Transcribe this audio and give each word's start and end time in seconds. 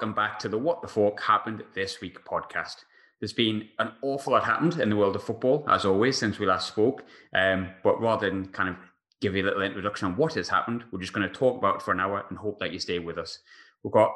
Welcome 0.00 0.14
back 0.14 0.38
to 0.38 0.48
the 0.48 0.56
What 0.56 0.80
the 0.80 0.88
Fork 0.88 1.20
Happened 1.20 1.62
This 1.74 2.00
Week 2.00 2.24
podcast. 2.24 2.84
There's 3.20 3.34
been 3.34 3.68
an 3.78 3.92
awful 4.00 4.32
lot 4.32 4.44
happened 4.44 4.80
in 4.80 4.88
the 4.88 4.96
world 4.96 5.14
of 5.14 5.22
football, 5.22 5.62
as 5.68 5.84
always, 5.84 6.16
since 6.16 6.38
we 6.38 6.46
last 6.46 6.68
spoke. 6.68 7.04
Um, 7.34 7.68
but 7.84 8.00
rather 8.00 8.30
than 8.30 8.48
kind 8.48 8.70
of 8.70 8.76
give 9.20 9.36
you 9.36 9.42
a 9.42 9.44
little 9.44 9.60
introduction 9.60 10.06
on 10.06 10.16
what 10.16 10.32
has 10.32 10.48
happened, 10.48 10.84
we're 10.90 11.00
just 11.00 11.12
going 11.12 11.28
to 11.28 11.34
talk 11.34 11.58
about 11.58 11.82
for 11.82 11.92
an 11.92 12.00
hour 12.00 12.24
and 12.30 12.38
hope 12.38 12.60
that 12.60 12.72
you 12.72 12.78
stay 12.78 12.98
with 12.98 13.18
us. 13.18 13.40
We've 13.82 13.92
got 13.92 14.10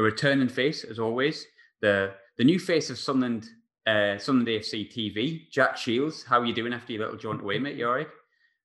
a 0.00 0.02
returning 0.02 0.48
face, 0.48 0.82
as 0.82 0.98
always, 0.98 1.46
the 1.80 2.14
the 2.36 2.42
new 2.42 2.58
face 2.58 2.90
of 2.90 2.98
Sunderland, 2.98 3.46
uh, 3.86 4.18
Sunderland 4.18 4.48
AFC 4.48 4.92
TV, 4.92 5.48
Jack 5.52 5.76
Shields. 5.76 6.24
How 6.24 6.40
are 6.40 6.44
you 6.44 6.52
doing 6.52 6.72
after 6.72 6.94
your 6.94 7.02
little 7.02 7.16
jaunt 7.16 7.42
away, 7.42 7.60
mate? 7.60 7.76
You 7.76 7.86
all 7.86 7.94
right? 7.94 8.08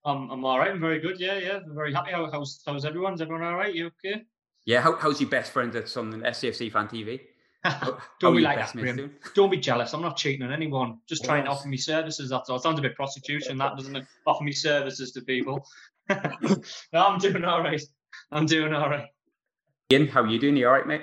I'm, 0.05 0.27
I'm 0.31 0.43
all 0.43 0.57
right. 0.57 0.71
I'm 0.71 0.81
very 0.81 1.01
good. 1.01 1.19
Yeah, 1.19 1.37
yeah. 1.37 1.59
I'm 1.63 1.75
very 1.75 1.93
happy. 1.93 2.13
How, 2.13 2.31
how's, 2.31 2.63
how's 2.65 2.83
everyone? 2.83 3.13
Is 3.13 3.21
everyone 3.21 3.43
all 3.43 3.53
right? 3.53 3.75
You 3.75 3.91
okay? 4.03 4.23
Yeah. 4.67 4.81
How, 4.81 4.95
how's 4.97 5.19
your 5.19 5.29
best 5.29 5.51
friend 5.51 5.73
at 5.75 5.89
Sunderland 5.89 6.25
SCFC 6.35 6.71
Fan 6.71 6.87
TV? 6.89 7.21
Don't 8.19 8.35
be 8.35 8.41
like 8.41 8.57
that, 8.57 8.75
mates 8.75 8.83
Graham. 8.83 8.97
doing? 8.97 9.11
Don't 9.33 9.49
be 9.49 9.57
jealous. 9.57 9.93
I'm 9.93 10.01
not 10.01 10.17
cheating 10.17 10.43
on 10.43 10.51
anyone. 10.51 10.99
Just 11.07 11.23
trying 11.23 11.45
to 11.45 11.49
offer 11.49 11.67
me 11.67 11.77
services. 11.77 12.29
That's 12.29 12.49
all. 12.49 12.57
It 12.57 12.63
sounds 12.63 12.77
a 12.77 12.81
bit 12.81 12.95
prostitution, 12.95 13.57
that 13.57 13.75
doesn't 13.77 13.95
it? 13.95 14.05
Offer 14.27 14.43
me 14.43 14.51
services 14.51 15.11
to 15.13 15.21
people. 15.21 15.65
no, 16.09 16.17
I'm 16.93 17.17
doing 17.17 17.43
all 17.45 17.61
right. 17.61 17.81
I'm 18.31 18.45
doing 18.45 18.73
all 18.73 18.89
right. 18.89 19.07
Ian, 19.91 20.07
how 20.07 20.21
are 20.21 20.27
you 20.27 20.37
doing? 20.37 20.57
You 20.57 20.67
all 20.67 20.73
right, 20.73 20.87
mate? 20.87 21.01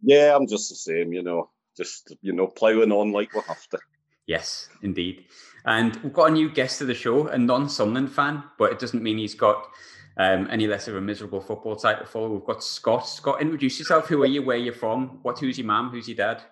Yeah, 0.00 0.36
I'm 0.36 0.46
just 0.46 0.68
the 0.68 0.76
same, 0.76 1.12
you 1.12 1.22
know. 1.22 1.50
Just 1.76 2.14
you 2.22 2.32
know, 2.32 2.46
ploughing 2.46 2.92
on 2.92 3.12
like 3.12 3.34
we 3.34 3.40
have 3.48 3.66
to. 3.68 3.78
Yes, 4.26 4.68
indeed. 4.82 5.24
And 5.64 5.96
we've 5.96 6.12
got 6.12 6.30
a 6.30 6.32
new 6.32 6.48
guest 6.48 6.78
to 6.78 6.84
the 6.84 6.94
show, 6.94 7.26
a 7.26 7.36
non-Sunderland 7.36 8.12
fan, 8.12 8.44
but 8.58 8.72
it 8.72 8.78
doesn't 8.78 9.02
mean 9.02 9.18
he's 9.18 9.34
got 9.34 9.66
um, 10.16 10.48
any 10.50 10.66
less 10.66 10.88
of 10.88 10.96
a 10.96 11.00
miserable 11.00 11.40
football 11.40 11.78
side 11.78 11.98
to 11.98 12.06
follow. 12.06 12.28
We've 12.28 12.44
got 12.44 12.62
Scott. 12.62 13.08
Scott, 13.08 13.42
introduce 13.42 13.78
yourself. 13.78 14.08
Who 14.08 14.22
are 14.22 14.26
you? 14.26 14.42
Where 14.42 14.56
are 14.56 14.60
you 14.60 14.72
from? 14.72 15.20
What? 15.22 15.38
Who's 15.38 15.58
your 15.58 15.66
mum? 15.66 15.90
Who's 15.90 16.08
your 16.08 16.16
dad? 16.16 16.42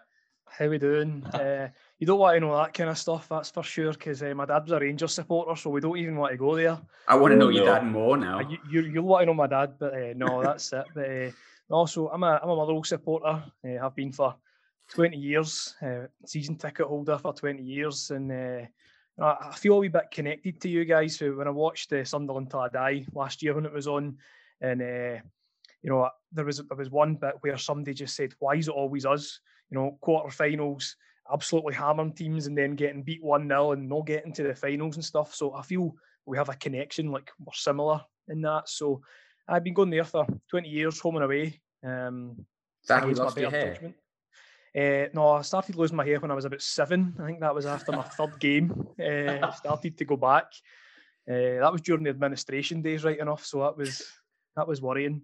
How 0.47 0.67
are 0.67 0.71
we 0.71 0.79
doing? 0.79 1.25
uh, 1.35 1.69
you 1.99 2.07
don't 2.07 2.19
want 2.19 2.37
to 2.37 2.41
know 2.41 2.57
that 2.57 2.75
kind 2.75 2.91
of 2.91 2.99
stuff, 2.99 3.29
that's 3.29 3.51
for 3.51 3.63
sure, 3.63 3.93
because 3.93 4.23
uh, 4.23 4.33
my 4.37 4.45
dad 4.45 4.63
was 4.63 4.73
a 4.73 4.79
Rangers 4.79 5.15
supporter, 5.15 5.57
so 5.57 5.71
we 5.71 5.81
don't 5.81 5.97
even 5.97 6.17
want 6.17 6.33
to 6.33 6.37
go 6.37 6.55
there. 6.55 6.79
I 7.09 7.17
want 7.17 7.33
to 7.33 7.37
know 7.37 7.49
your 7.49 7.65
dad 7.65 7.85
more 7.85 8.17
now. 8.17 8.39
Uh, 8.39 8.49
you, 8.49 8.59
you, 8.71 8.81
you'll 8.83 9.05
want 9.05 9.23
to 9.23 9.27
know 9.27 9.35
my 9.35 9.49
dad, 9.49 9.75
but 9.81 9.95
uh, 9.95 10.13
no, 10.15 10.43
that's 10.45 10.73
it. 10.73 10.85
But 10.95 11.11
uh, 11.11 11.31
also, 11.71 12.09
I'm 12.09 12.23
a, 12.23 12.39
I'm 12.43 12.51
a 12.51 12.57
Motherwell 12.57 12.85
supporter. 12.85 13.43
Uh, 13.65 13.83
have 13.83 13.97
been 13.97 14.13
for 14.13 14.37
20 14.91 15.17
years, 15.17 15.75
uh, 15.83 16.07
season 16.25 16.57
ticket 16.57 16.87
holder 16.87 17.19
for 17.19 17.33
20 17.33 17.63
years, 17.63 18.11
and 18.11 18.31
uh, 18.31 18.67
I 19.21 19.37
I 19.49 19.55
feel 19.55 19.75
a 19.75 19.81
wee 19.81 19.89
bit 19.89 20.11
connected 20.11 20.61
to 20.61 20.69
you 20.69 20.85
guys. 20.85 21.17
So 21.17 21.33
when 21.35 21.49
I 21.49 21.51
watched 21.51 21.93
uh, 21.93 22.05
Sunderland 22.05 22.51
Till 22.51 22.61
I 22.61 22.69
Die 22.69 23.07
last 23.13 23.43
year 23.43 23.55
when 23.55 23.67
it 23.67 23.73
was 23.73 23.87
on, 23.87 24.19
and 24.61 24.83
uh, 24.83 25.21
you 25.83 25.91
know, 25.91 26.09
there 26.33 26.45
was 26.45 26.59
there 26.59 26.77
was 26.77 26.91
one 26.91 27.17
bit 27.17 27.35
where 27.41 27.59
somebody 27.59 27.95
just 27.95 28.17
said, 28.17 28.33
"Why 28.39 28.55
is 28.55 28.69
it 28.69 28.75
always 28.75 29.07
us?" 29.07 29.41
You 29.71 29.79
know, 29.79 29.99
quarterfinals, 30.03 30.95
absolutely 31.33 31.75
hammering 31.75 32.15
teams, 32.15 32.47
and 32.47 32.57
then 32.57 32.75
getting 32.75 33.03
beat 33.03 33.23
one 33.23 33.49
0 33.49 33.73
and 33.73 33.89
not 33.89 34.07
getting 34.07 34.33
to 34.35 34.43
the 34.43 34.55
finals 34.55 34.97
and 34.97 35.05
stuff. 35.05 35.35
So 35.35 35.55
I 35.55 35.63
feel 35.63 35.95
we 36.27 36.37
have 36.37 36.49
a 36.49 36.55
connection, 36.57 37.11
like 37.11 37.31
we're 37.39 37.53
similar 37.53 38.01
in 38.29 38.41
that. 38.43 38.69
So 38.69 39.03
I've 39.49 39.65
been 39.65 39.75
going 39.75 39.91
there 39.91 40.05
for 40.05 40.27
20 40.51 40.69
years, 40.69 41.01
home 41.01 41.17
and 41.17 41.25
away. 41.25 41.61
Um, 41.83 42.37
Is 42.83 42.89
that 42.89 43.03
how 43.03 43.09
you 43.09 43.15
lost 43.15 43.37
your 43.37 43.51
hair? 43.51 43.75
judgment. 43.75 43.95
Uh, 44.77 45.07
no, 45.13 45.29
I 45.29 45.43
started 45.43 45.77
losing 45.77 45.97
my 45.97 46.05
hair 46.05 46.19
when 46.19 46.31
I 46.31 46.35
was 46.35 46.45
about 46.47 46.63
seven. 46.63 47.15
I 47.21 47.27
think 47.27 47.41
that 47.41 47.55
was 47.55 47.67
after 47.67 47.93
my 47.93 48.03
third 48.03 48.39
game. 48.41 48.73
Uh, 48.99 49.47
I 49.47 49.51
started 49.55 49.97
to 49.99 50.05
go 50.05 50.17
back. 50.17 50.47
Uh, 51.29 51.61
that 51.63 51.73
was 51.73 51.81
during 51.81 52.03
the 52.03 52.11
administration 52.11 52.83
days, 52.83 53.05
right 53.05 53.19
enough. 53.19 53.45
So 53.45 53.61
that 53.61 53.77
was 53.77 54.03
that 54.57 54.67
was 54.67 54.83
worrying. 54.83 55.23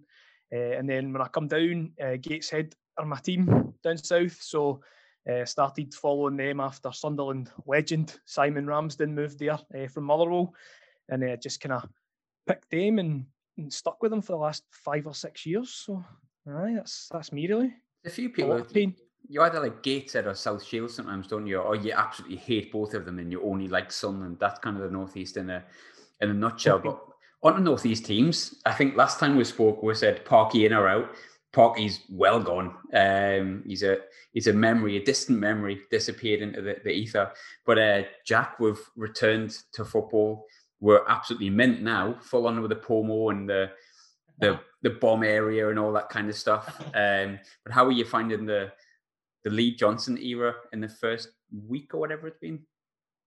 Uh, 0.53 0.77
and 0.77 0.89
then 0.89 1.11
when 1.13 1.21
I 1.21 1.27
come 1.27 1.47
down, 1.47 1.91
uh, 2.01 2.17
Gateshead 2.21 2.73
are 2.97 3.05
my 3.05 3.19
team 3.19 3.73
down 3.83 3.97
south. 3.97 4.41
So 4.41 4.81
uh, 5.29 5.45
started 5.45 5.93
following 5.93 6.37
them 6.37 6.59
after 6.59 6.91
Sunderland 6.91 7.51
legend 7.67 8.19
Simon 8.25 8.65
Ramsden 8.65 9.13
moved 9.13 9.39
there 9.39 9.59
uh, 9.75 9.87
from 9.87 10.05
Motherwell, 10.05 10.53
and 11.09 11.23
uh, 11.23 11.35
just 11.35 11.59
kind 11.59 11.73
of 11.73 11.89
picked 12.47 12.69
them 12.71 12.99
and, 12.99 13.25
and 13.57 13.71
stuck 13.71 14.01
with 14.01 14.11
them 14.11 14.21
for 14.21 14.33
the 14.33 14.37
last 14.37 14.63
five 14.71 15.05
or 15.05 15.13
six 15.13 15.45
years. 15.45 15.69
So, 15.71 16.03
aye, 16.47 16.73
that's 16.75 17.09
that's 17.11 17.31
me 17.31 17.47
really. 17.47 17.73
A 18.05 18.09
few 18.09 18.27
A 18.27 18.31
people. 18.31 18.49
lot 18.51 18.61
of 18.61 18.73
pain. 18.73 18.95
You 19.27 19.41
either 19.43 19.59
like 19.59 19.83
Gateshead 19.83 20.27
or 20.27 20.35
South 20.35 20.63
Shields 20.63 20.95
sometimes, 20.95 21.27
don't 21.27 21.47
you? 21.47 21.59
Or 21.59 21.75
you 21.75 21.91
absolutely 21.91 22.37
hate 22.37 22.71
both 22.71 22.93
of 22.93 23.05
them 23.05 23.19
and 23.19 23.31
you 23.31 23.41
only 23.43 23.67
like 23.67 23.91
Sunderland. 23.91 24.37
That's 24.39 24.59
kind 24.59 24.77
of 24.77 24.83
the 24.83 24.89
Northeast 24.89 25.37
in 25.37 25.49
a 25.49 25.63
in 26.21 26.29
a 26.29 26.33
nutshell. 26.33 26.75
Okay. 26.77 26.89
But 26.89 27.53
on 27.53 27.55
the 27.55 27.61
Northeast 27.69 28.05
teams, 28.05 28.55
I 28.65 28.73
think 28.73 28.95
last 28.95 29.19
time 29.19 29.35
we 29.35 29.43
spoke, 29.43 29.81
we 29.81 29.95
said 29.95 30.25
Parky 30.25 30.65
in 30.65 30.73
or 30.73 30.87
out. 30.87 31.11
Parky's 31.53 32.01
well 32.09 32.39
gone. 32.39 32.75
Um, 32.93 33.63
he's 33.65 33.83
a 33.83 33.97
he's 34.31 34.47
a 34.47 34.53
memory, 34.53 34.97
a 34.97 35.03
distant 35.03 35.39
memory, 35.39 35.81
disappeared 35.89 36.41
into 36.41 36.61
the, 36.61 36.77
the 36.83 36.91
ether. 36.91 37.31
But 37.65 37.79
uh, 37.79 38.03
Jack, 38.25 38.59
we've 38.59 38.79
returned 38.95 39.57
to 39.73 39.83
football. 39.83 40.45
We're 40.79 41.05
absolutely 41.07 41.49
mint 41.49 41.81
now, 41.81 42.17
full 42.21 42.47
on 42.47 42.61
with 42.61 42.69
the 42.69 42.75
Pomo 42.75 43.29
and 43.29 43.49
the 43.49 43.71
the 44.39 44.59
the 44.81 44.91
bomb 44.91 45.23
area 45.23 45.69
and 45.69 45.77
all 45.77 45.91
that 45.93 46.09
kind 46.09 46.29
of 46.29 46.35
stuff. 46.35 46.83
Um, 46.95 47.39
but 47.63 47.73
how 47.73 47.85
are 47.85 47.91
you 47.91 48.05
finding 48.05 48.45
the 48.45 48.71
the 49.43 49.49
Lee 49.49 49.75
Johnson 49.75 50.17
era 50.17 50.55
in 50.71 50.81
the 50.81 50.89
first 50.89 51.29
week 51.67 51.93
or 51.93 51.99
whatever 51.99 52.27
it's 52.27 52.39
been? 52.39 52.59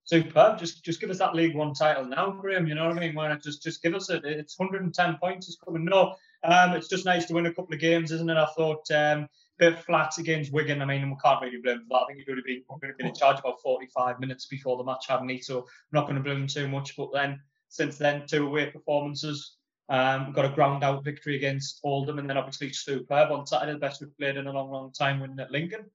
Superb. 0.05 0.59
Just 0.59 0.83
just 0.85 1.01
give 1.01 1.09
us 1.09 1.17
that 1.17 1.33
League 1.33 1.55
One 1.55 1.73
title 1.73 2.05
now, 2.05 2.29
Graham. 2.29 2.67
You 2.67 2.75
know 2.75 2.87
what 2.87 2.97
I 2.97 2.99
mean? 2.99 3.15
Why 3.15 3.27
not 3.27 3.41
just 3.41 3.63
just 3.63 3.81
give 3.81 3.95
us 3.95 4.09
it? 4.09 4.23
It's 4.23 4.57
110 4.59 5.17
points 5.17 5.47
is 5.47 5.57
coming. 5.63 5.83
No, 5.83 6.15
um, 6.43 6.73
it's 6.73 6.87
just 6.87 7.05
nice 7.05 7.25
to 7.25 7.33
win 7.33 7.47
a 7.47 7.53
couple 7.53 7.73
of 7.73 7.79
games, 7.79 8.11
isn't 8.11 8.29
it? 8.29 8.37
I 8.37 8.45
thought 8.55 8.89
um, 8.91 9.27
bit 9.57 9.79
flat 9.79 10.17
against 10.19 10.53
Wigan. 10.53 10.81
I 10.81 10.85
mean, 10.85 11.09
we 11.09 11.15
can't 11.23 11.41
really 11.41 11.57
blame 11.57 11.79
for 11.79 11.87
that. 11.89 12.03
I 12.03 12.13
think 12.13 12.27
would 12.27 12.37
have 12.37 12.45
been 12.45 12.63
would 12.69 12.97
been 12.97 13.07
in 13.07 13.15
charge 13.15 13.39
about 13.39 13.61
45 13.61 14.19
minutes 14.19 14.45
before 14.45 14.77
the 14.77 14.83
match, 14.83 15.05
hadn't 15.07 15.29
he? 15.29 15.41
So 15.41 15.59
I'm 15.59 15.65
not 15.91 16.03
going 16.03 16.17
to 16.17 16.21
blame 16.21 16.41
him 16.41 16.47
too 16.47 16.67
much. 16.67 16.95
But 16.95 17.09
then 17.13 17.39
since 17.69 17.97
then, 17.97 18.25
two 18.27 18.45
away 18.45 18.67
performances. 18.67 19.55
Um, 19.87 20.31
got 20.33 20.45
a 20.45 20.49
ground 20.49 20.83
out 20.83 21.03
victory 21.03 21.35
against 21.35 21.79
Oldham, 21.83 22.19
and 22.19 22.29
then 22.29 22.37
obviously 22.37 22.73
superb 22.73 23.31
on 23.31 23.45
Saturday, 23.45 23.73
the 23.73 23.79
best 23.79 24.01
we've 24.01 24.17
played 24.17 24.37
in 24.37 24.47
a 24.47 24.51
long, 24.51 24.71
long 24.71 24.91
time, 24.91 25.19
winning 25.19 25.39
at 25.39 25.51
Lincoln. 25.51 25.85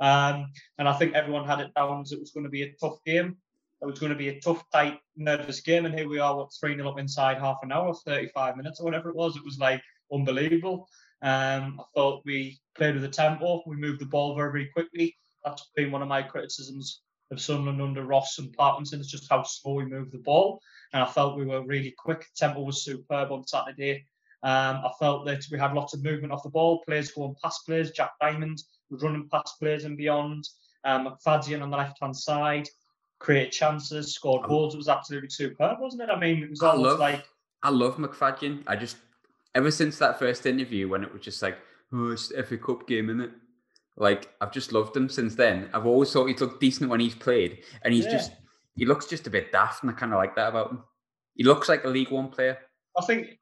Um, 0.00 0.50
and 0.78 0.88
I 0.88 0.92
think 0.94 1.14
everyone 1.14 1.46
had 1.46 1.60
it 1.60 1.74
down 1.74 2.02
as 2.02 2.12
it 2.12 2.20
was 2.20 2.32
going 2.32 2.44
to 2.44 2.50
be 2.50 2.62
a 2.62 2.72
tough 2.80 3.02
game. 3.04 3.36
It 3.82 3.86
was 3.86 3.98
going 3.98 4.12
to 4.12 4.18
be 4.18 4.28
a 4.28 4.40
tough, 4.40 4.64
tight, 4.72 4.98
nervous 5.16 5.60
game. 5.60 5.86
And 5.86 5.94
here 5.94 6.08
we 6.08 6.18
are, 6.18 6.36
what, 6.36 6.52
3 6.58 6.76
0 6.76 6.88
up 6.88 6.98
inside 6.98 7.38
half 7.38 7.58
an 7.62 7.72
hour, 7.72 7.94
35 7.94 8.56
minutes 8.56 8.80
or 8.80 8.84
whatever 8.84 9.10
it 9.10 9.16
was. 9.16 9.36
It 9.36 9.44
was 9.44 9.58
like 9.58 9.82
unbelievable. 10.12 10.88
Um, 11.22 11.80
I 11.80 11.84
thought 11.94 12.22
we 12.24 12.58
played 12.76 12.94
with 12.94 13.02
the 13.02 13.08
tempo, 13.08 13.62
we 13.66 13.76
moved 13.76 14.00
the 14.00 14.06
ball 14.06 14.34
very, 14.34 14.50
very 14.50 14.66
quickly. 14.66 15.16
That's 15.44 15.70
been 15.74 15.90
one 15.90 16.02
of 16.02 16.08
my 16.08 16.22
criticisms 16.22 17.00
of 17.30 17.40
Sunderland 17.40 17.82
under 17.82 18.04
Ross 18.04 18.38
and 18.38 18.52
Parkinson, 18.52 19.00
is 19.00 19.10
just 19.10 19.28
how 19.30 19.42
slow 19.42 19.74
we 19.74 19.86
move 19.86 20.10
the 20.10 20.18
ball. 20.18 20.60
And 20.92 21.02
I 21.02 21.06
felt 21.06 21.36
we 21.36 21.44
were 21.46 21.62
really 21.62 21.94
quick. 21.96 22.26
Tempo 22.36 22.60
was 22.62 22.84
superb 22.84 23.32
on 23.32 23.46
Saturday. 23.46 24.06
Um, 24.42 24.76
I 24.84 24.90
felt 24.98 25.24
that 25.26 25.44
we 25.50 25.58
had 25.58 25.72
lots 25.74 25.94
of 25.94 26.02
movement 26.04 26.32
off 26.32 26.42
the 26.42 26.50
ball, 26.50 26.82
players 26.84 27.10
going 27.10 27.34
past 27.42 27.66
players. 27.66 27.90
Jack 27.90 28.12
Diamond 28.20 28.62
was 28.90 29.02
running 29.02 29.28
past 29.30 29.58
players 29.58 29.84
and 29.84 29.96
beyond. 29.96 30.48
Um, 30.84 31.06
on 31.08 31.70
the 31.70 31.76
left 31.76 31.98
hand 32.00 32.16
side 32.16 32.68
created 33.18 33.50
chances, 33.50 34.14
scored 34.14 34.42
Oh. 34.44 34.48
goals. 34.48 34.74
It 34.74 34.78
was 34.78 34.88
absolutely 34.88 35.30
superb, 35.30 35.80
wasn't 35.80 36.02
it? 36.02 36.10
I 36.10 36.18
mean, 36.20 36.42
it 36.44 36.50
was 36.50 36.62
I 36.62 36.70
almost 36.70 36.84
love- 36.90 36.98
like 37.00 37.26
I 37.62 37.70
love 37.70 37.96
McFadzean. 37.96 38.62
I 38.66 38.76
just 38.76 38.98
ever 39.54 39.70
since 39.70 39.98
that 39.98 40.18
first 40.18 40.44
interview 40.46 40.86
when 40.88 41.02
it 41.02 41.12
was 41.12 41.22
just 41.22 41.42
like, 41.42 41.56
oh, 41.92 42.10
it's 42.10 42.30
FA 42.30 42.58
Cup 42.58 42.86
game, 42.86 43.08
is 43.10 43.26
it? 43.26 43.32
Like 43.96 44.32
I've 44.40 44.52
just 44.52 44.72
loved 44.72 44.94
him 44.96 45.08
since 45.08 45.34
then. 45.34 45.70
I've 45.72 45.86
always 45.86 46.12
thought 46.12 46.26
he's 46.26 46.40
looked 46.40 46.60
decent 46.60 46.90
when 46.90 47.00
he's 47.00 47.14
played, 47.14 47.64
and 47.82 47.92
he's 47.94 48.04
Yeah. 48.04 48.12
just 48.12 48.32
he 48.76 48.84
looks 48.84 49.06
just 49.06 49.26
a 49.26 49.30
bit 49.30 49.52
daft, 49.52 49.82
and 49.82 49.90
I 49.90 49.94
kind 49.94 50.12
of 50.12 50.18
like 50.18 50.36
that 50.36 50.48
about 50.48 50.70
him. 50.70 50.84
He 51.34 51.44
looks 51.44 51.68
like 51.68 51.84
a 51.84 51.88
League 51.88 52.10
One 52.10 52.28
player. 52.28 52.58
I 52.96 53.04
think, 53.04 53.38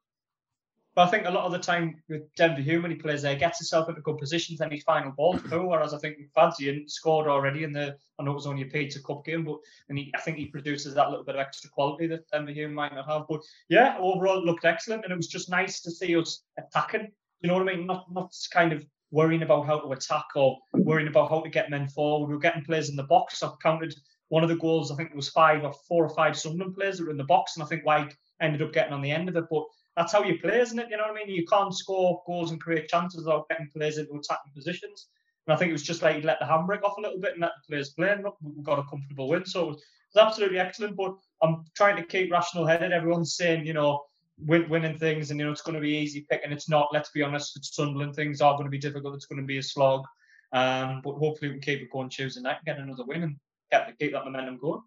but 0.95 1.07
I 1.07 1.11
think 1.11 1.25
a 1.25 1.31
lot 1.31 1.45
of 1.45 1.51
the 1.51 1.59
time 1.59 2.01
with 2.09 2.23
Denver 2.35 2.61
Hume 2.61 2.83
when 2.83 2.91
he 2.91 2.97
plays 2.97 3.21
there, 3.21 3.33
he 3.33 3.39
gets 3.39 3.59
himself 3.59 3.89
into 3.89 4.01
good 4.01 4.17
positions, 4.17 4.59
then 4.59 4.71
his 4.71 4.83
final 4.83 5.11
ball 5.11 5.37
through. 5.37 5.67
Whereas 5.67 5.93
I 5.93 5.97
think 5.97 6.17
McFadzean 6.17 6.89
scored 6.89 7.27
already 7.27 7.63
in 7.63 7.73
the, 7.73 7.95
I 8.17 8.23
know 8.23 8.31
it 8.31 8.35
was 8.35 8.47
only 8.47 8.63
a 8.63 8.65
Pizza 8.65 9.01
Cup 9.03 9.25
game, 9.25 9.43
but 9.43 9.57
and 9.89 9.97
he, 9.97 10.11
I 10.15 10.21
think 10.21 10.37
he 10.37 10.47
produces 10.47 10.93
that 10.93 11.09
little 11.09 11.25
bit 11.25 11.35
of 11.35 11.41
extra 11.41 11.69
quality 11.69 12.07
that 12.07 12.29
Denver 12.31 12.51
Hume 12.51 12.73
might 12.73 12.93
not 12.93 13.09
have. 13.09 13.23
But 13.29 13.41
yeah, 13.69 13.97
overall 13.99 14.39
it 14.39 14.45
looked 14.45 14.65
excellent, 14.65 15.03
and 15.03 15.11
it 15.11 15.17
was 15.17 15.27
just 15.27 15.49
nice 15.49 15.81
to 15.81 15.91
see 15.91 16.15
us 16.15 16.43
attacking. 16.57 17.09
You 17.41 17.49
know 17.49 17.55
what 17.55 17.69
I 17.69 17.75
mean? 17.75 17.85
Not 17.85 18.05
not 18.11 18.33
kind 18.51 18.71
of 18.71 18.85
worrying 19.11 19.43
about 19.43 19.65
how 19.65 19.79
to 19.79 19.91
attack 19.91 20.25
or 20.35 20.57
worrying 20.73 21.07
about 21.07 21.29
how 21.29 21.41
to 21.41 21.49
get 21.49 21.69
men 21.69 21.87
forward. 21.87 22.27
We 22.27 22.33
were 22.33 22.39
getting 22.39 22.65
players 22.65 22.89
in 22.89 22.95
the 22.95 23.03
box. 23.03 23.43
I've 23.43 23.59
counted 23.61 23.93
one 24.29 24.43
of 24.43 24.49
the 24.49 24.55
goals. 24.55 24.91
I 24.91 24.95
think 24.95 25.11
it 25.11 25.15
was 25.15 25.29
five 25.29 25.63
or 25.63 25.73
four 25.87 26.05
or 26.05 26.15
five 26.15 26.37
Sunderland 26.37 26.75
players 26.75 26.97
that 26.97 27.05
were 27.05 27.11
in 27.11 27.17
the 27.17 27.23
box, 27.23 27.55
and 27.55 27.63
I 27.63 27.67
think 27.67 27.85
White 27.85 28.15
ended 28.41 28.61
up 28.61 28.73
getting 28.73 28.93
on 28.93 29.01
the 29.01 29.11
end 29.11 29.29
of 29.29 29.35
it. 29.35 29.45
But 29.49 29.63
that's 29.95 30.11
how 30.11 30.23
you 30.23 30.39
play, 30.39 30.59
isn't 30.59 30.79
it? 30.79 30.89
You 30.89 30.97
know 30.97 31.03
what 31.03 31.11
I 31.11 31.25
mean? 31.25 31.35
You 31.35 31.45
can't 31.45 31.73
score 31.73 32.21
goals 32.25 32.51
and 32.51 32.59
create 32.59 32.89
chances 32.89 33.23
without 33.25 33.47
getting 33.49 33.69
players 33.75 33.97
into 33.97 34.13
attacking 34.13 34.53
positions. 34.53 35.07
And 35.47 35.53
I 35.53 35.57
think 35.57 35.69
it 35.69 35.73
was 35.73 35.83
just 35.83 36.01
like 36.01 36.23
let 36.23 36.39
the 36.39 36.45
handbrake 36.45 36.83
off 36.83 36.97
a 36.97 37.01
little 37.01 37.19
bit 37.19 37.33
and 37.33 37.41
let 37.41 37.51
the 37.55 37.71
players 37.71 37.91
play. 37.91 38.09
And 38.09 38.25
we 38.41 38.63
got 38.63 38.79
a 38.79 38.83
comfortable 38.83 39.29
win. 39.29 39.45
So 39.45 39.63
it 39.63 39.67
was, 39.67 39.77
it 39.77 39.83
was 40.15 40.27
absolutely 40.27 40.59
excellent. 40.59 40.97
But 40.97 41.15
I'm 41.41 41.63
trying 41.75 41.97
to 41.97 42.03
keep 42.03 42.31
rational 42.31 42.65
headed. 42.65 42.91
Everyone's 42.91 43.35
saying, 43.35 43.65
you 43.65 43.73
know, 43.73 44.03
win, 44.39 44.67
winning 44.69 44.97
things, 44.97 45.31
and 45.31 45.39
you 45.39 45.45
know 45.45 45.51
it's 45.51 45.61
going 45.61 45.75
to 45.75 45.81
be 45.81 45.95
easy 45.95 46.25
pick, 46.29 46.41
and 46.43 46.51
it's 46.51 46.69
not. 46.69 46.89
Let's 46.91 47.11
be 47.11 47.23
honest, 47.23 47.73
Sunderland. 47.73 48.15
Things 48.15 48.41
are 48.41 48.53
going 48.53 48.65
to 48.65 48.69
be 48.69 48.77
difficult. 48.77 49.15
It's 49.15 49.25
going 49.25 49.41
to 49.41 49.47
be 49.47 49.59
a 49.59 49.63
slog, 49.63 50.03
um, 50.51 51.01
but 51.03 51.13
hopefully 51.13 51.49
we 51.49 51.53
can 51.55 51.61
keep 51.61 51.81
it 51.81 51.91
going 51.91 52.09
Tuesday 52.09 52.41
night 52.41 52.57
and 52.57 52.65
get 52.65 52.79
another 52.79 53.05
win 53.05 53.23
and 53.23 53.35
get 53.79 53.99
keep 53.99 54.11
that 54.13 54.25
momentum 54.25 54.57
going. 54.57 54.81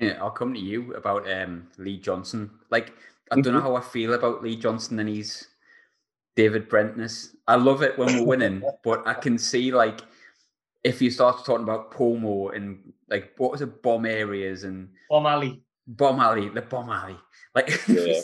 Yeah, 0.00 0.18
I'll 0.20 0.30
come 0.30 0.54
to 0.54 0.60
you 0.60 0.94
about 0.94 1.30
um, 1.30 1.68
Lee 1.76 1.98
Johnson. 1.98 2.50
Like, 2.70 2.92
I 3.30 3.34
don't 3.34 3.46
know 3.46 3.58
mm-hmm. 3.58 3.68
how 3.68 3.76
I 3.76 3.80
feel 3.80 4.14
about 4.14 4.42
Lee 4.42 4.56
Johnson 4.56 4.98
and 4.98 5.08
he's 5.08 5.48
David 6.36 6.70
Brentness. 6.70 7.34
I 7.48 7.56
love 7.56 7.82
it 7.82 7.98
when 7.98 8.14
we're 8.14 8.24
winning, 8.24 8.62
but 8.84 9.06
I 9.06 9.14
can 9.14 9.38
see 9.38 9.72
like 9.72 10.00
if 10.84 11.02
you 11.02 11.10
start 11.10 11.44
talking 11.44 11.64
about 11.64 11.90
Pomo 11.90 12.50
and 12.50 12.92
like 13.08 13.32
what 13.36 13.50
was 13.50 13.60
it, 13.60 13.82
bomb 13.82 14.06
areas 14.06 14.64
and 14.64 14.88
bomb 15.10 15.26
alley, 15.26 15.62
bomb 15.86 16.20
alley, 16.20 16.48
the 16.48 16.62
bomb 16.62 16.90
alley, 16.90 17.16
like. 17.54 17.80
Yeah. 17.88 18.20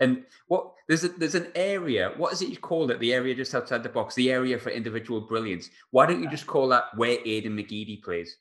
and 0.00 0.24
what 0.48 0.72
there's 0.88 1.04
a 1.04 1.08
there's 1.08 1.36
an 1.36 1.52
area. 1.54 2.12
What 2.16 2.32
is 2.32 2.42
it 2.42 2.48
you 2.48 2.56
call 2.56 2.90
it? 2.90 2.98
The 2.98 3.12
area 3.12 3.34
just 3.34 3.54
outside 3.54 3.84
the 3.84 3.88
box, 3.88 4.16
the 4.16 4.32
area 4.32 4.58
for 4.58 4.70
individual 4.70 5.20
brilliance. 5.20 5.70
Why 5.92 6.06
don't 6.06 6.22
you 6.22 6.28
just 6.28 6.46
call 6.46 6.68
that 6.68 6.86
where 6.96 7.18
Aiden 7.18 7.52
McGeady 7.52 8.02
plays? 8.02 8.36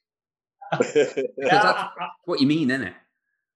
That's 0.72 1.90
what 2.26 2.40
you 2.40 2.48
mean, 2.48 2.72
isn't 2.72 2.88
it? 2.88 2.94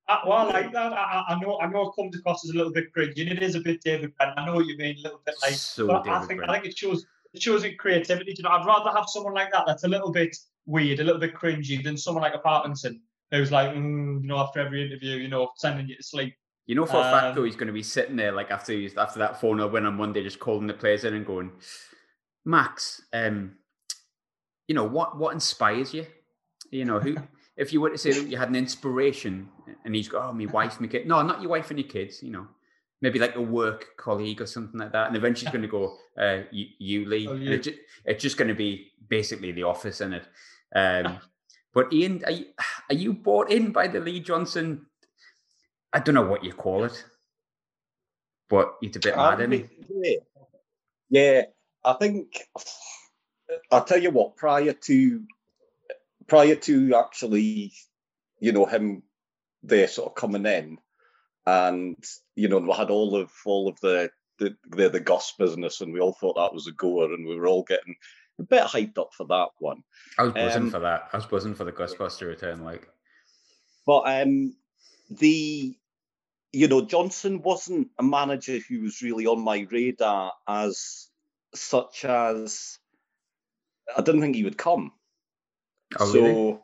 I, 0.08 0.20
well, 0.28 0.38
I 0.38 0.44
like 0.44 0.72
that. 0.74 0.94
I, 0.94 1.24
I, 1.30 1.40
know. 1.40 1.60
I 1.60 1.68
know 1.68 1.90
it 1.90 1.94
comes 1.96 2.16
across 2.16 2.46
as 2.46 2.52
a 2.52 2.58
little 2.58 2.72
bit 2.72 2.94
cringy, 2.96 3.22
and 3.22 3.32
it 3.32 3.42
is 3.42 3.56
a 3.56 3.60
bit 3.60 3.82
David 3.82 4.16
Brent. 4.18 4.38
I 4.38 4.46
know 4.46 4.56
what 4.56 4.68
you 4.68 4.78
mean, 4.78 4.98
a 5.00 5.02
little 5.02 5.22
bit 5.26 5.36
like. 5.42 5.54
So 5.54 5.88
but 5.88 6.08
I 6.08 6.20
think 6.26 6.40
Brent. 6.40 6.52
I 6.52 6.54
think 6.56 6.66
it 6.66 6.78
shows 6.78 7.06
it 7.34 7.42
shows 7.42 7.64
it 7.64 7.80
creativity. 7.80 8.36
You 8.38 8.44
know, 8.44 8.50
I'd 8.50 8.66
rather 8.66 8.92
have 8.92 9.06
someone 9.08 9.34
like 9.34 9.52
that 9.52 9.64
that's 9.66 9.84
a 9.84 9.88
little 9.88 10.12
bit 10.12 10.36
weird, 10.66 11.00
a 11.00 11.04
little 11.04 11.20
bit 11.20 11.34
cringy, 11.34 11.84
than 11.84 11.98
someone 11.98 12.24
like 12.24 12.36
a 12.36 12.40
Parkinson 12.40 13.02
who's 13.32 13.52
like, 13.52 13.70
mm, 13.72 14.22
you 14.22 14.28
know, 14.28 14.38
after 14.38 14.60
every 14.60 14.86
interview, 14.86 15.18
you 15.18 15.28
know, 15.28 15.50
sending 15.56 15.88
you 15.88 15.96
to 15.96 16.04
sleep. 16.04 16.36
You 16.68 16.76
know, 16.76 16.86
for 16.86 16.98
um, 16.98 17.08
a 17.08 17.12
fact 17.12 17.36
though, 17.36 17.42
um, 17.42 17.48
he's 17.48 17.56
going 17.56 17.68
to 17.68 17.74
be 17.74 17.84
sitting 17.84 18.16
there 18.16 18.32
like 18.32 18.52
after 18.52 18.74
he's, 18.74 18.98
after 18.98 19.20
that 19.20 19.40
4 19.40 19.58
0 19.58 19.68
win 19.68 19.86
on 19.86 19.96
Monday, 19.96 20.24
just 20.24 20.40
calling 20.40 20.68
the 20.68 20.74
players 20.74 21.04
in 21.04 21.14
and 21.14 21.26
going, 21.26 21.52
Max, 22.44 23.02
um, 23.14 23.54
you 24.68 24.76
know 24.76 24.84
what? 24.84 25.18
What 25.18 25.34
inspires 25.34 25.94
you? 25.94 26.06
You 26.72 26.86
know 26.86 27.00
who? 27.00 27.18
if 27.58 27.72
you 27.72 27.82
were 27.82 27.90
to 27.90 27.98
say 27.98 28.12
that 28.12 28.28
you 28.28 28.38
had 28.38 28.50
an 28.50 28.56
inspiration 28.56 29.50
and 29.86 29.96
he's 29.96 30.10
got, 30.10 30.30
oh, 30.30 30.34
my 30.34 30.46
wife, 30.46 30.80
my 30.82 30.88
kid. 30.88 31.08
No, 31.08 31.22
not 31.22 31.42
your 31.42 31.52
wife 31.52 31.70
and 31.70 31.80
your 31.80 31.88
kids, 31.88 32.22
you 32.22 32.32
know. 32.32 32.48
Maybe 33.02 33.20
like 33.20 33.36
a 33.36 33.42
work 33.42 33.98
colleague 33.98 34.42
or 34.42 34.46
something 34.46 34.80
like 34.80 34.92
that. 34.92 35.08
And 35.08 35.16
eventually 35.16 35.48
he's 35.48 35.54
going 35.54 35.62
to 35.62 35.68
go, 35.68 35.98
uh, 36.18 36.44
you, 36.52 36.66
you 36.80 37.06
Lee. 37.06 37.28
Oh, 37.28 37.36
It 37.36 37.64
just, 37.64 37.78
it's 38.04 38.22
just 38.22 38.38
going 38.38 38.48
to 38.50 38.56
be 38.56 38.92
basically 39.08 39.52
the 39.52 39.64
office 39.64 40.02
in 40.02 40.14
it. 40.14 40.28
Um, 40.76 41.20
but 41.74 41.94
Ian, 41.94 42.24
are 42.26 42.32
you, 42.32 42.46
are 42.90 42.96
you 42.96 43.14
bought 43.14 43.52
in 43.52 43.72
by 43.72 43.88
the 43.88 44.00
Lee 44.00 44.20
Johnson? 44.20 44.88
I 45.94 46.00
don't 46.00 46.16
know 46.16 46.26
what 46.26 46.44
you 46.44 46.52
call 46.52 46.84
it, 46.84 47.06
but 48.50 48.76
it's 48.82 48.98
a 48.98 49.00
bit 49.00 49.16
mad, 49.16 49.40
isn't? 49.40 49.70
Yeah. 49.90 50.18
yeah, 51.10 51.42
I 51.86 51.94
think 51.94 52.38
I'll 53.72 53.86
tell 53.86 54.02
you 54.02 54.12
what. 54.12 54.36
Prior 54.36 54.74
to 54.74 55.24
prior 56.28 56.56
to 56.56 56.96
actually, 56.96 57.74
you 58.40 58.52
know, 58.52 58.66
him 58.66 59.04
there 59.64 59.88
sort 59.88 60.10
of 60.10 60.16
coming 60.16 60.46
in, 60.46 60.78
and 61.46 62.04
you 62.36 62.48
know, 62.48 62.60
we 62.60 62.74
had 62.74 62.90
all 62.90 63.16
of 63.16 63.32
all 63.46 63.68
of 63.68 63.80
the 63.82 64.10
the 64.40 64.56
the, 64.70 64.90
the 64.90 65.00
Goss 65.00 65.34
business, 65.38 65.82
and 65.82 65.94
we 65.94 66.00
all 66.00 66.14
thought 66.14 66.36
that 66.36 66.54
was 66.54 66.68
a 66.68 66.72
goer, 66.72 67.14
and 67.14 67.28
we 67.28 67.36
were 67.36 67.48
all 67.48 67.64
getting 67.64 67.96
a 68.40 68.44
bit 68.44 68.64
hyped 68.64 68.98
up 68.98 69.14
for 69.14 69.26
that 69.28 69.50
one. 69.60 69.84
I 70.18 70.24
was 70.24 70.34
buzzing 70.34 70.64
um, 70.64 70.72
for 70.72 70.80
that. 70.80 71.10
I 71.14 71.18
was 71.18 71.26
buzzing 71.26 71.56
for 71.56 71.64
the 71.64 71.72
Ghostbuster 71.72 72.28
return, 72.28 72.64
like. 72.64 72.88
But 73.86 74.02
um, 74.22 74.56
the 75.10 75.76
you 76.52 76.68
know 76.68 76.86
Johnson 76.86 77.42
wasn't 77.42 77.90
a 78.00 78.04
manager 78.04 78.60
who 78.70 78.82
was 78.82 79.02
really 79.02 79.28
on 79.28 79.40
my 79.40 79.68
radar 79.70 80.34
as 80.48 81.08
such 81.54 82.06
as 82.06 82.80
I 83.96 84.02
didn't 84.02 84.22
think 84.22 84.36
he 84.36 84.44
would 84.44 84.58
come. 84.58 84.92
Oh, 86.00 86.06
so 86.06 86.24
really? 86.24 86.60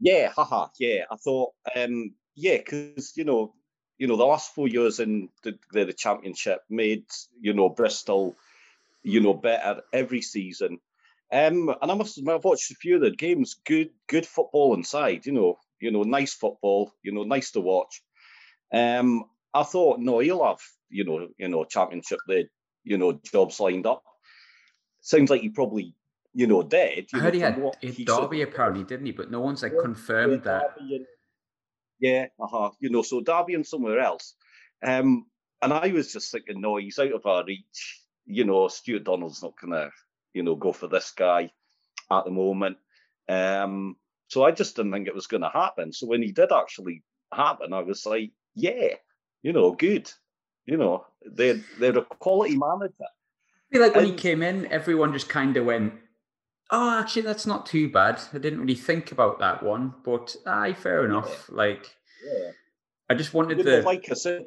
yeah, 0.00 0.30
haha, 0.34 0.68
yeah. 0.78 1.04
I 1.10 1.16
thought, 1.16 1.52
um, 1.74 2.14
yeah, 2.34 2.58
because 2.58 3.16
you 3.16 3.24
know, 3.24 3.54
you 3.98 4.06
know, 4.06 4.16
the 4.16 4.24
last 4.24 4.54
four 4.54 4.68
years 4.68 5.00
in 5.00 5.28
the, 5.42 5.58
the, 5.72 5.84
the 5.84 5.92
championship 5.92 6.60
made 6.68 7.04
you 7.40 7.54
know 7.54 7.68
Bristol, 7.68 8.36
you 9.02 9.20
know, 9.20 9.34
better 9.34 9.82
every 9.92 10.22
season. 10.22 10.78
Um, 11.32 11.74
and 11.82 11.90
I 11.90 11.94
must 11.94 12.18
admit, 12.18 12.36
I've 12.36 12.44
watched 12.44 12.70
a 12.70 12.76
few 12.76 12.96
of 12.96 13.02
the 13.02 13.10
games. 13.10 13.56
Good, 13.64 13.90
good 14.08 14.26
football 14.26 14.74
inside. 14.74 15.26
You 15.26 15.32
know, 15.32 15.58
you 15.80 15.90
know, 15.90 16.02
nice 16.02 16.34
football. 16.34 16.92
You 17.02 17.12
know, 17.12 17.24
nice 17.24 17.50
to 17.52 17.60
watch. 17.60 18.02
Um, 18.72 19.24
I 19.52 19.62
thought, 19.62 20.00
no, 20.00 20.18
he'll 20.18 20.44
have, 20.44 20.60
you 20.88 21.04
know, 21.04 21.28
you 21.38 21.48
know, 21.48 21.64
championship, 21.64 22.18
the, 22.26 22.44
you 22.84 22.98
know, 22.98 23.12
jobs 23.12 23.58
lined 23.58 23.86
up. 23.86 24.04
Sounds 25.00 25.30
like 25.30 25.40
he 25.40 25.48
probably 25.48 25.94
you 26.36 26.46
know, 26.46 26.62
dead. 26.62 27.06
You 27.14 27.18
I 27.18 27.22
heard 27.22 27.34
he 27.34 27.40
had, 27.40 27.58
he 27.80 28.04
Derby 28.04 28.42
apparently, 28.42 28.84
didn't 28.84 29.06
he? 29.06 29.12
But 29.12 29.30
no 29.30 29.40
one's 29.40 29.62
like 29.62 29.72
yeah, 29.72 29.80
confirmed 29.80 30.42
yeah, 30.44 30.52
that. 30.52 30.76
And, 30.78 31.06
yeah, 31.98 32.26
uh-huh. 32.38 32.72
You 32.78 32.90
know, 32.90 33.00
so 33.00 33.22
Derby 33.22 33.54
and 33.54 33.66
somewhere 33.66 34.00
else. 34.00 34.34
Um, 34.84 35.24
and 35.62 35.72
I 35.72 35.88
was 35.88 36.12
just 36.12 36.30
thinking, 36.30 36.60
no, 36.60 36.76
he's 36.76 36.98
out 36.98 37.14
of 37.14 37.24
our 37.24 37.42
reach. 37.42 38.02
You 38.26 38.44
know, 38.44 38.68
Stuart 38.68 39.04
Donald's 39.04 39.42
not 39.42 39.54
gonna, 39.58 39.88
you 40.34 40.42
know, 40.42 40.56
go 40.56 40.72
for 40.72 40.88
this 40.88 41.10
guy 41.10 41.50
at 42.10 42.24
the 42.26 42.30
moment. 42.30 42.76
Um, 43.30 43.96
so 44.28 44.44
I 44.44 44.50
just 44.50 44.76
didn't 44.76 44.92
think 44.92 45.08
it 45.08 45.14
was 45.14 45.28
gonna 45.28 45.50
happen. 45.50 45.94
So 45.94 46.06
when 46.06 46.22
he 46.22 46.32
did 46.32 46.52
actually 46.52 47.02
happen, 47.32 47.72
I 47.72 47.80
was 47.80 48.04
like, 48.04 48.32
yeah, 48.54 48.88
you 49.42 49.54
know, 49.54 49.72
good. 49.72 50.12
You 50.66 50.76
know, 50.76 51.06
they're 51.24 51.62
they're 51.78 51.96
a 51.96 52.04
quality 52.04 52.58
manager. 52.58 52.92
I 53.00 53.72
feel 53.72 53.80
like 53.80 53.94
when 53.94 54.04
and, 54.04 54.12
he 54.12 54.18
came 54.18 54.42
in, 54.42 54.66
everyone 54.66 55.14
just 55.14 55.30
kind 55.30 55.56
of 55.56 55.64
went, 55.64 55.94
Oh, 56.70 56.98
actually, 56.98 57.22
that's 57.22 57.46
not 57.46 57.66
too 57.66 57.88
bad. 57.88 58.20
I 58.32 58.38
didn't 58.38 58.60
really 58.60 58.74
think 58.74 59.12
about 59.12 59.38
that 59.38 59.62
one, 59.62 59.94
but 60.04 60.34
aye, 60.46 60.72
fair 60.72 61.04
enough. 61.04 61.46
Yeah. 61.48 61.56
Like, 61.56 61.96
yeah. 62.24 62.50
I 63.08 63.14
just 63.14 63.34
wanted 63.34 63.58
to. 63.58 63.82
Like 63.82 64.08
I 64.10 64.14
said, 64.14 64.44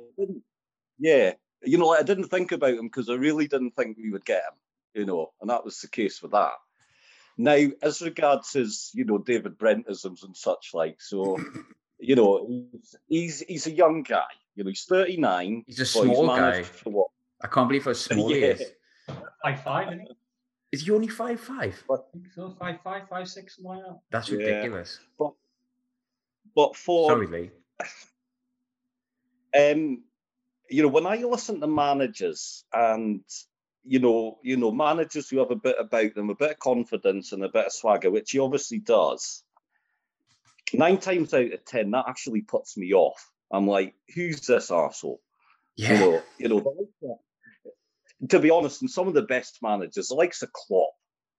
yeah, 0.98 1.34
you 1.64 1.78
know, 1.78 1.92
I 1.92 2.04
didn't 2.04 2.28
think 2.28 2.52
about 2.52 2.74
him 2.74 2.88
because 2.88 3.10
I 3.10 3.14
really 3.14 3.48
didn't 3.48 3.72
think 3.72 3.98
we 3.98 4.12
would 4.12 4.26
get 4.26 4.44
him. 4.44 5.02
You 5.02 5.06
know, 5.06 5.32
and 5.40 5.50
that 5.50 5.64
was 5.64 5.80
the 5.80 5.88
case 5.88 6.22
with 6.22 6.32
that. 6.32 6.54
Now, 7.38 7.68
as 7.82 8.02
regards 8.02 8.52
his, 8.52 8.92
you 8.94 9.06
know, 9.06 9.18
David 9.18 9.58
Brentisms 9.58 10.24
and 10.24 10.36
such 10.36 10.72
like, 10.74 11.02
so, 11.02 11.38
you 12.00 12.16
know, 12.16 12.46
he's, 12.48 12.96
he's 13.08 13.40
he's 13.42 13.68
a 13.68 13.72
young 13.72 14.04
guy. 14.04 14.24
You 14.56 14.66
know, 14.66 14.70
he's 14.70 14.84
thirty 14.84 15.16
nine. 15.16 15.64
He's 15.68 15.80
a 15.80 15.86
small 15.86 16.28
he's 16.36 16.66
guy. 16.86 17.02
I 17.42 17.48
can't 17.48 17.70
believe 17.70 17.86
how 17.86 17.94
small 17.94 18.30
yeah. 18.36 18.36
he 18.36 18.44
is. 18.44 18.64
Like 19.42 19.64
five, 19.64 19.88
isn't 19.88 20.02
he? 20.02 20.08
Is 20.72 20.84
he 20.84 20.92
only 20.92 21.08
five 21.08 21.40
five? 21.40 21.84
I 21.92 21.96
think 22.12 22.28
so. 22.34 22.56
Five 22.60 22.80
five, 22.84 23.10
five 23.10 23.28
six, 23.28 23.58
why 23.60 23.80
not? 23.80 24.00
That's 24.12 24.30
ridiculous. 24.30 25.00
Yeah. 25.02 25.08
But 25.18 25.34
but 26.56 26.76
for 26.76 27.10
sorry, 27.10 27.28
Lee. 27.28 27.52
Um, 29.52 30.04
you 30.70 30.84
know, 30.84 30.90
when 30.90 31.08
I 31.08 31.16
listen 31.16 31.60
to 31.60 31.66
managers 31.66 32.64
and 32.72 33.24
you 33.84 33.98
know, 33.98 34.38
you 34.44 34.58
know, 34.58 34.72
managers 34.72 35.28
who 35.28 35.40
have 35.40 35.50
a 35.50 35.56
bit 35.56 35.76
about 35.80 36.14
them, 36.14 36.30
a 36.30 36.36
bit 36.36 36.52
of 36.52 36.60
confidence 36.60 37.32
and 37.32 37.44
a 37.44 37.50
bit 37.50 37.66
of 37.66 37.74
swagger, 37.74 38.12
which 38.12 38.30
he 38.32 38.40
obviously 38.40 38.78
does. 38.78 39.44
Nine 40.72 41.00
times 41.00 41.34
out 41.34 41.52
of 41.52 41.66
ten, 41.66 41.90
that 41.92 42.06
actually 42.08 42.42
puts 42.42 42.78
me 42.78 42.94
off. 42.94 43.32
I'm 43.52 43.68
like, 43.68 43.96
who's 44.14 44.42
this 44.42 44.70
asshole? 44.70 45.20
Yeah. 45.76 45.94
You 45.94 46.00
know, 46.00 46.22
you 46.38 46.50
know, 46.50 47.20
to 48.28 48.40
be 48.40 48.50
honest, 48.50 48.82
and 48.82 48.92
some 48.92 49.08
of 49.08 49.14
the 49.14 49.22
best 49.22 49.60
managers, 49.62 50.12
like 50.12 50.38
the 50.38 50.48
Klopp, 50.54 50.92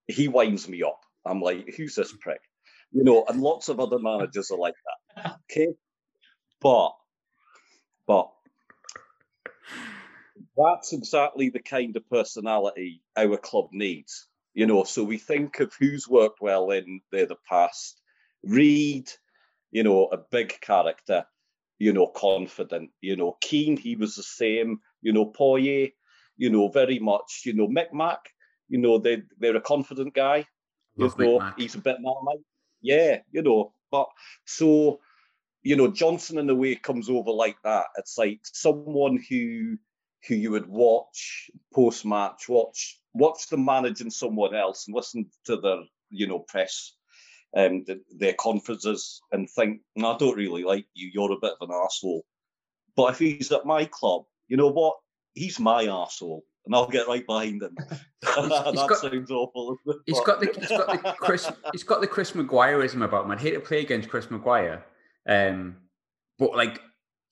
he 0.07 0.27
winds 0.27 0.67
me 0.67 0.81
up. 0.83 0.99
I'm 1.25 1.41
like, 1.41 1.75
who's 1.77 1.95
this 1.95 2.13
prick? 2.19 2.41
You 2.91 3.03
know, 3.03 3.23
and 3.27 3.39
lots 3.39 3.69
of 3.69 3.79
other 3.79 3.99
managers 3.99 4.51
are 4.51 4.57
like 4.57 4.73
that. 5.15 5.37
Okay. 5.51 5.67
But, 6.59 6.91
but 8.07 8.31
that's 10.57 10.93
exactly 10.93 11.49
the 11.49 11.61
kind 11.61 11.95
of 11.95 12.09
personality 12.09 13.01
our 13.15 13.37
club 13.37 13.69
needs. 13.71 14.27
You 14.53 14.65
know, 14.65 14.83
so 14.83 15.03
we 15.03 15.17
think 15.17 15.59
of 15.59 15.73
who's 15.79 16.07
worked 16.07 16.41
well 16.41 16.71
in 16.71 17.01
the, 17.11 17.25
the 17.25 17.37
past. 17.47 18.01
Reid, 18.43 19.09
you 19.71 19.83
know, 19.83 20.07
a 20.07 20.17
big 20.17 20.59
character, 20.59 21.25
you 21.79 21.93
know, 21.93 22.07
confident. 22.07 22.89
You 22.99 23.15
know, 23.15 23.37
Keane, 23.39 23.77
he 23.77 23.95
was 23.95 24.15
the 24.15 24.23
same. 24.23 24.79
You 25.01 25.13
know, 25.13 25.27
Poyet, 25.27 25.93
you 26.41 26.49
know, 26.49 26.69
very 26.69 26.97
much, 26.97 27.43
you 27.45 27.53
know, 27.53 27.67
Mick 27.67 27.93
Mac, 27.93 28.19
you 28.67 28.79
know, 28.79 28.97
they 28.97 29.21
they're 29.37 29.57
a 29.57 29.61
confident 29.61 30.15
guy. 30.15 30.47
Love 30.97 31.13
you 31.19 31.25
know, 31.25 31.53
he's 31.55 31.75
a 31.75 31.77
bit 31.77 31.97
marmite. 31.99 32.39
Yeah, 32.81 33.19
you 33.31 33.43
know, 33.43 33.73
but 33.91 34.07
so 34.45 34.99
you 35.61 35.75
know, 35.75 35.87
Johnson 35.87 36.39
in 36.39 36.49
a 36.49 36.55
way 36.55 36.73
comes 36.73 37.11
over 37.11 37.29
like 37.29 37.57
that. 37.63 37.85
It's 37.97 38.17
like 38.17 38.39
someone 38.41 39.23
who 39.29 39.77
who 40.27 40.33
you 40.33 40.49
would 40.49 40.65
watch 40.65 41.51
post 41.75 42.05
match, 42.05 42.49
watch 42.49 42.99
watch 43.13 43.47
them 43.49 43.63
managing 43.63 44.09
someone 44.09 44.55
else 44.55 44.87
and 44.87 44.95
listen 44.95 45.29
to 45.45 45.57
their, 45.57 45.81
you 46.09 46.27
know, 46.27 46.39
press 46.39 46.95
um 47.55 47.85
their 48.17 48.33
conferences 48.33 49.21
and 49.31 49.47
think, 49.47 49.81
I 49.95 50.17
don't 50.17 50.35
really 50.35 50.63
like 50.63 50.87
you, 50.95 51.11
you're 51.13 51.33
a 51.33 51.39
bit 51.39 51.53
of 51.61 51.69
an 51.69 51.75
asshole. 51.85 52.25
But 52.95 53.11
if 53.11 53.19
he's 53.19 53.51
at 53.51 53.67
my 53.67 53.85
club, 53.85 54.23
you 54.47 54.57
know 54.57 54.71
what? 54.71 54.95
He's 55.33 55.59
my 55.59 55.85
arsehole, 55.85 56.41
and 56.65 56.75
I'll 56.75 56.87
get 56.87 57.07
right 57.07 57.25
behind 57.25 57.63
him. 57.63 57.75
he's 58.21 58.35
that 58.35 58.85
got- 58.87 58.97
sounds 58.97 59.31
awful. 59.31 59.77
He's 60.05 60.19
got 60.21 60.39
the 60.39 60.53
he's 60.57 60.69
got 60.69 60.87
the 61.03 61.13
Chris 61.13 61.51
he's 61.71 61.83
got 61.83 62.01
the 62.01 62.07
Chris 62.07 62.31
Maguireism 62.31 63.03
about 63.03 63.25
him. 63.25 63.31
I'd 63.31 63.41
hate 63.41 63.51
to 63.51 63.59
play 63.59 63.81
against 63.81 64.09
Chris 64.09 64.29
Maguire, 64.29 64.85
um, 65.27 65.77
but 66.37 66.55
like 66.55 66.81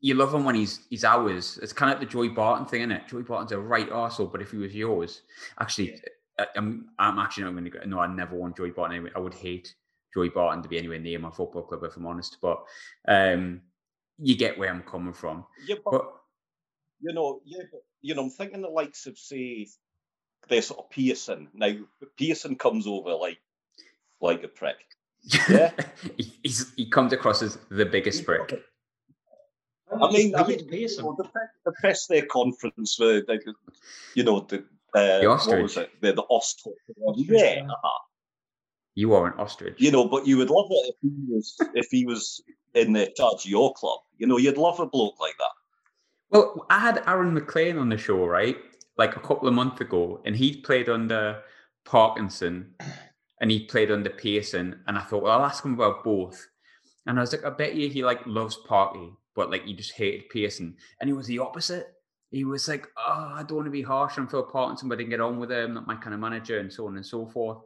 you 0.01 0.15
love 0.15 0.33
him 0.33 0.45
when 0.45 0.55
he's 0.55 0.85
he's 0.89 1.03
ours. 1.03 1.59
It's 1.61 1.73
kind 1.73 1.91
of 1.91 1.99
like 1.99 2.07
the 2.07 2.11
Joey 2.11 2.29
Barton 2.29 2.65
thing, 2.65 2.81
isn't 2.81 2.91
it? 2.91 3.07
Joey 3.07 3.23
Barton's 3.23 3.51
a 3.51 3.59
right 3.59 3.89
arsehole, 3.89 4.31
but 4.31 4.41
if 4.41 4.51
he 4.51 4.57
was 4.57 4.73
yours, 4.73 5.23
actually, 5.59 5.99
I, 6.39 6.47
I'm 6.55 6.89
I'm 6.97 7.19
actually 7.19 7.43
not 7.43 7.51
going 7.51 7.65
to 7.65 7.69
go. 7.69 7.79
No, 7.85 7.99
I 7.99 8.07
never 8.07 8.35
want 8.35 8.57
Joey 8.57 8.71
Barton. 8.71 8.95
Anyway. 8.95 9.11
I 9.15 9.19
would 9.19 9.33
hate 9.33 9.75
Joey 10.13 10.29
Barton 10.29 10.63
to 10.63 10.69
be 10.69 10.77
anywhere 10.77 10.99
near 10.99 11.19
my 11.19 11.31
football 11.31 11.63
club 11.63 11.83
if 11.83 11.97
I'm 11.97 12.05
honest. 12.05 12.37
But 12.41 12.63
um, 13.07 13.61
you 14.17 14.35
get 14.35 14.57
where 14.57 14.69
I'm 14.69 14.83
coming 14.83 15.13
from. 15.13 15.45
Yeah, 15.67 15.75
but, 15.83 15.91
But 15.91 16.13
you 17.01 17.13
know, 17.13 17.41
yeah, 17.45 17.63
but, 17.71 17.81
you 18.01 18.15
know, 18.15 18.23
I'm 18.23 18.29
thinking 18.29 18.61
the 18.61 18.69
likes 18.69 19.05
of 19.07 19.17
say, 19.17 19.67
there's 20.47 20.67
sort 20.67 20.79
of 20.79 20.89
Pearson. 20.89 21.47
Now 21.53 21.73
Pearson 22.17 22.55
comes 22.55 22.87
over 22.87 23.13
like 23.13 23.39
like 24.21 24.43
a 24.43 24.47
prick. 24.47 24.75
Yeah. 25.49 25.71
he, 26.17 26.33
he's, 26.43 26.73
he 26.75 26.89
comes 26.89 27.11
across 27.13 27.41
as 27.41 27.57
the 27.69 27.85
biggest 27.85 28.25
prick. 28.25 28.61
I 29.91 30.11
mean, 30.11 30.35
I 30.35 30.47
mean, 30.47 30.67
Pearson. 30.67 31.03
you 31.05 31.09
know, 31.11 31.15
the, 31.17 31.23
press, 31.25 31.49
the 31.65 31.71
press 31.81 32.07
their 32.07 32.25
conference 32.25 32.95
for 32.95 33.21
like, 33.27 33.41
you 34.15 34.23
know, 34.23 34.41
the 34.41 34.59
uh, 34.93 35.19
The 35.19 35.27
what 35.27 35.61
was 35.61 35.77
ostrich. 35.77 35.77
it? 35.77 36.01
The, 36.01 36.13
the 36.13 36.21
ostrich. 36.23 36.75
Ostrich, 37.05 37.27
Yeah, 37.29 37.55
yeah. 37.55 37.63
uh-huh. 37.67 37.99
You 38.95 39.13
are 39.13 39.27
an 39.27 39.39
ostrich. 39.39 39.75
you 39.79 39.91
know, 39.91 40.07
but 40.07 40.25
you 40.27 40.37
would 40.37 40.49
love 40.49 40.67
it 40.71 40.93
if 40.93 40.95
he 41.01 41.33
was 41.33 41.57
if 41.75 41.87
he 41.91 42.05
was 42.05 42.41
in 42.73 42.93
the 42.93 43.11
charge 43.17 43.45
of 43.45 43.49
your 43.51 43.73
club. 43.73 43.99
You 44.17 44.27
know, 44.27 44.37
you'd 44.37 44.57
love 44.57 44.79
a 44.79 44.85
bloke 44.85 45.19
like 45.19 45.35
that. 45.37 45.51
Well, 46.31 46.65
I 46.69 46.79
had 46.79 47.03
Aaron 47.07 47.33
McLean 47.33 47.77
on 47.77 47.89
the 47.89 47.97
show, 47.97 48.25
right? 48.25 48.57
Like 48.97 49.15
a 49.15 49.19
couple 49.19 49.47
of 49.47 49.53
months 49.53 49.81
ago, 49.81 50.21
and 50.25 50.35
he 50.35 50.57
played 50.57 50.89
under 50.89 51.41
Parkinson 51.85 52.75
and 53.41 53.49
he 53.49 53.65
played 53.65 53.91
under 53.91 54.09
Pearson. 54.09 54.81
And 54.87 54.97
I 54.97 55.01
thought, 55.01 55.23
well, 55.23 55.31
I'll 55.31 55.45
ask 55.45 55.63
him 55.63 55.73
about 55.73 56.03
both. 56.03 56.45
And 57.07 57.17
I 57.17 57.21
was 57.21 57.31
like, 57.31 57.45
I 57.45 57.49
bet 57.49 57.75
you 57.75 57.89
he 57.89 58.03
like 58.03 58.19
loves 58.25 58.57
Parky, 58.67 59.11
but 59.35 59.49
like 59.49 59.63
he 59.65 59.73
just 59.73 59.93
hated 59.93 60.29
Pearson. 60.29 60.75
And 60.99 61.07
he 61.09 61.13
was 61.13 61.27
the 61.27 61.39
opposite. 61.39 61.93
He 62.31 62.43
was 62.43 62.67
like, 62.67 62.87
oh, 62.97 63.33
I 63.35 63.43
don't 63.43 63.57
want 63.57 63.65
to 63.65 63.71
be 63.71 63.81
harsh 63.81 64.19
on 64.19 64.27
Phil 64.27 64.43
Parkinson, 64.43 64.87
but 64.87 64.95
I 64.95 64.97
didn't 64.99 65.09
get 65.09 65.21
on 65.21 65.39
with 65.39 65.51
him, 65.51 65.73
not 65.73 65.87
my 65.87 65.95
kind 65.95 66.13
of 66.13 66.19
manager, 66.19 66.59
and 66.59 66.71
so 66.71 66.85
on 66.87 66.95
and 66.95 67.05
so 67.05 67.25
forth. 67.25 67.57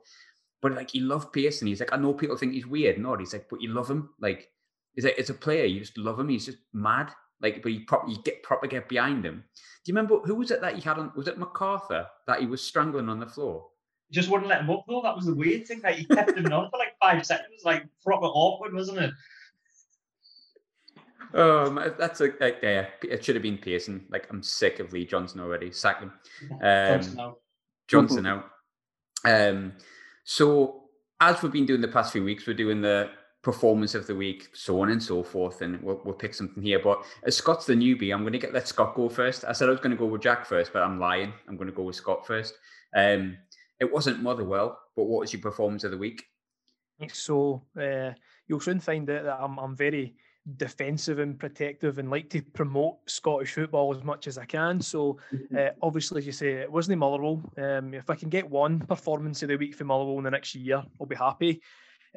But 0.62 0.74
like 0.74 0.92
he 0.92 1.02
loved 1.02 1.34
Pearson. 1.34 1.68
He's 1.68 1.82
like, 1.82 1.92
I 1.92 1.98
know 1.98 2.14
people 2.14 2.38
think 2.38 2.54
he's 2.54 2.68
weird. 2.68 2.98
No, 2.98 3.18
he's 3.18 3.34
like, 3.34 3.48
but 3.50 3.62
you 3.62 3.74
love 3.74 3.90
him. 3.90 4.12
Like, 4.22 4.50
he's 4.94 5.04
like, 5.04 5.20
as 5.20 5.30
a 5.30 5.34
player, 5.34 5.66
you 5.66 5.82
just 5.82 5.98
love 5.98 6.18
him. 6.18 6.30
He's 6.30 6.46
just 6.46 6.60
mad. 6.72 7.12
Like, 7.44 7.62
but 7.62 7.72
you 7.74 7.82
probably 7.86 8.16
get 8.24 8.42
proper 8.42 8.66
get 8.66 8.90
behind 8.90 9.24
him. 9.24 9.44
Do 9.86 9.92
you 9.92 9.96
remember 9.96 10.20
who 10.20 10.36
was 10.36 10.50
it 10.50 10.62
that 10.62 10.76
he 10.76 10.82
had 10.82 10.98
on? 10.98 11.12
Was 11.16 11.28
it 11.28 11.40
McArthur 11.40 12.08
that 12.26 12.40
he 12.40 12.48
was 12.48 12.64
strangling 12.64 13.10
on 13.10 13.20
the 13.20 13.28
floor? 13.28 13.68
Just 14.12 14.30
wouldn't 14.30 14.50
let 14.50 14.62
him 14.62 14.70
up 14.70 14.86
though. 14.88 15.02
That 15.02 15.16
was 15.16 15.26
the 15.26 15.36
weird 15.36 15.68
thing. 15.68 15.82
Like 15.84 15.96
he 15.96 16.06
kept 16.06 16.38
him 16.38 16.46
on 16.52 16.70
for 16.72 16.78
like 16.78 16.96
five 17.02 17.26
seconds, 17.26 17.62
like 17.66 17.86
proper 18.04 18.28
awkward, 18.28 18.74
wasn't 18.74 19.00
it? 19.00 19.12
Um, 21.34 21.80
that's 21.98 22.22
a 22.22 22.30
like, 22.40 22.60
yeah. 22.64 22.88
It 23.02 23.26
should 23.26 23.36
have 23.36 23.44
been 23.44 23.58
Pearson. 23.58 24.06
Like, 24.10 24.28
I'm 24.30 24.44
sick 24.44 24.80
of 24.80 24.94
Lee 24.94 25.06
Johnson 25.06 25.40
already. 25.40 25.72
Sack 25.72 26.00
him. 26.00 26.14
Johnson 26.62 27.12
Um, 27.12 27.18
now. 27.18 27.38
Johnson 27.88 28.26
out. 28.28 28.46
Um, 29.26 29.74
so 30.24 30.84
as 31.20 31.42
we've 31.42 31.52
been 31.52 31.66
doing 31.66 31.82
the 31.82 31.88
past 31.88 32.14
few 32.14 32.24
weeks, 32.24 32.46
we're 32.46 32.54
doing 32.54 32.82
the 32.82 33.10
performance 33.44 33.94
of 33.94 34.08
the 34.08 34.16
week, 34.16 34.50
so 34.54 34.82
on 34.82 34.90
and 34.90 35.04
so 35.04 35.22
forth, 35.22 35.62
and 35.62 35.82
we'll, 35.84 36.02
we'll 36.06 36.14
pick 36.16 36.34
something 36.34 36.64
here. 36.64 36.80
But 36.80 37.04
as 37.24 37.36
Scott's 37.36 37.66
the 37.66 37.74
newbie, 37.74 38.14
I'm 38.14 38.22
going 38.22 38.34
to 38.34 38.40
get 38.40 38.54
let 38.54 38.68
Scott 38.68 38.96
go 38.96 39.10
first. 39.10 39.44
I 39.44 39.52
said 39.52 39.68
I 39.68 39.72
was 39.72 39.82
going 39.82 39.92
to 39.92 39.98
go 39.98 40.06
with 40.06 40.22
Jack 40.22 40.46
first, 40.46 40.74
but 40.74 40.82
I'm 40.82 41.00
lying. 41.00 41.34
I'm 41.48 41.58
going 41.58 41.70
to 41.70 41.76
go 41.76 41.84
with 41.84 41.98
Scott 41.98 42.26
first. 42.26 42.58
Um, 42.96 43.38
it 43.80 43.92
wasn't 43.92 44.24
Motherwell, 44.24 44.80
but 44.96 45.04
what 45.04 45.22
was 45.22 45.34
your 45.34 45.42
performance 45.42 45.84
of 45.84 45.92
the 45.92 45.98
week? 45.98 46.24
So 47.12 47.64
uh, 47.80 48.12
you'll 48.48 48.62
soon 48.62 48.80
find 48.80 49.10
out 49.10 49.24
that 49.24 49.40
I'm, 49.42 49.58
I'm 49.60 49.76
very 49.76 50.16
defensive 50.58 51.20
and 51.20 51.40
protective 51.40 52.00
and 52.00 52.10
like 52.10 52.30
to 52.30 52.42
promote 52.42 52.98
Scottish 53.08 53.54
football 53.54 53.94
as 53.94 54.04
much 54.04 54.28
as 54.28 54.38
I 54.38 54.46
can. 54.46 54.80
So 54.80 55.18
uh, 55.58 55.70
obviously, 55.82 56.20
as 56.20 56.26
you 56.26 56.32
say, 56.32 56.54
it 56.54 56.72
wasn't 56.72 57.00
Motherwell. 57.00 57.42
Um, 57.58 57.94
if 57.94 58.10
I 58.10 58.16
can 58.16 58.30
get 58.30 58.50
one 58.50 58.80
performance 58.80 59.42
of 59.44 59.50
the 59.50 59.58
week 59.58 59.76
for 59.76 59.84
Motherwell 59.84 60.18
in 60.20 60.24
the 60.24 60.32
next 60.32 60.56
year, 60.56 60.84
I'll 61.00 61.08
be 61.08 61.16
happy. 61.16 61.62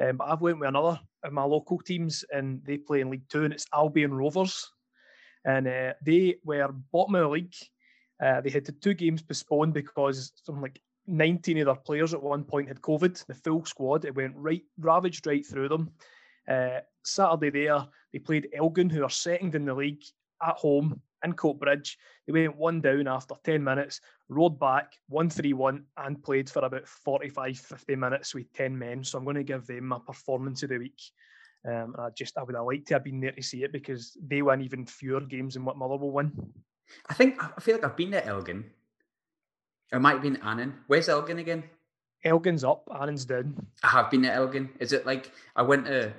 Um, 0.01 0.17
but 0.17 0.29
I've 0.29 0.41
went 0.41 0.59
with 0.59 0.69
another 0.69 1.01
of 1.23 1.33
my 1.33 1.45
local 1.45 1.79
teams, 1.79 2.25
and 2.33 2.63
they 2.65 2.79
play 2.79 3.01
in 3.01 3.11
League 3.11 3.29
Two, 3.29 3.45
and 3.45 3.53
it's 3.53 3.67
Albion 3.73 4.13
Rovers, 4.13 4.71
and 5.45 5.67
uh, 5.67 5.95
they 6.03 6.37
were 6.45 6.69
bottom 6.93 7.15
of 7.15 7.23
the 7.23 7.29
league. 7.29 7.55
Uh, 8.23 8.41
they 8.41 8.51
had 8.51 8.65
the 8.65 8.73
two 8.73 8.95
games 8.95 9.23
postponed 9.23 9.75
because 9.75 10.33
something 10.45 10.63
like 10.63 10.81
19 11.07 11.59
of 11.59 11.67
their 11.67 11.75
players 11.75 12.15
at 12.15 12.23
one 12.23 12.45
point 12.45 12.69
had 12.69 12.81
COVID. 12.81 13.27
The 13.27 13.35
full 13.35 13.65
squad, 13.65 14.05
it 14.05 14.15
went 14.15 14.35
right, 14.37 14.63
ravaged 14.79 15.27
right 15.27 15.47
through 15.47 15.69
them. 15.69 15.91
Uh, 16.49 16.81
Saturday 17.05 17.51
there, 17.51 17.87
they 18.13 18.19
played 18.19 18.49
Elgin, 18.55 18.91
who 18.91 19.05
are 19.05 19.11
second 19.11 19.55
in 19.55 19.67
the 19.67 19.75
league 19.75 20.03
at 20.43 20.57
home 20.57 21.01
in 21.27 21.35
Coatbridge. 21.35 21.97
They 22.27 22.33
went 22.33 22.57
one 22.57 22.81
down 22.81 23.07
after 23.07 23.35
10 23.45 23.63
minutes, 23.63 24.01
rode 24.29 24.59
back 24.59 24.93
1 25.09 25.29
3 25.29 25.53
1, 25.53 25.85
and 25.99 26.23
played 26.23 26.49
for 26.49 26.65
about 26.65 26.89
45 26.89 27.59
50 27.59 27.97
minutes 27.97 28.35
with 28.35 28.53
10 28.55 28.79
men. 28.79 29.05
So 29.05 29.19
I'm 29.19 29.25
going 29.25 29.37
to 29.37 29.43
give 29.43 29.67
them 29.67 29.87
my 29.87 29.99
performance 30.05 30.63
of 30.63 30.71
the 30.71 30.79
week. 30.79 31.01
Um, 31.67 31.95
and 31.97 32.01
I 32.01 32.11
just, 32.11 32.39
I 32.39 32.43
would 32.43 32.55
have 32.55 32.65
liked 32.65 32.89
to 32.89 32.95
have 32.95 33.05
been 33.05 33.21
there 33.21 33.33
to 33.33 33.43
see 33.43 33.65
it 33.65 33.73
because 33.73 34.17
they 34.25 34.41
won 34.41 34.63
even 34.63 34.87
fewer 34.87 35.21
games 35.21 35.55
than 35.55 35.65
what 35.65 35.77
Motherwell 35.77 36.11
won. 36.11 36.33
I 37.09 37.15
think 37.15 37.43
I 37.43 37.61
feel 37.61 37.75
like 37.75 37.85
I've 37.85 37.97
been 37.97 38.13
to 38.13 38.25
Elgin. 38.25 38.65
It 39.93 40.01
might 40.01 40.13
have 40.13 40.23
been 40.23 40.37
Annan. 40.37 40.75
Where's 40.87 41.09
Elgin 41.09 41.39
again? 41.39 41.65
Elgin's 42.25 42.65
up, 42.65 42.89
Annan's 43.01 43.25
down. 43.25 43.67
I 43.83 43.89
have 43.89 44.11
been 44.11 44.25
at 44.25 44.37
Elgin. 44.37 44.71
Is 44.81 44.93
it 44.93 45.07
like 45.07 45.31
I 45.55 45.63
went 45.63 45.87
to 45.87 46.13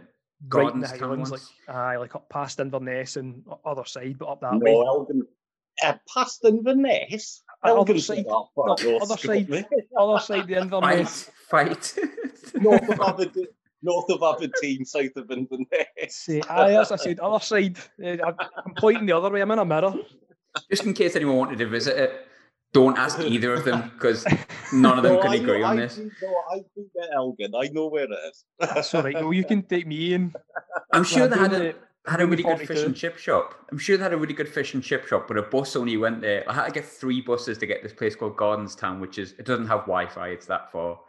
Right 0.49 0.71
in 0.73 0.81
the 0.81 0.87
Highlands, 0.87 1.31
like 1.31 1.41
aye, 1.67 1.97
like 1.97 2.13
up 2.15 2.29
past 2.29 2.59
Inverness 2.59 3.15
and 3.17 3.43
other 3.65 3.85
side, 3.85 4.17
but 4.19 4.27
up 4.27 4.41
that 4.41 4.53
No, 4.53 4.59
way. 4.59 4.85
Elgin. 4.85 5.23
Uh, 5.83 5.93
past 6.13 6.45
Inverness. 6.45 7.41
Uh, 7.63 7.69
other 7.69 7.77
Elgin's 7.79 8.05
side- 8.05 8.25
not 8.27 8.49
that 8.55 8.83
no, 8.85 8.97
other 8.97 9.17
side. 9.17 9.65
Other 9.97 10.19
side, 10.19 10.47
the 10.47 10.57
Inverness. 10.61 11.29
Fight, 11.49 11.83
fight. 11.85 12.61
north 12.61 12.89
of 12.89 12.99
Aberdeen, 13.07 13.47
north 13.81 14.09
of 14.11 14.21
Aberdeen, 14.21 14.85
south 14.85 15.15
of 15.15 15.31
Inverness. 15.31 15.87
Say, 16.09 16.41
aye, 16.49 16.73
as 16.79 16.91
I 16.91 16.97
said, 16.97 17.19
other 17.19 17.43
side. 17.43 17.77
Uh, 18.03 18.17
I'm 18.23 18.35
I'm 18.65 18.73
pointing 18.77 19.05
the 19.07 19.13
other 19.13 19.31
way. 19.31 19.41
I'm 19.41 19.49
in 19.51 19.59
a 19.59 19.65
mirror. 19.65 19.95
Just 20.69 20.83
in 20.85 20.93
case 20.93 21.15
anyone 21.15 21.37
wanted 21.37 21.57
to 21.59 21.67
visit 21.67 21.97
it, 21.97 22.26
don't 22.73 22.97
ask 22.97 23.19
either 23.33 23.53
of 23.53 23.65
them 23.65 23.91
because 23.93 24.25
none 24.73 24.97
of 24.97 25.03
them 25.03 25.13
No, 25.15 25.21
can 25.21 25.31
I 25.31 25.35
agree 25.35 25.59
know- 25.59 25.65
on 25.67 25.77
I 25.77 25.81
this. 25.81 25.95
do- 25.95 26.11
No, 26.21 26.33
I 26.51 26.57
do 26.75 26.85
get 26.95 27.09
Elgin. 27.15 27.51
I 27.55 27.67
know 27.73 27.87
where 27.87 28.03
it 28.05 28.11
is. 28.29 28.45
That's 28.59 28.93
all 28.93 29.03
right. 29.03 29.15
Well, 29.15 29.33
you 29.33 29.43
can 29.45 29.63
take 29.63 29.87
me 29.87 30.13
in. 30.13 30.33
I'm 30.93 31.03
sure 31.03 31.23
I'm 31.23 31.29
they 31.31 31.37
had 31.37 31.53
a 31.53 31.59
the- 31.59 31.75
had 32.07 32.21
a 32.21 32.25
really 32.27 32.43
good 32.43 32.59
fish 32.65 32.83
and 32.83 32.95
chip 32.95 33.17
shop. 33.17 33.53
I'm 33.69 33.77
sure 33.77 33.97
they 33.97 34.03
had 34.03 34.13
a 34.13 34.17
really 34.17 34.33
good 34.33 34.47
fish 34.47 34.73
and 34.73 34.81
chip 34.81 35.05
shop, 35.07 35.27
but 35.27 35.37
a 35.37 35.41
bus 35.41 35.75
only 35.75 35.97
went 35.97 36.21
there. 36.21 36.45
I 36.49 36.53
had 36.53 36.65
to 36.67 36.71
get 36.71 36.85
three 36.85 37.19
buses 37.19 37.57
to 37.57 37.65
get 37.65 37.83
this 37.83 37.91
place 37.91 38.15
called 38.15 38.37
Gardenstown, 38.37 39.01
which 39.01 39.17
is 39.17 39.33
it 39.33 39.45
doesn't 39.45 39.67
have 39.67 39.81
Wi-Fi. 39.81 40.29
It's 40.29 40.45
that 40.45 40.71
far 40.71 40.99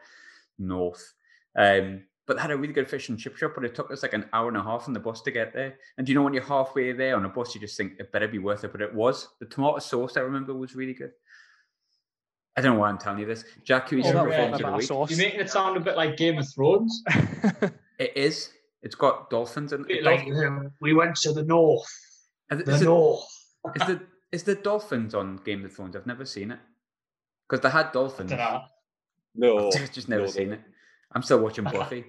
north. 0.59 1.13
Um, 1.57 2.05
but 2.27 2.35
they 2.37 2.43
had 2.43 2.51
a 2.51 2.57
really 2.57 2.73
good 2.75 2.89
fish 2.91 3.09
and 3.09 3.19
chip 3.19 3.37
shop, 3.37 3.53
but 3.55 3.65
it 3.65 3.75
took 3.75 3.91
us 3.93 4.03
like 4.03 4.13
an 4.13 4.27
hour 4.33 4.49
and 4.49 4.57
a 4.57 4.63
half 4.63 4.87
on 4.87 4.93
the 4.93 5.01
bus 5.01 5.23
to 5.23 5.31
get 5.31 5.55
there. 5.55 5.79
And 5.97 6.07
do 6.07 6.13
you 6.13 6.19
know 6.19 6.23
when 6.25 6.35
you're 6.35 6.43
halfway 6.43 6.93
there 6.93 7.17
on 7.17 7.25
a 7.25 7.29
bus, 7.29 7.55
you 7.55 7.61
just 7.61 7.77
think 7.77 7.93
it 7.99 8.11
better 8.13 8.29
be 8.29 8.39
worth 8.39 8.65
it. 8.65 8.73
But 8.73 8.83
it 8.83 8.93
was. 8.93 9.29
The 9.41 9.47
tomato 9.47 9.79
sauce 9.79 10.17
I 10.17 10.21
remember 10.21 10.53
was 10.53 10.75
really 10.75 10.95
good. 10.95 11.13
I 12.59 12.61
don't 12.61 12.75
know 12.75 12.81
why 12.81 12.89
I'm 12.89 12.99
telling 12.99 13.21
you 13.21 13.27
this. 13.27 13.45
Jack, 13.65 13.89
who's 13.89 14.05
Oh, 14.07 14.11
your 14.13 14.25
performance 14.27 14.61
a 14.61 14.65
of 14.67 14.71
the 14.73 14.77
week? 14.79 14.87
sauce. 14.89 15.11
You're 15.11 15.19
making 15.19 15.41
it 15.41 15.49
sound 15.51 15.77
a 15.77 15.81
bit 15.81 15.97
like 15.97 16.17
Game 16.17 16.39
of 16.39 16.47
Thrones. 16.53 17.03
It 18.01 18.13
is. 18.17 18.53
It's 18.83 18.95
got 18.95 19.29
dolphins 19.29 19.73
and 19.73 19.85
bit 19.85 20.05
like 20.05 20.21
um, 20.29 20.71
we 20.81 20.95
went 20.95 21.17
to 21.17 21.33
the 21.33 21.43
north. 21.43 21.89
is, 22.51 22.63
The 22.65 22.75
it, 22.77 22.83
north. 22.83 23.25
is 23.75 23.87
the 23.89 24.01
is 24.31 24.43
the 24.45 24.55
dolphins 24.55 25.15
on 25.17 25.41
Game 25.45 25.65
of 25.65 25.73
Thrones? 25.75 25.97
I've 25.97 26.07
never 26.07 26.25
seen 26.25 26.53
it 26.53 26.61
because 27.49 27.61
they 27.61 27.71
had 27.71 27.91
dolphins. 27.91 28.31
No, 29.35 29.69
I've 29.75 29.93
just 29.93 30.09
never 30.09 30.23
no, 30.23 30.29
seen 30.29 30.53
it. 30.53 30.61
I'm 31.13 31.23
still 31.23 31.41
watching 31.41 31.65
Buffy. 31.73 32.05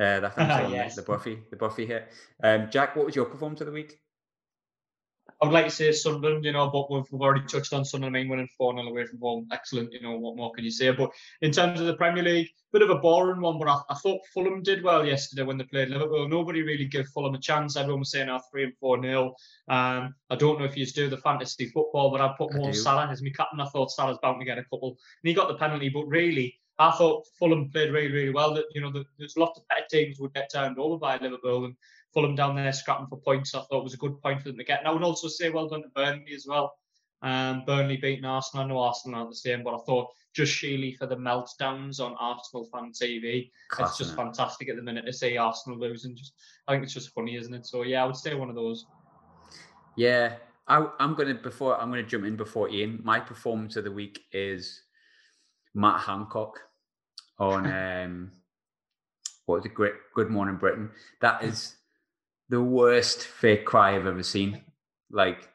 Uh, 0.00 0.20
that 0.20 0.34
thing's 0.34 0.50
on 0.50 0.72
Yes. 0.72 0.96
the 0.96 1.02
Buffy, 1.02 1.38
the 1.50 1.56
Buffy 1.56 1.84
hit. 1.84 2.08
Um, 2.42 2.68
Jack, 2.70 2.96
what 2.96 3.04
was 3.04 3.14
your 3.14 3.26
performance 3.26 3.60
of 3.60 3.66
the 3.66 3.72
week? 3.74 4.00
I 5.42 5.46
would 5.46 5.54
like 5.54 5.64
to 5.64 5.70
say 5.70 5.90
Sunderland, 5.92 6.44
you 6.44 6.52
know, 6.52 6.68
but 6.68 6.90
we've, 6.90 7.10
we've 7.10 7.22
already 7.22 7.46
touched 7.46 7.72
on 7.72 7.84
Sunderland. 7.84 8.14
I 8.14 8.20
mean, 8.20 8.28
winning 8.28 8.48
4 8.58 8.74
0 8.74 8.86
away 8.86 9.06
from 9.06 9.20
home. 9.20 9.48
Excellent, 9.50 9.90
you 9.90 10.00
know, 10.02 10.18
what 10.18 10.36
more 10.36 10.52
can 10.52 10.64
you 10.64 10.70
say? 10.70 10.90
But 10.90 11.10
in 11.40 11.50
terms 11.50 11.80
of 11.80 11.86
the 11.86 11.94
Premier 11.94 12.22
League, 12.22 12.48
bit 12.72 12.82
of 12.82 12.90
a 12.90 12.96
boring 12.96 13.40
one, 13.40 13.58
but 13.58 13.68
I, 13.68 13.80
I 13.88 13.94
thought 13.94 14.20
Fulham 14.34 14.62
did 14.62 14.82
well 14.82 15.04
yesterday 15.04 15.42
when 15.42 15.56
they 15.56 15.64
played 15.64 15.88
Liverpool. 15.88 16.28
Nobody 16.28 16.62
really 16.62 16.84
gave 16.84 17.06
Fulham 17.08 17.34
a 17.34 17.40
chance. 17.40 17.76
Everyone 17.76 18.00
was 18.00 18.10
saying, 18.10 18.28
oh, 18.28 18.40
3 18.50 18.64
and 18.64 18.76
4 18.76 19.02
0. 19.02 19.34
Um, 19.68 20.14
I 20.28 20.36
don't 20.36 20.58
know 20.58 20.66
if 20.66 20.76
you 20.76 20.84
do 20.84 21.08
the 21.08 21.16
fantasy 21.16 21.68
football, 21.68 22.10
but 22.10 22.20
I 22.20 22.34
put 22.36 22.52
more 22.54 22.66
Mo. 22.66 22.72
Salah 22.72 23.08
as 23.10 23.22
my 23.22 23.30
captain. 23.30 23.60
I 23.60 23.66
thought 23.66 23.90
Salah's 23.90 24.18
bound 24.22 24.40
to 24.40 24.44
get 24.44 24.58
a 24.58 24.64
couple. 24.64 24.90
And 24.90 25.28
he 25.28 25.32
got 25.32 25.48
the 25.48 25.54
penalty, 25.54 25.88
but 25.88 26.04
really, 26.04 26.54
I 26.78 26.90
thought 26.92 27.26
Fulham 27.38 27.70
played 27.70 27.92
really, 27.92 28.10
really 28.10 28.32
well. 28.32 28.54
That 28.54 28.64
you 28.74 28.80
know, 28.80 28.90
the, 28.90 29.04
there's 29.18 29.36
lots 29.36 29.58
of 29.58 29.68
better 29.68 29.84
teams 29.90 30.18
would 30.18 30.34
get 30.34 30.50
turned 30.52 30.78
over 30.78 30.96
by 30.96 31.18
Liverpool, 31.18 31.66
and 31.66 31.76
Fulham 32.12 32.34
down 32.34 32.56
there 32.56 32.72
scrapping 32.72 33.06
for 33.06 33.18
points. 33.18 33.54
I 33.54 33.62
thought 33.62 33.84
was 33.84 33.94
a 33.94 33.98
good 33.98 34.20
point 34.20 34.42
for 34.42 34.48
them 34.48 34.58
to 34.58 34.64
get. 34.64 34.80
And 34.80 34.88
I 34.88 34.92
would 34.92 35.02
also 35.02 35.28
say 35.28 35.50
well 35.50 35.68
done 35.68 35.82
to 35.82 35.88
Burnley 35.88 36.34
as 36.34 36.46
well. 36.48 36.74
Um, 37.22 37.64
Burnley 37.66 37.96
beating 37.96 38.24
Arsenal. 38.24 38.64
I 38.64 38.68
know 38.68 38.78
Arsenal 38.78 39.18
aren't 39.18 39.30
the 39.30 39.36
same, 39.36 39.62
but 39.62 39.74
I 39.74 39.78
thought 39.86 40.08
just 40.32 40.54
Sheely 40.54 40.96
for 40.96 41.06
the 41.06 41.16
meltdowns 41.16 42.00
on 42.00 42.14
Arsenal 42.18 42.68
fan 42.72 42.92
TV. 42.92 43.50
Class, 43.68 43.90
it's 43.90 43.98
just 43.98 44.12
innit? 44.12 44.16
fantastic 44.16 44.68
at 44.68 44.76
the 44.76 44.82
minute 44.82 45.06
to 45.06 45.12
see 45.12 45.36
Arsenal 45.36 45.78
losing. 45.78 46.16
Just 46.16 46.34
I 46.66 46.72
think 46.72 46.84
it's 46.84 46.94
just 46.94 47.10
funny, 47.10 47.36
isn't 47.36 47.52
it? 47.52 47.66
So 47.66 47.82
yeah, 47.82 48.02
I 48.02 48.06
would 48.06 48.16
say 48.16 48.34
one 48.34 48.48
of 48.48 48.54
those. 48.54 48.86
Yeah, 49.96 50.34
I, 50.66 50.86
I'm 50.98 51.14
gonna 51.14 51.34
before 51.34 51.80
I'm 51.80 51.90
gonna 51.90 52.02
jump 52.02 52.24
in 52.24 52.36
before 52.36 52.70
Ian. 52.70 53.00
My 53.02 53.20
performance 53.20 53.76
of 53.76 53.84
the 53.84 53.92
week 53.92 54.20
is 54.32 54.82
Matt 55.74 56.00
Hancock 56.00 56.60
on 57.38 57.66
um, 58.04 58.32
what 59.46 59.56
was 59.56 59.66
it? 59.66 59.74
Great 59.74 59.94
Good 60.14 60.30
Morning 60.30 60.56
Britain. 60.56 60.90
That 61.20 61.42
is 61.42 61.74
the 62.50 62.60
worst 62.60 63.22
fake 63.22 63.64
cry 63.64 63.96
I've 63.96 64.06
ever 64.06 64.22
seen. 64.22 64.60
Like 65.10 65.48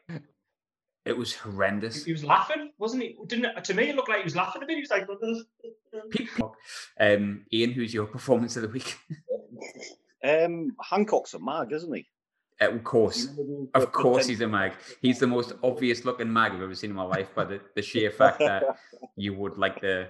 it 1.05 1.15
was 1.15 1.35
horrendous. 1.35 2.05
He 2.05 2.11
was 2.11 2.23
laughing, 2.23 2.71
wasn't 2.79 3.03
he? 3.03 3.15
Didn't 3.27 3.45
it, 3.45 3.63
to 3.65 3.73
me 3.73 3.89
it 3.89 3.95
looked 3.95 4.09
like 4.09 4.19
he 4.19 4.23
was 4.23 4.35
laughing 4.35 4.63
a 4.63 4.65
bit. 4.65 4.77
He 4.77 4.81
was 4.81 4.89
like, 4.89 5.07
People. 6.09 6.55
Um, 6.99 7.45
Ian, 7.53 7.71
who's 7.71 7.93
your 7.93 8.07
performance 8.07 8.55
of 8.55 8.63
the 8.63 8.69
week? 8.69 8.97
Um, 10.23 10.71
Hancock's 10.81 11.35
a 11.35 11.39
mag, 11.39 11.71
isn't 11.71 11.93
he? 11.93 12.07
Uh, 12.61 12.71
of 12.71 12.83
course, 12.83 13.27
of 13.73 13.91
course, 13.91 14.25
he's 14.25 14.41
a 14.41 14.47
mag. 14.47 14.73
He's 15.01 15.19
the 15.19 15.27
most 15.27 15.53
obvious 15.61 16.05
looking 16.05 16.31
mag 16.31 16.53
I've 16.53 16.61
ever 16.61 16.75
seen 16.75 16.89
in 16.89 16.95
my 16.95 17.03
life. 17.03 17.35
By 17.35 17.43
the, 17.43 17.61
the 17.75 17.81
sheer 17.81 18.09
fact 18.09 18.39
that 18.39 18.63
you 19.17 19.33
would 19.33 19.57
like 19.57 19.81
the 19.81 20.07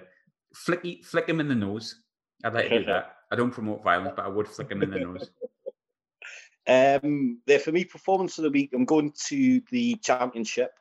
flick 0.53 1.03
flick 1.03 1.27
him 1.27 1.39
in 1.39 1.47
the 1.47 1.55
nose. 1.55 2.01
I'd 2.43 2.53
like 2.53 2.69
to 2.69 2.79
do 2.79 2.85
that. 2.93 3.15
I 3.31 3.35
don't 3.35 3.51
promote 3.51 3.83
violence, 3.83 4.13
but 4.15 4.25
I 4.25 4.29
would 4.29 4.47
flick 4.47 4.71
him 4.71 4.83
in 4.83 4.91
the 4.91 4.99
nose. 4.99 5.31
Um, 6.67 7.41
there 7.45 7.59
for 7.59 7.71
me, 7.71 7.85
performance 7.85 8.37
of 8.37 8.43
the 8.43 8.49
week. 8.49 8.71
I'm 8.73 8.85
going 8.85 9.13
to 9.27 9.61
the 9.71 9.95
championship. 9.95 10.71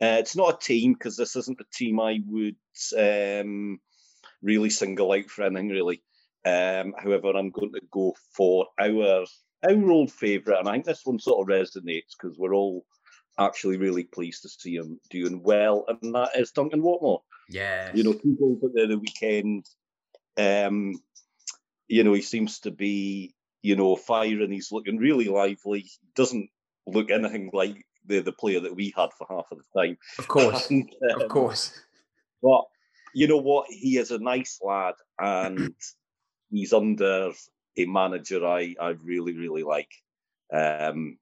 Uh, 0.00 0.18
it's 0.20 0.36
not 0.36 0.54
a 0.54 0.58
team 0.64 0.92
because 0.92 1.16
this 1.16 1.36
isn't 1.36 1.60
a 1.60 1.64
team 1.72 1.98
I 2.00 2.20
would 2.26 2.56
um, 2.96 3.80
really 4.42 4.70
single 4.70 5.12
out 5.12 5.30
for 5.30 5.44
anything 5.44 5.68
really. 5.68 6.02
Um, 6.44 6.94
however, 6.96 7.30
I'm 7.30 7.50
going 7.50 7.72
to 7.72 7.80
go 7.90 8.14
for 8.32 8.66
our 8.78 9.24
our 9.68 9.90
old 9.90 10.12
favourite, 10.12 10.60
and 10.60 10.68
I 10.68 10.72
think 10.72 10.84
this 10.84 11.00
one 11.04 11.18
sort 11.18 11.40
of 11.40 11.52
resonates 11.52 12.14
because 12.20 12.38
we're 12.38 12.54
all 12.54 12.84
actually 13.38 13.78
really 13.78 14.04
pleased 14.04 14.42
to 14.42 14.48
see 14.48 14.76
him 14.76 15.00
doing 15.10 15.42
well, 15.42 15.84
and 15.88 16.14
that 16.14 16.36
is 16.36 16.52
Duncan 16.52 16.82
Watmore. 16.82 17.22
Yeah, 17.48 17.90
You 17.94 18.04
know, 18.04 18.12
two 18.12 18.36
goals 18.38 18.62
at 18.64 18.74
the 18.74 18.86
the 18.86 18.98
weekend. 18.98 19.66
Um, 20.36 20.94
you 21.88 22.04
know, 22.04 22.12
he 22.12 22.22
seems 22.22 22.60
to 22.60 22.70
be, 22.70 23.34
you 23.62 23.76
know, 23.76 23.96
firing. 23.96 24.52
He's 24.52 24.72
looking 24.72 24.98
really 24.98 25.28
lively. 25.28 25.80
He 25.80 25.90
doesn't 26.14 26.48
look 26.86 27.10
anything 27.10 27.50
like 27.52 27.84
the 28.06 28.20
the 28.20 28.32
player 28.32 28.60
that 28.60 28.74
we 28.74 28.92
had 28.96 29.10
for 29.12 29.26
half 29.28 29.46
of 29.50 29.58
the 29.58 29.80
time. 29.80 29.98
of 30.18 30.28
course, 30.28 30.70
And, 30.70 30.88
of 31.14 31.22
um, 31.22 31.28
course. 31.28 31.78
But 32.42 32.62
you 33.14 33.26
know 33.26 33.38
what? 33.38 33.66
He 33.68 33.98
is 33.98 34.10
a 34.10 34.18
nice 34.18 34.60
lad, 34.62 34.94
and 35.18 35.74
he's 36.50 36.72
under 36.72 37.32
a 37.76 37.86
manager 37.86 38.46
I 38.46 38.74
I 38.80 38.90
really 39.02 39.34
really 39.34 39.62
like. 39.62 39.90
Um, 40.52 41.18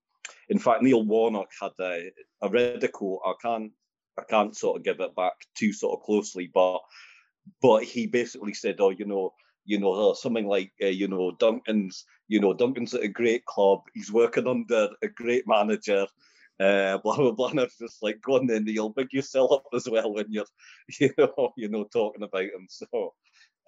in 0.48 0.58
fact, 0.58 0.82
Neil 0.82 1.02
Warnock 1.02 1.48
had 1.60 1.72
a 1.80 2.10
read 2.48 2.84
a 2.84 2.88
quote. 2.88 3.20
I 3.24 3.32
can't 3.40 3.72
I 4.18 4.22
can't 4.22 4.56
sort 4.56 4.76
of 4.76 4.84
give 4.84 5.00
it 5.00 5.16
back 5.16 5.34
too 5.56 5.72
sort 5.72 5.98
of 5.98 6.04
closely, 6.04 6.50
but 6.52 6.80
but 7.60 7.84
he 7.84 8.06
basically 8.06 8.54
said, 8.54 8.76
oh, 8.80 8.90
you 8.90 9.06
know. 9.06 9.32
You 9.64 9.78
know, 9.78 10.10
uh, 10.10 10.14
something 10.14 10.46
like 10.46 10.72
uh, 10.82 10.86
you 10.86 11.08
know 11.08 11.32
Duncan's. 11.32 12.04
You 12.28 12.40
know, 12.40 12.54
Duncan's 12.54 12.94
at 12.94 13.02
a 13.02 13.08
great 13.08 13.44
club. 13.44 13.82
He's 13.92 14.10
working 14.10 14.46
under 14.46 14.88
a 15.02 15.08
great 15.08 15.46
manager. 15.46 16.06
Uh, 16.58 16.98
blah 17.04 17.16
blah 17.16 17.32
blah. 17.32 17.48
And 17.48 17.60
I 17.60 17.64
was 17.64 17.76
just 17.78 18.02
like, 18.02 18.20
go 18.22 18.36
on 18.36 18.46
then, 18.46 18.64
Neil, 18.64 18.88
big 18.88 19.12
yourself 19.12 19.52
up 19.52 19.64
as 19.74 19.88
well 19.88 20.14
when 20.14 20.26
you're 20.30 20.46
you 21.00 21.10
know, 21.18 21.52
you 21.56 21.68
know, 21.68 21.84
talking 21.84 22.22
about 22.22 22.42
him. 22.44 22.66
So, 22.68 23.14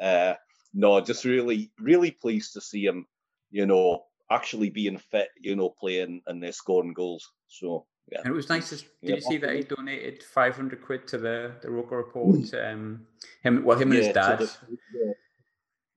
uh, 0.01 0.35
no, 0.75 1.01
just 1.01 1.25
really, 1.25 1.71
really 1.81 2.11
pleased 2.11 2.53
to 2.55 2.61
see 2.61 2.85
him, 2.85 3.07
you 3.51 3.67
know, 3.67 4.05
actually 4.31 4.71
being 4.71 4.99
fit, 4.99 5.29
you 5.41 5.57
know, 5.57 5.71
playing 5.71 6.23
and 6.27 6.43
they're 6.43 6.53
scoring 6.53 6.93
goals. 6.93 7.31
So, 7.49 7.87
yeah. 8.11 8.21
And 8.21 8.29
it 8.29 8.37
was 8.37 8.49
nice. 8.49 8.71
To, 8.71 8.77
did 8.77 8.87
Yeah, 9.03 9.15
you 9.17 9.21
see 9.21 9.39
that 9.39 9.55
he 9.55 9.63
donated 9.63 10.23
500 10.23 10.83
quid 10.83 11.09
to 11.09 11.19
the 11.19 11.53
the 11.63 11.71
Roker 11.71 11.97
Report? 11.97 12.55
Um, 12.55 13.07
him, 13.43 13.65
well, 13.65 13.79
him 13.79 13.91
and 13.91 14.03
his 14.03 14.15
dad. 14.15 14.41
the- 14.41 15.15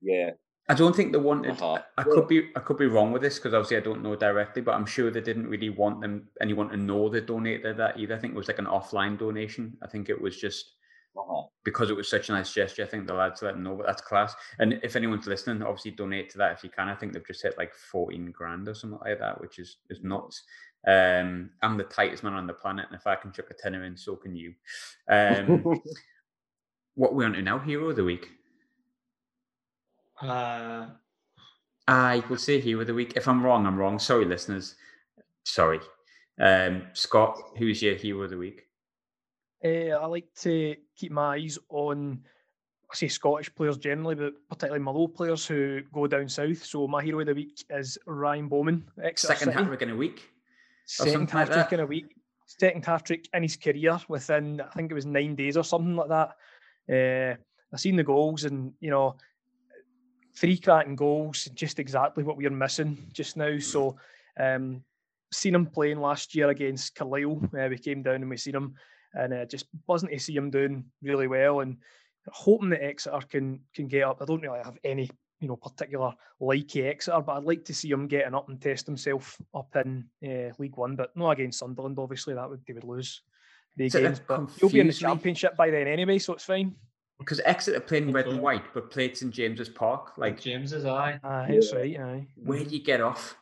yeah, 0.00 0.30
I 0.70 0.74
don't 0.74 0.94
think 0.94 1.10
they 1.10 1.18
wanted. 1.18 1.60
Uh-huh. 1.60 1.82
I 1.98 2.04
could 2.04 2.28
be. 2.28 2.50
I 2.54 2.60
could 2.60 2.76
be 2.76 2.86
wrong 2.86 3.10
with 3.10 3.22
this 3.22 3.38
because 3.38 3.54
obviously 3.54 3.76
I 3.76 3.80
don't 3.80 4.04
know 4.04 4.14
directly, 4.14 4.62
but 4.62 4.74
I'm 4.74 4.86
sure 4.86 5.10
they 5.10 5.20
didn't 5.20 5.48
really 5.48 5.70
want 5.70 6.00
them 6.00 6.28
anyone 6.40 6.68
to 6.68 6.76
know 6.76 7.08
they 7.08 7.20
donated 7.20 7.76
that 7.78 7.98
either. 7.98 8.14
I 8.14 8.18
think 8.18 8.34
it 8.34 8.36
was 8.36 8.46
like 8.46 8.60
an 8.60 8.66
offline 8.66 9.18
donation. 9.18 9.76
I 9.82 9.88
think 9.88 10.08
it 10.08 10.20
was 10.20 10.36
just 10.36 10.76
uh-huh. 11.16 11.48
because 11.64 11.90
it 11.90 11.96
was 11.96 12.08
such 12.08 12.28
a 12.28 12.32
nice 12.32 12.52
gesture. 12.52 12.84
I 12.84 12.86
think 12.86 13.08
the 13.08 13.14
lads 13.14 13.42
let 13.42 13.54
them 13.54 13.64
know, 13.64 13.74
but 13.74 13.86
that's 13.86 14.00
class. 14.00 14.34
And 14.60 14.78
if 14.84 14.94
anyone's 14.94 15.26
listening, 15.26 15.60
obviously 15.62 15.90
donate 15.90 16.30
to 16.30 16.38
that 16.38 16.52
if 16.52 16.62
you 16.62 16.70
can. 16.70 16.88
I 16.88 16.94
think 16.94 17.14
they've 17.14 17.26
just 17.26 17.42
hit 17.42 17.58
like 17.58 17.74
14 17.74 18.30
grand 18.30 18.68
or 18.68 18.74
something 18.74 19.00
like 19.04 19.18
that, 19.18 19.40
which 19.40 19.58
is 19.58 19.78
is 19.88 20.04
nuts. 20.04 20.44
Um, 20.86 21.50
I'm 21.62 21.78
the 21.78 21.84
tightest 21.84 22.22
man 22.22 22.34
on 22.34 22.46
the 22.46 22.52
planet, 22.52 22.86
and 22.88 22.98
if 22.98 23.08
I 23.08 23.16
can 23.16 23.32
chuck 23.32 23.50
a 23.50 23.54
tenner 23.54 23.82
in, 23.84 23.96
so 23.96 24.14
can 24.14 24.36
you. 24.36 24.54
Um, 25.10 25.82
what 26.94 27.14
we 27.14 27.24
on 27.24 27.32
to 27.32 27.42
now? 27.42 27.58
Hero 27.58 27.90
of 27.90 27.96
the 27.96 28.04
week. 28.04 28.28
Uh, 30.22 30.86
I 31.88 32.22
will 32.28 32.36
say 32.36 32.60
hero 32.60 32.82
of 32.82 32.86
the 32.86 32.94
week. 32.94 33.14
If 33.16 33.26
I'm 33.26 33.42
wrong, 33.44 33.66
I'm 33.66 33.76
wrong. 33.76 33.98
Sorry, 33.98 34.24
listeners. 34.24 34.76
Sorry. 35.44 35.80
Um, 36.40 36.86
Scott, 36.92 37.38
who's 37.58 37.82
your 37.82 37.96
hero 37.96 38.22
of 38.22 38.30
the 38.30 38.38
week? 38.38 38.66
Uh, 39.64 39.96
I 40.00 40.06
like 40.06 40.28
to 40.40 40.76
keep 40.96 41.12
my 41.12 41.34
eyes 41.34 41.58
on, 41.68 42.20
I 42.90 42.94
say 42.94 43.08
Scottish 43.08 43.54
players 43.54 43.76
generally, 43.76 44.14
but 44.14 44.34
particularly 44.48 44.82
Mallow 44.82 45.08
players 45.08 45.46
who 45.46 45.82
go 45.92 46.06
down 46.06 46.28
south. 46.28 46.64
So 46.64 46.86
my 46.86 47.02
hero 47.02 47.20
of 47.20 47.26
the 47.26 47.34
week 47.34 47.64
is 47.68 47.98
Ryan 48.06 48.48
Bowman. 48.48 48.88
Exeter 49.02 49.34
Second 49.34 49.52
City. 49.52 49.58
hat 49.58 49.66
trick 49.68 49.82
in 49.82 49.90
a 49.90 49.96
week. 49.96 50.30
second 50.86 51.12
something 51.12 51.38
like 51.38 51.48
hat 51.48 51.54
trick 51.54 51.70
that. 51.70 51.74
in 51.74 51.80
a 51.80 51.86
week. 51.86 52.14
Second 52.46 52.84
hat 52.86 53.04
trick 53.04 53.28
in 53.34 53.42
his 53.42 53.56
career 53.56 53.98
within, 54.08 54.60
I 54.60 54.72
think 54.74 54.90
it 54.90 54.94
was 54.94 55.06
nine 55.06 55.34
days 55.34 55.56
or 55.56 55.64
something 55.64 55.96
like 55.96 56.08
that. 56.08 56.36
Uh, 56.88 57.36
I 57.72 57.76
seen 57.76 57.96
the 57.96 58.02
goals 58.02 58.44
and, 58.44 58.72
you 58.80 58.90
know, 58.90 59.16
three 60.34 60.58
cracking 60.58 60.96
goals, 60.96 61.44
just 61.54 61.78
exactly 61.78 62.24
what 62.24 62.36
we're 62.36 62.50
missing 62.50 62.98
just 63.12 63.36
now. 63.36 63.58
So, 63.58 63.96
um, 64.38 64.82
seen 65.32 65.54
him 65.54 65.66
playing 65.66 66.00
last 66.00 66.34
year 66.34 66.48
against 66.48 66.94
Carlisle. 66.94 67.40
Uh, 67.56 67.68
we 67.68 67.78
came 67.78 68.02
down 68.02 68.16
and 68.16 68.30
we 68.30 68.36
seen 68.36 68.54
him, 68.54 68.74
and 69.14 69.32
uh, 69.32 69.44
just 69.44 69.66
buzzing 69.86 70.08
to 70.10 70.18
see 70.18 70.36
him 70.36 70.50
doing 70.50 70.84
really 71.02 71.26
well 71.26 71.60
and 71.60 71.76
hoping 72.28 72.70
that 72.70 72.84
Exeter 72.84 73.20
can 73.28 73.60
can 73.74 73.88
get 73.88 74.04
up. 74.04 74.18
I 74.20 74.24
don't 74.24 74.42
really 74.42 74.60
have 74.62 74.78
any 74.84 75.10
you 75.40 75.48
know 75.48 75.56
particular 75.56 76.14
like 76.38 76.76
Exeter, 76.76 77.20
but 77.20 77.36
I'd 77.36 77.44
like 77.44 77.64
to 77.66 77.74
see 77.74 77.90
him 77.90 78.06
getting 78.06 78.34
up 78.34 78.48
and 78.48 78.60
test 78.60 78.86
himself 78.86 79.40
up 79.54 79.74
in 79.76 80.04
uh, 80.24 80.52
League 80.58 80.76
One, 80.76 80.96
but 80.96 81.16
not 81.16 81.30
against 81.30 81.58
Sunderland. 81.58 81.98
Obviously, 81.98 82.34
that 82.34 82.48
would 82.48 82.64
they 82.66 82.74
would 82.74 82.84
lose 82.84 83.22
the 83.76 83.88
so 83.88 84.00
games. 84.00 84.20
But 84.26 84.50
he'll 84.58 84.70
be 84.70 84.80
in 84.80 84.86
the 84.86 84.92
championship 84.92 85.56
by 85.56 85.70
then 85.70 85.86
anyway, 85.86 86.18
so 86.18 86.34
it's 86.34 86.44
fine. 86.44 86.74
Because 87.20 87.40
Exeter 87.44 87.78
playing 87.80 88.10
red 88.12 88.26
and 88.26 88.40
white, 88.40 88.64
but 88.74 88.90
played 88.90 89.16
St 89.16 89.32
James's 89.32 89.68
Park. 89.68 90.16
Like, 90.16 90.32
like 90.32 90.40
James's 90.40 90.84
eye. 90.86 91.20
Aye, 91.22 91.46
it's 91.50 91.72
right. 91.72 91.96
Aye. 92.00 92.26
where 92.34 92.64
do 92.64 92.70
you 92.74 92.82
get 92.82 93.00
off? 93.00 93.36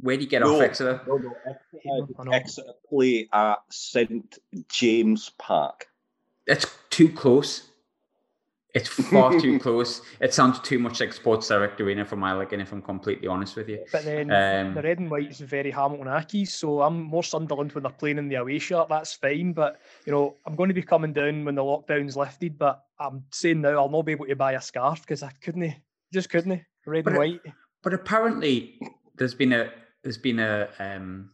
Where 0.00 0.16
do 0.16 0.24
you 0.24 0.28
get 0.28 0.40
No. 0.42 0.56
off, 0.56 0.62
Exeter? 0.62 1.00
No, 1.06 1.16
no, 1.18 1.32
Exeter, 1.46 2.32
Exeter 2.34 2.72
play 2.88 3.28
at 3.32 3.58
St 3.70 4.38
James 4.68 5.30
Park. 5.38 5.86
That's 6.46 6.66
too 6.90 7.08
close. 7.10 7.70
It's 8.74 8.88
far 8.88 9.38
too 9.38 9.58
close. 9.58 10.00
It 10.20 10.32
sounds 10.32 10.58
too 10.60 10.78
much 10.78 10.98
like 11.00 11.12
Sports 11.12 11.48
Direct 11.48 11.78
Arena 11.80 12.06
for 12.06 12.16
my 12.16 12.32
liking, 12.32 12.58
if 12.58 12.72
I'm 12.72 12.80
completely 12.80 13.28
honest 13.28 13.54
with 13.54 13.68
you. 13.68 13.84
But 13.92 14.04
then 14.04 14.30
Um, 14.30 14.74
the 14.74 14.80
red 14.80 14.98
and 14.98 15.10
white 15.10 15.30
is 15.30 15.40
very 15.40 15.70
Hamilton 15.70 16.06
Accies, 16.06 16.48
so 16.48 16.80
I'm 16.80 17.02
more 17.02 17.22
Sunderland 17.22 17.72
when 17.72 17.82
they're 17.82 17.92
playing 17.92 18.16
in 18.16 18.28
the 18.28 18.36
away 18.36 18.58
shirt. 18.58 18.88
That's 18.88 19.12
fine, 19.12 19.52
but 19.52 19.78
you 20.06 20.12
know 20.12 20.36
I'm 20.46 20.56
going 20.56 20.68
to 20.68 20.74
be 20.74 20.82
coming 20.82 21.12
down 21.12 21.44
when 21.44 21.54
the 21.54 21.62
lockdown's 21.62 22.16
lifted. 22.16 22.56
But 22.58 22.82
I'm 22.98 23.24
saying 23.30 23.60
now 23.60 23.76
I'll 23.78 23.90
not 23.90 24.06
be 24.06 24.12
able 24.12 24.26
to 24.26 24.36
buy 24.36 24.52
a 24.52 24.60
scarf 24.62 25.02
because 25.02 25.22
I 25.22 25.32
couldn't, 25.42 25.74
just 26.12 26.30
couldn't. 26.30 26.62
Red 26.86 27.04
But 27.04 27.14
and 27.14 27.16
it- 27.16 27.18
white. 27.44 27.54
But 27.82 27.92
apparently, 27.94 28.78
there's 29.16 29.34
been 29.34 29.52
a 29.52 29.70
there's 30.02 30.16
been 30.18 30.38
a 30.38 30.68
um, 30.78 31.30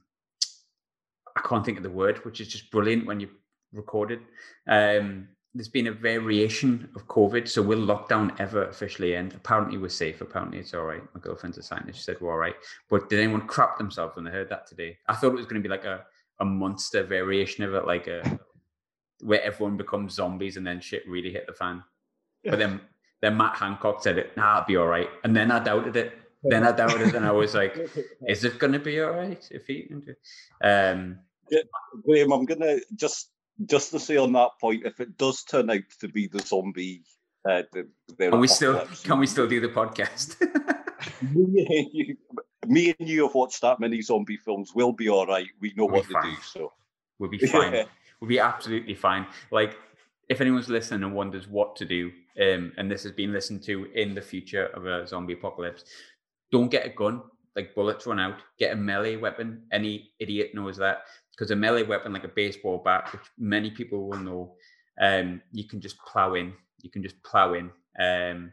I 1.37 1.41
can't 1.43 1.65
think 1.65 1.77
of 1.77 1.85
the 1.85 1.91
word, 1.91 2.25
which 2.25 2.41
is 2.41 2.49
just 2.49 2.71
brilliant 2.73 3.07
when 3.07 3.21
you 3.21 3.29
record 3.73 4.11
it. 4.11 4.21
Um, 4.67 5.29
there's 5.55 5.69
been 5.69 5.87
a 5.89 5.93
variation 5.93 6.89
of 6.95 7.07
COVID, 7.09 7.49
so 7.49 7.63
will 7.63 7.79
lockdown 7.79 8.39
ever 8.39 8.65
officially 8.65 9.17
end? 9.17 9.35
Apparently, 9.35 9.79
we're 9.79 9.89
safe. 9.89 10.21
Apparently, 10.21 10.59
it's 10.59 10.75
all 10.75 10.85
right. 10.85 11.03
My 11.15 11.21
girlfriend's 11.21 11.59
a 11.59 11.63
scientist. 11.63 11.99
She 11.99 12.05
said 12.05 12.21
we're 12.21 12.33
all 12.33 12.39
right. 12.39 12.55
But 12.91 13.09
did 13.09 13.21
anyone 13.21 13.47
crap 13.47 13.79
themselves 13.79 14.17
when 14.17 14.25
they 14.25 14.31
heard 14.31 14.51
that 14.51 14.67
today? 14.67 14.99
I 15.09 15.15
thought 15.15 15.33
it 15.33 15.37
was 15.37 15.47
going 15.47 15.63
to 15.63 15.69
be 15.69 15.73
like 15.73 15.85
a 15.85 16.05
a 16.41 16.45
monster 16.45 17.03
variation 17.03 17.65
of 17.65 17.75
it, 17.75 17.87
like 17.87 18.07
a 18.07 18.39
where 19.21 19.43
everyone 19.43 19.77
becomes 19.77 20.15
zombies 20.15 20.57
and 20.57 20.67
then 20.67 20.81
shit 20.81 21.09
really 21.09 21.33
hit 21.33 21.47
the 21.47 21.53
fan. 21.53 21.83
But 22.45 22.59
then 22.59 22.81
then 23.21 23.37
Matt 23.37 23.57
Hancock 23.57 24.03
said 24.03 24.19
it, 24.19 24.37
nah, 24.37 24.59
it'll 24.59 24.67
be 24.67 24.77
all 24.77 24.87
right. 24.87 25.09
And 25.25 25.35
then 25.35 25.51
I 25.51 25.59
doubted 25.59 25.97
it. 25.97 26.17
Then 26.45 26.65
I 26.65 26.71
doubted 26.71 27.09
it 27.09 27.15
and 27.15 27.27
I 27.27 27.33
was 27.33 27.55
like, 27.55 27.77
is 28.29 28.45
it 28.45 28.59
gonna 28.61 28.79
be 28.79 29.01
all 29.01 29.11
right 29.11 29.47
if 29.51 29.67
he 29.67 29.93
um 30.63 31.19
Graham, 32.05 32.33
I'm 32.33 32.45
gonna 32.45 32.79
just 32.95 33.33
just 33.67 33.91
to 33.93 33.99
say 34.01 34.17
on 34.17 34.33
that 34.33 34.51
point, 34.61 34.87
if 34.87 35.01
it 35.01 35.17
does 35.17 35.43
turn 35.45 35.71
out 35.71 35.83
to 36.01 36.09
be 36.09 36.27
the 36.27 36.41
zombie, 36.41 37.03
uh, 37.49 37.63
the, 37.73 37.89
the 38.19 38.31
can 38.31 38.41
we 38.41 38.49
still 38.49 38.87
can 39.05 39.19
we 39.19 39.27
still 39.27 39.49
do 39.49 39.61
the 39.61 39.69
podcast? 39.69 40.41
me, 41.33 41.67
and 41.69 41.89
you, 41.93 42.17
me 42.67 42.95
and 42.99 43.09
you 43.09 43.27
have 43.27 43.35
watched 43.35 43.61
that 43.63 43.81
many 43.81 44.03
zombie 44.03 44.37
films. 44.37 44.73
We'll 44.75 44.93
be 44.93 45.09
all 45.09 45.27
right. 45.27 45.47
We 45.61 45.73
know 45.77 45.87
We'll 45.87 45.97
what 45.97 46.07
to 46.07 46.13
fine. 46.13 46.35
do. 46.35 46.37
So 46.43 46.73
We'll 47.19 47.31
be 47.31 47.39
fine. 47.47 47.85
We'll 48.21 48.29
be 48.29 48.39
absolutely 48.41 48.95
fine. 48.95 49.27
Like 49.51 49.77
if 50.29 50.41
anyone's 50.41 50.69
listening 50.69 51.05
and 51.05 51.15
wonders 51.15 51.49
what 51.49 51.77
to 51.77 51.85
do, 51.85 52.11
um, 52.41 52.73
and 52.77 52.91
this 52.91 53.03
has 53.03 53.13
been 53.13 53.33
listened 53.33 53.63
to 53.65 53.87
in 53.95 54.15
the 54.15 54.23
future 54.23 54.67
of 54.67 54.87
a 54.87 55.07
zombie 55.07 55.33
apocalypse, 55.33 55.85
don't 56.53 56.71
get 56.71 56.87
a 56.87 56.91
gun. 56.91 57.23
Like 57.57 57.75
bullets 57.75 58.07
run 58.07 58.21
out. 58.21 58.37
Get 58.59 58.73
a 58.73 58.77
melee 58.77 59.17
weapon. 59.17 59.63
Any 59.73 60.13
idiot 60.21 60.51
knows 60.55 60.77
that 60.77 61.03
because 61.39 61.53
a 61.53 61.57
melee 61.57 61.85
weapon, 61.85 62.13
like 62.13 62.25
a 62.25 62.29
baseball 62.29 62.83
bat, 62.85 63.13
which 63.13 63.23
many 63.39 63.71
people 63.71 64.09
will 64.09 64.19
know, 64.19 64.55
um, 65.01 65.41
you 65.53 65.65
can 65.65 65.81
just 65.81 65.97
plow 65.99 66.35
in. 66.35 66.53
You 66.83 66.91
can 66.91 67.03
just 67.03 67.23
plow 67.23 67.55
in. 67.55 67.71
Um, 68.01 68.53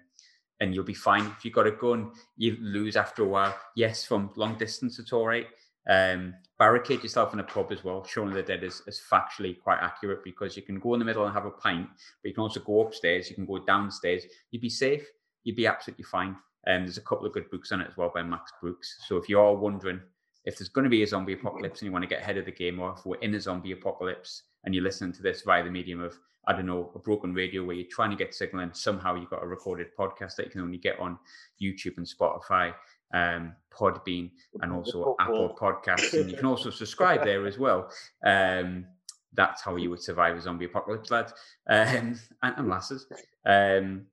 and 0.60 0.74
you'll 0.74 0.84
be 0.84 0.94
fine. 0.94 1.26
If 1.26 1.44
you've 1.44 1.54
got 1.54 1.68
a 1.68 1.72
gun, 1.72 2.12
you 2.38 2.58
lose 2.62 2.96
after 2.96 3.24
a 3.24 3.28
while. 3.28 3.58
Yes, 3.76 4.06
from 4.06 4.30
long 4.36 4.58
distance, 4.58 5.00
it's 5.00 5.12
all 5.12 5.26
right. 5.26 5.48
Um, 5.90 6.36
barricade 6.60 7.02
yourself 7.02 7.34
in 7.34 7.40
a 7.40 7.44
pub 7.44 7.72
as 7.72 7.84
well. 7.84 8.04
Shaun 8.06 8.30
of 8.30 8.36
the 8.36 8.44
Dead 8.44 8.64
is, 8.64 8.84
is 8.88 9.02
factually 9.12 9.60
quite 9.60 9.80
accurate 9.82 10.24
because 10.24 10.56
you 10.56 10.62
can 10.62 10.80
go 10.80 10.94
in 10.94 11.00
the 11.00 11.06
middle 11.06 11.26
and 11.26 11.34
have 11.34 11.46
a 11.46 11.52
pint, 11.52 11.88
but 12.22 12.30
you 12.30 12.34
can 12.34 12.44
also 12.44 12.60
go 12.60 12.82
upstairs, 12.82 13.30
you 13.30 13.36
can 13.36 13.46
go 13.46 13.60
downstairs. 13.60 14.24
You'd 14.52 14.62
be 14.62 14.70
safe, 14.70 15.06
you'd 15.44 15.56
be 15.56 15.68
absolutely 15.68 16.06
fine. 16.06 16.36
And 16.68 16.86
there's 16.86 16.98
a 16.98 17.02
couple 17.02 17.26
of 17.26 17.34
good 17.34 17.50
books 17.52 17.72
on 17.72 17.82
it 17.82 17.88
as 17.90 17.98
well 17.98 18.12
by 18.14 18.24
Max 18.24 18.52
Brooks. 18.62 19.04
So 19.08 19.18
if 19.18 19.28
you're 19.28 19.56
wondering 19.56 20.02
if 20.46 20.58
there's 20.58 20.70
going 20.70 20.84
to 20.84 20.90
be 20.90 21.04
a 21.04 21.08
zombie 21.08 21.34
apocalypse 21.34 21.82
and 21.82 21.88
you 21.88 21.92
want 21.92 22.04
to 22.04 22.08
get 22.08 22.22
ahead 22.22 22.38
of 22.38 22.46
the 22.46 22.52
game, 22.52 22.80
or 22.80 22.94
if 22.98 23.06
we're 23.06 23.20
in 23.20 23.34
a 23.34 23.42
zombie 23.42 23.72
apocalypse 23.72 24.44
and 24.64 24.74
you're 24.74 24.84
listening 24.84 25.12
to 25.14 25.22
this 25.22 25.42
via 25.42 25.64
the 25.64 25.72
medium 25.72 26.02
of, 26.02 26.18
I 26.48 26.54
don't 26.54 26.68
know, 26.68 26.92
a 26.94 27.00
broken 27.00 27.34
radio 27.34 27.64
where 27.64 27.76
you're 27.76 27.88
trying 27.90 28.12
to 28.12 28.16
get 28.16 28.34
signal 28.34 28.62
and 28.62 28.76
somehow 28.76 29.16
you've 29.16 29.30
got 29.30 29.44
a 29.44 29.48
recorded 29.48 29.88
podcast 29.98 30.36
that 30.36 30.46
you 30.46 30.52
can 30.52 30.62
only 30.62 30.78
get 30.78 31.00
on 31.00 31.18
YouTube 31.62 31.98
and 31.98 32.06
Spotify, 32.06 32.74
um, 33.14 33.54
Podbean, 33.74 34.30
and 34.62 34.72
also 34.72 35.16
Apple 35.20 35.58
Podcasts. 35.60 36.14
And 36.14 36.30
you 36.30 36.38
can 36.38 36.46
also 36.46 36.70
subscribe 36.70 37.24
there 37.24 37.48
as 37.48 37.58
well. 37.58 37.90
Um, 38.24 38.86
that's 39.34 39.64
how 39.64 39.76
you 39.76 39.90
would 39.90 40.02
survive 40.02 40.36
a 40.36 40.42
zombie 40.42 40.66
apocalypse, 40.66 41.12
lads 41.12 41.34
um, 41.68 42.20
and, 42.44 42.56
and 42.58 42.70
lasses. 42.70 43.08
Um, 43.46 44.06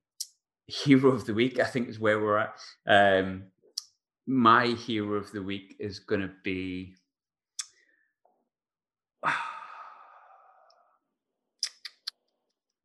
hero 0.67 1.11
of 1.11 1.25
the 1.25 1.33
week, 1.33 1.59
I 1.59 1.65
think, 1.65 1.89
is 1.89 1.99
where 1.99 2.19
we're 2.19 2.37
at. 2.37 2.55
Um, 2.87 3.43
my 4.25 4.67
hero 4.67 5.15
of 5.15 5.31
the 5.31 5.41
week 5.41 5.75
is 5.79 5.99
going 5.99 6.21
to 6.21 6.31
be. 6.43 6.95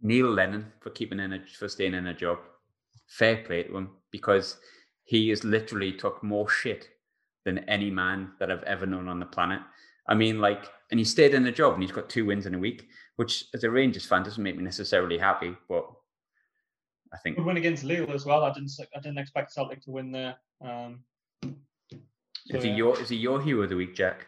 Neil 0.00 0.30
Lennon 0.30 0.72
for 0.80 0.90
keeping 0.90 1.18
in 1.18 1.32
a 1.32 1.40
for 1.58 1.68
staying 1.68 1.94
in 1.94 2.06
a 2.06 2.14
job. 2.14 2.38
Fair 3.06 3.38
play 3.38 3.64
to 3.64 3.76
him 3.76 3.90
because 4.10 4.58
he 5.04 5.28
has 5.30 5.42
literally 5.44 5.92
took 5.92 6.22
more 6.22 6.48
shit 6.48 6.88
than 7.44 7.58
any 7.60 7.90
man 7.90 8.32
that 8.38 8.50
I've 8.50 8.62
ever 8.64 8.86
known 8.86 9.08
on 9.08 9.18
the 9.18 9.26
planet. 9.26 9.60
I 10.06 10.14
mean, 10.14 10.38
like, 10.40 10.70
and 10.90 11.00
he 11.00 11.04
stayed 11.04 11.34
in 11.34 11.46
a 11.46 11.52
job 11.52 11.74
and 11.74 11.82
he's 11.82 11.92
got 11.92 12.08
two 12.08 12.26
wins 12.26 12.46
in 12.46 12.54
a 12.54 12.58
week, 12.58 12.88
which 13.16 13.46
as 13.54 13.64
a 13.64 13.70
Rangers 13.70 14.06
fan 14.06 14.22
doesn't 14.22 14.42
make 14.42 14.56
me 14.56 14.62
necessarily 14.62 15.18
happy, 15.18 15.56
but 15.68 15.86
I 17.12 17.16
think 17.18 17.36
Good 17.36 17.46
win 17.46 17.56
against 17.56 17.84
Lille 17.84 18.12
as 18.12 18.26
well. 18.26 18.44
I 18.44 18.52
didn't 18.52 18.70
I 18.94 19.00
didn't 19.00 19.18
expect 19.18 19.52
Celtic 19.52 19.82
to 19.82 19.90
win 19.90 20.12
there. 20.12 20.36
Um, 20.60 21.00
so, 21.42 22.56
is 22.56 22.64
he 22.64 22.70
yeah. 22.70 22.76
your 22.76 23.00
is 23.00 23.08
he 23.08 23.16
your 23.16 23.40
hero 23.40 23.62
of 23.62 23.70
the 23.70 23.76
week, 23.76 23.94
Jack? 23.94 24.26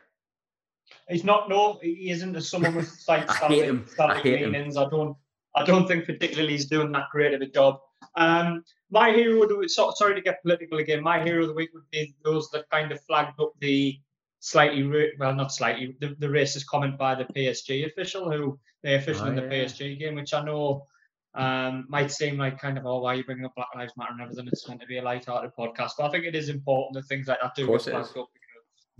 He's 1.08 1.24
not. 1.24 1.48
No, 1.48 1.78
he 1.82 2.10
isn't. 2.10 2.36
As 2.36 2.48
someone 2.48 2.74
with 2.74 2.88
slight 3.00 3.28
I 3.28 3.34
hate 3.48 3.64
him. 3.64 3.86
I 3.98 4.20
him. 4.20 4.52
meanings, 4.52 4.76
I 4.76 4.88
don't. 4.88 5.16
I 5.54 5.64
don't 5.64 5.86
think 5.86 6.06
particularly 6.06 6.52
he's 6.52 6.66
doing 6.66 6.92
that 6.92 7.06
great 7.10 7.34
of 7.34 7.40
a 7.40 7.46
job. 7.46 7.80
Um, 8.14 8.64
my 8.90 9.10
hero 9.10 9.42
of 9.42 9.48
the 9.48 9.56
week. 9.56 9.70
So, 9.70 9.92
sorry 9.96 10.14
to 10.14 10.20
get 10.20 10.42
political 10.42 10.78
again. 10.78 11.02
My 11.02 11.22
hero 11.22 11.42
of 11.42 11.48
the 11.48 11.54
week 11.54 11.70
would 11.74 11.90
be 11.90 12.14
those 12.24 12.48
that 12.50 12.70
kind 12.70 12.92
of 12.92 13.00
flagged 13.02 13.40
up 13.40 13.52
the 13.60 13.98
slightly, 14.40 15.12
well, 15.18 15.34
not 15.34 15.52
slightly, 15.52 15.96
the, 16.00 16.16
the 16.18 16.26
racist 16.26 16.66
comment 16.66 16.98
by 16.98 17.14
the 17.14 17.24
PSG 17.24 17.86
official 17.86 18.30
who 18.30 18.58
the 18.82 18.94
official 18.94 19.26
Oh, 19.26 19.28
in 19.28 19.36
the 19.36 19.42
yeah. 19.42 19.64
PSG 19.64 19.98
game, 19.98 20.14
which 20.14 20.34
I 20.34 20.42
know 20.42 20.86
um, 21.34 21.86
might 21.88 22.10
seem 22.10 22.36
like 22.36 22.60
kind 22.60 22.76
of, 22.76 22.86
oh, 22.86 23.00
why 23.00 23.14
are 23.14 23.16
you 23.16 23.24
bringing 23.24 23.44
up 23.44 23.54
Black 23.54 23.68
Lives 23.74 23.92
Matter 23.96 24.12
and 24.12 24.22
everything? 24.22 24.48
It's 24.48 24.68
meant 24.68 24.80
to 24.80 24.86
be 24.86 24.98
a 24.98 25.02
light-hearted 25.02 25.52
podcast, 25.58 25.92
but 25.98 26.06
I 26.06 26.10
think 26.10 26.24
it 26.24 26.34
is 26.34 26.48
important 26.48 26.94
that 26.94 27.06
things 27.06 27.28
like 27.28 27.38
that 27.40 27.54
do 27.54 27.66
get 27.66 27.82
flagged 27.82 28.16
up. 28.16 28.28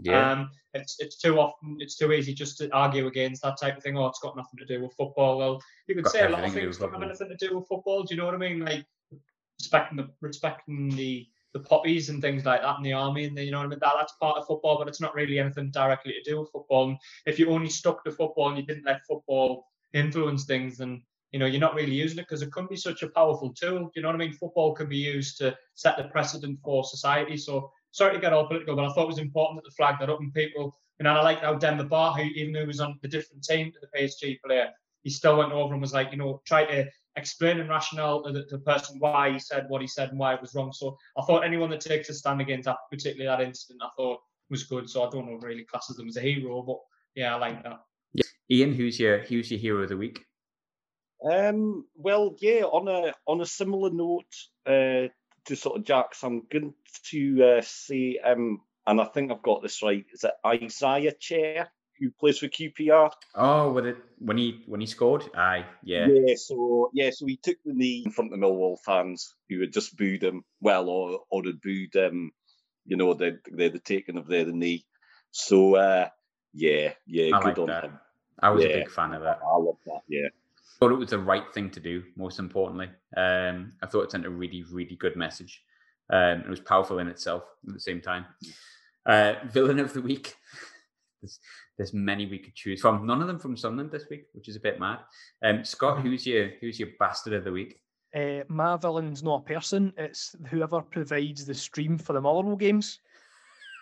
Yeah. 0.03 0.33
Um, 0.33 0.51
it's 0.73 0.97
it's 0.99 1.19
too 1.19 1.39
often 1.39 1.77
it's 1.81 1.97
too 1.97 2.13
easy 2.13 2.33
just 2.33 2.57
to 2.59 2.71
argue 2.71 3.07
against 3.07 3.43
that 3.43 3.61
type 3.61 3.77
of 3.77 3.83
thing. 3.83 3.99
Oh, 3.99 4.07
it's 4.07 4.21
got 4.21 4.37
nothing 4.37 4.59
to 4.59 4.65
do 4.65 4.83
with 4.83 4.95
football. 4.95 5.37
Well, 5.37 5.61
you 5.89 5.95
could 5.95 6.05
Got 6.05 6.13
say 6.13 6.21
a 6.21 6.29
lot 6.29 6.39
of 6.39 6.45
everything 6.45 6.55
to 6.55 6.61
do 6.61 6.67
things 6.67 6.79
don't 6.79 6.93
have 6.95 7.03
anything 7.03 7.29
to 7.29 7.49
do 7.49 7.59
with 7.59 7.69
football. 7.69 8.05
Do 8.05 8.15
you 8.15 8.21
know 8.21 8.27
what 8.27 8.35
I 8.35 8.39
mean? 8.39 8.61
Like 8.61 8.87
respecting 9.59 9.99
the 9.99 10.09
respecting 10.21 10.89
the 10.91 11.27
the 11.53 11.61
poppies 11.61 12.09
and 12.09 12.23
things 12.23 12.45
like 12.45 12.63
that 12.63 12.77
in 12.77 12.83
the 12.85 12.93
army, 12.93 13.25
and 13.25 13.37
the, 13.37 13.45
you 13.45 13.51
know 13.51 13.59
what 13.59 13.67
I 13.67 13.71
mean. 13.71 13.79
That 13.81 13.95
that's 13.99 14.15
part 14.15 14.39
of 14.39 14.47
football, 14.47 14.79
but 14.79 14.89
it's 14.89 15.01
not 15.01 15.15
really 15.15 15.39
anything 15.39 15.71
directly 15.71 16.13
to 16.13 16.31
do 16.31 16.41
with 16.41 16.51
football. 16.51 16.91
And 16.91 16.99
if 17.27 17.39
you 17.39 17.51
only 17.51 17.69
stuck 17.69 18.05
to 18.05 18.13
football 18.13 18.49
and 18.49 18.57
you 18.57 18.65
didn't 18.65 18.87
let 18.87 19.05
football 19.07 19.67
influence 19.93 20.45
things, 20.45 20.79
then 20.79 21.03
you 21.33 21.39
know 21.39 21.47
you're 21.47 21.61
not 21.61 21.75
really 21.75 21.95
using 21.95 22.19
it 22.19 22.23
because 22.23 22.43
it 22.43 22.53
can 22.53 22.67
be 22.67 22.77
such 22.77 23.03
a 23.03 23.09
powerful 23.09 23.53
tool. 23.53 23.91
You 23.95 24.03
know 24.03 24.09
what 24.09 24.15
I 24.15 24.19
mean? 24.19 24.33
Football 24.33 24.75
can 24.75 24.89
be 24.89 24.97
used 24.97 25.39
to 25.39 25.57
set 25.75 25.97
the 25.97 26.05
precedent 26.05 26.59
for 26.63 26.85
society. 26.85 27.37
So 27.37 27.71
sorry 27.93 28.15
to 28.15 28.21
get 28.21 28.33
all 28.33 28.47
political, 28.47 28.77
but 28.77 28.85
I 28.85 28.93
thought 28.93 29.05
it 29.05 29.09
was 29.09 29.19
important 29.19 29.63
that 29.63 29.71
they 29.71 29.75
flagged 29.75 30.01
that 30.01 30.11
up 30.11 30.21
and 30.21 30.33
people. 30.33 30.77
You 30.99 31.05
know, 31.05 31.11
and 31.11 31.19
I 31.19 31.23
like 31.23 31.41
how 31.41 31.55
Demba 31.55 31.85
Ba, 31.85 32.13
who 32.13 32.23
even 32.23 32.53
though 32.53 32.61
he 32.61 32.67
was 32.67 32.81
on 32.81 32.99
the 33.03 33.09
different 33.09 33.43
team 33.43 33.73
to 33.73 33.79
the 33.81 33.99
PSG 33.99 34.39
player, 34.45 34.69
he 35.03 35.11
still 35.11 35.39
went 35.39 35.53
over 35.53 35.73
and 35.73 35.81
was 35.81 35.95
like, 35.95 36.13
you 36.13 36.19
know, 36.19 36.43
try 36.47 36.65
to 36.65 36.87
explain 37.17 37.59
and 37.59 37.69
rationale 37.69 38.23
to 38.23 38.33
the, 38.33 38.45
the 38.51 38.59
person 38.59 38.99
why 38.99 39.33
he 39.33 39.39
said 39.39 39.67
what 39.69 39.81
he 39.81 39.87
said 39.87 40.11
and 40.11 40.19
why 40.19 40.35
it 40.35 40.41
was 40.41 40.55
wrong. 40.55 40.73
So 40.73 40.97
I 41.17 41.23
thought 41.23 41.45
anyone 41.45 41.71
that 41.71 41.81
takes 41.81 42.09
a 42.09 42.15
stand 42.15 42.41
against 42.41 42.67
that, 42.67 42.77
particularly 42.91 43.27
that 43.27 43.47
incident, 43.47 43.83
I 43.83 43.89
thought 43.97 44.21
was 44.51 44.65
good. 44.65 44.89
So 44.91 45.05
I 45.05 45.11
don't 45.11 45.27
know 45.27 45.39
really 45.41 45.65
classes 45.65 45.97
them 45.97 46.09
as 46.09 46.17
a 46.17 46.21
hero, 46.21 46.63
but 46.63 46.79
yeah, 47.15 47.35
I 47.35 47.39
like 47.39 47.63
that. 47.65 47.81
Yeah. 48.13 48.25
Ian, 48.51 48.75
who's 48.75 48.99
your 48.99 49.21
who's 49.21 49.51
your 49.51 49.61
hero 49.61 49.83
of 49.83 49.89
the 49.89 49.97
week? 49.97 50.25
Um, 51.25 51.87
well, 51.97 52.37
yeah. 52.41 52.63
On 52.63 52.89
a 52.89 53.15
on 53.27 53.41
a 53.41 53.47
similar 53.47 53.91
note 53.91 54.35
uh, 54.67 55.09
to 55.47 55.57
sort 55.57 55.79
of 55.79 55.85
Jack's, 55.85 56.23
I'm 56.23 56.47
going 56.51 56.75
to 57.11 57.45
uh, 57.45 57.63
say, 57.63 58.19
um, 58.25 58.61
and 58.87 59.01
I 59.01 59.05
think 59.05 59.31
I've 59.31 59.43
got 59.43 59.63
this 59.63 59.83
right. 59.83 60.05
Is 60.13 60.25
it 60.25 60.33
Ilias 60.45 61.17
Chair 61.19 61.71
who 61.99 62.11
plays 62.11 62.39
for 62.39 62.49
QPR? 62.49 63.11
Oh, 63.35 63.73
with 63.73 63.87
it 63.87 63.99
when 64.19 64.39
he 64.39 64.63
when 64.67 64.81
he 64.81 64.87
scored? 64.87 65.25
Aye, 65.35 65.67
yeah. 65.83 66.07
Yeah. 66.09 66.35
So 66.37 66.91
yeah, 66.95 67.11
so 67.11 67.27
he 67.27 67.37
took 67.37 67.59
the 67.65 67.75
knee 67.75 68.03
in 68.05 68.11
front 68.11 68.33
of 68.33 68.41
the 68.41 68.47
Millwall 68.47 68.79
fans 68.85 69.35
who 69.49 69.61
had 69.61 69.73
just 69.73 69.97
booed 69.97 70.23
him. 70.23 70.45
Well, 70.61 70.89
or 70.89 71.21
or 71.31 71.45
had 71.45 71.61
booed 71.61 71.97
um, 71.97 72.33
you 72.85 72.97
know, 72.97 73.15
the 73.15 73.39
the 73.51 73.69
the 73.69 73.79
taking 73.79 74.17
of 74.17 74.27
their 74.27 74.45
the 74.45 74.53
knee. 74.53 74.85
So 75.31 75.77
uh, 75.77 76.09
yeah, 76.53 76.95
yeah, 77.07 77.37
I 77.37 77.41
good 77.41 77.45
like 77.45 77.59
on 77.59 77.67
that. 77.67 77.85
him. 77.85 77.99
I 78.43 78.51
was 78.51 78.65
a 78.65 78.69
big 78.69 78.91
fan 78.91 79.13
of 79.13 79.23
that. 79.23 79.41
I 79.47 79.57
love 79.57 79.77
that. 79.87 80.01
Yeah. 80.09 80.29
Thought 80.81 80.93
it 80.93 80.99
was 80.99 81.11
the 81.11 81.19
right 81.19 81.45
thing 81.53 81.71
to 81.71 81.81
do. 81.81 82.03
Most 82.17 82.39
importantly, 82.39 82.89
um, 83.17 83.73
I 83.83 83.87
thought 83.87 84.03
it 84.03 84.11
sent 84.11 84.27
a 84.27 84.31
really, 84.31 84.65
really 84.73 84.97
good 84.97 85.15
message. 85.15 85.63
Um, 86.11 86.41
it 86.41 86.49
was 86.49 86.61
powerful 86.61 86.99
in 86.99 87.09
itself 87.09 87.45
at 87.69 87.75
the 87.75 87.81
same 87.81 88.01
time. 88.01 88.25
Uh, 89.07 89.35
villain 89.53 89.79
of 89.79 89.93
the 89.93 90.01
week. 90.01 90.35
There's, 91.23 91.39
there's 91.77 91.93
many 91.93 92.25
we 92.25 92.39
could 92.39 92.55
choose 92.55 92.81
from. 92.81 93.05
None 93.05 93.21
of 93.21 93.27
them 93.27 93.39
from 93.39 93.55
Sunderland 93.55 93.91
this 93.91 94.07
week, 94.09 94.25
which 94.33 94.49
is 94.49 94.57
a 94.57 94.61
bit 94.61 94.81
mad. 94.81 95.01
Um, 95.45 95.63
Scott, 95.65 96.01
who's 96.01 96.27
your 96.27 96.49
who's 96.63 96.81
your 96.81 96.89
bastard 96.99 97.35
of 97.35 97.45
the 97.45 97.53
week? 97.53 97.79
Uh, 98.15 98.41
my 98.49 98.79
villain's 98.79 99.23
not 99.23 99.43
a 99.43 99.53
person; 99.53 99.93
it's 99.99 100.35
whoever 100.49 100.81
provides 100.81 101.45
the 101.45 101.53
stream 101.53 101.99
for 101.99 102.15
the 102.15 102.23
Motherwell 102.23 102.57
games. 102.57 103.01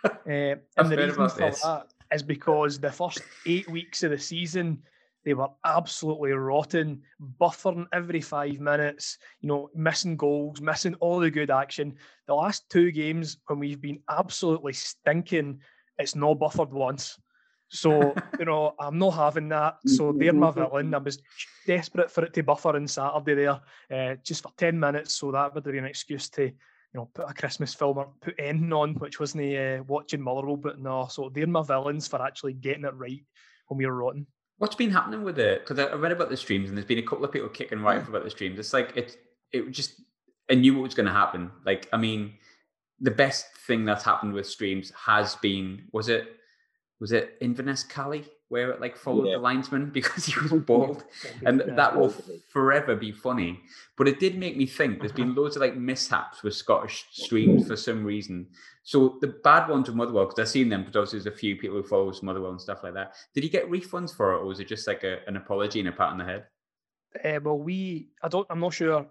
Uh, 0.04 0.54
and 0.76 0.90
the 0.90 0.96
reason 0.96 1.28
for 1.28 1.40
this. 1.40 1.60
that 1.62 1.86
is 2.12 2.22
because 2.22 2.78
the 2.78 2.90
first 2.90 3.20
eight 3.46 3.68
weeks 3.68 4.04
of 4.04 4.10
the 4.12 4.18
season 4.18 4.80
they 5.24 5.34
were 5.34 5.48
absolutely 5.64 6.32
rotten, 6.32 7.02
buffering 7.40 7.86
every 7.92 8.20
five 8.20 8.60
minutes. 8.60 9.18
You 9.40 9.48
know, 9.48 9.70
missing 9.74 10.16
goals, 10.16 10.60
missing 10.60 10.94
all 10.96 11.18
the 11.18 11.30
good 11.30 11.50
action. 11.50 11.96
The 12.26 12.34
last 12.34 12.68
two 12.70 12.90
games 12.92 13.38
when 13.46 13.58
we've 13.58 13.80
been 13.80 14.00
absolutely 14.08 14.72
stinking, 14.72 15.60
it's 15.98 16.14
no 16.14 16.34
buffered 16.34 16.72
once. 16.72 17.18
So 17.68 18.14
you 18.38 18.44
know, 18.44 18.74
I'm 18.78 18.98
not 18.98 19.10
having 19.10 19.48
that. 19.50 19.78
So 19.86 20.12
they're 20.12 20.32
my 20.32 20.50
villain. 20.50 20.94
I 20.94 20.98
was 20.98 21.20
desperate 21.66 22.10
for 22.10 22.24
it 22.24 22.32
to 22.34 22.42
buffer 22.42 22.76
on 22.76 22.86
Saturday 22.86 23.34
there, 23.34 23.60
uh, 23.92 24.16
just 24.22 24.42
for 24.42 24.52
ten 24.56 24.78
minutes, 24.78 25.14
so 25.14 25.32
that 25.32 25.54
would 25.54 25.64
have 25.64 25.72
been 25.74 25.84
an 25.84 25.90
excuse 25.90 26.28
to, 26.30 26.44
you 26.44 26.54
know, 26.94 27.10
put 27.12 27.28
a 27.28 27.34
Christmas 27.34 27.74
film 27.74 27.98
or 27.98 28.08
put 28.20 28.36
N 28.38 28.72
on, 28.72 28.94
which 28.94 29.20
wasn't 29.20 29.56
uh, 29.56 29.82
watching 29.86 30.22
Motherwell. 30.22 30.56
But 30.56 30.80
no, 30.80 31.06
so 31.10 31.28
they're 31.28 31.46
my 31.46 31.62
villains 31.62 32.08
for 32.08 32.22
actually 32.22 32.54
getting 32.54 32.84
it 32.84 32.94
right 32.94 33.24
when 33.66 33.78
we 33.78 33.86
were 33.86 33.94
rotten. 33.94 34.26
What's 34.58 34.74
been 34.74 34.90
happening 34.90 35.22
with 35.22 35.38
it? 35.38 35.66
Because 35.66 35.78
I 35.78 35.94
read 35.94 36.12
about 36.12 36.30
the 36.30 36.36
streams, 36.36 36.68
and 36.68 36.76
there's 36.76 36.86
been 36.86 36.98
a 36.98 37.02
couple 37.02 37.24
of 37.24 37.32
people 37.32 37.48
kicking 37.48 37.80
right 37.80 37.98
off 37.98 38.06
mm. 38.06 38.08
about 38.10 38.24
the 38.24 38.30
streams. 38.30 38.58
It's 38.58 38.72
like 38.72 38.96
it, 38.96 39.16
it 39.52 39.70
just 39.70 40.00
I 40.50 40.54
knew 40.54 40.74
what 40.74 40.82
was 40.82 40.94
going 40.94 41.06
to 41.06 41.12
happen. 41.12 41.50
Like, 41.64 41.88
I 41.92 41.96
mean, 41.96 42.34
the 43.00 43.10
best 43.10 43.46
thing 43.66 43.84
that's 43.84 44.04
happened 44.04 44.32
with 44.32 44.46
streams 44.46 44.92
has 45.06 45.36
been 45.36 45.84
was 45.92 46.08
it 46.08 46.26
was 47.00 47.12
it 47.12 47.36
Inverness 47.40 47.84
Cali 47.84 48.24
where 48.48 48.70
it 48.70 48.80
like 48.80 48.96
followed 48.96 49.26
Yeah. 49.26 49.34
the 49.36 49.38
linesman 49.42 49.90
because 49.92 50.26
he 50.26 50.34
was 50.40 50.52
bald, 50.62 51.04
and 51.46 51.60
that 51.60 51.96
will 51.98 52.14
forever 52.50 52.96
be 52.96 53.12
funny. 53.12 53.60
But 53.96 54.08
it 54.08 54.20
did 54.20 54.38
make 54.38 54.56
me 54.56 54.66
think. 54.66 55.00
There's 55.00 55.12
been 55.12 55.34
loads 55.34 55.56
of 55.56 55.62
like 55.62 55.76
mishaps 55.76 56.42
with 56.42 56.54
Scottish 56.54 57.06
streams 57.10 57.66
for 57.66 57.76
some 57.76 58.04
reason. 58.04 58.46
So 58.84 59.18
the 59.20 59.26
bad 59.44 59.68
ones 59.68 59.88
with 59.88 59.96
Motherwell, 59.96 60.24
because 60.26 60.38
I've 60.38 60.48
seen 60.48 60.68
them, 60.70 60.84
but 60.84 60.96
obviously 60.96 61.18
there's 61.18 61.34
a 61.34 61.38
few 61.38 61.56
people 61.56 61.76
who 61.76 61.82
follow 61.82 62.12
Motherwell 62.22 62.52
and 62.52 62.60
stuff 62.60 62.82
like 62.82 62.94
that. 62.94 63.14
Did 63.34 63.42
he 63.44 63.50
get 63.50 63.70
refunds 63.70 64.14
for 64.16 64.32
it, 64.32 64.38
or 64.38 64.46
was 64.46 64.60
it 64.60 64.68
just 64.68 64.86
like 64.86 65.04
a, 65.04 65.18
an 65.26 65.36
apology 65.36 65.80
and 65.80 65.88
a 65.88 65.92
pat 65.92 66.08
on 66.10 66.18
the 66.18 66.24
head? 66.24 66.46
Uh, 67.24 67.40
well, 67.42 67.58
we 67.58 68.08
I 68.22 68.28
don't 68.28 68.46
I'm 68.50 68.60
not 68.60 68.72
sure 68.74 69.06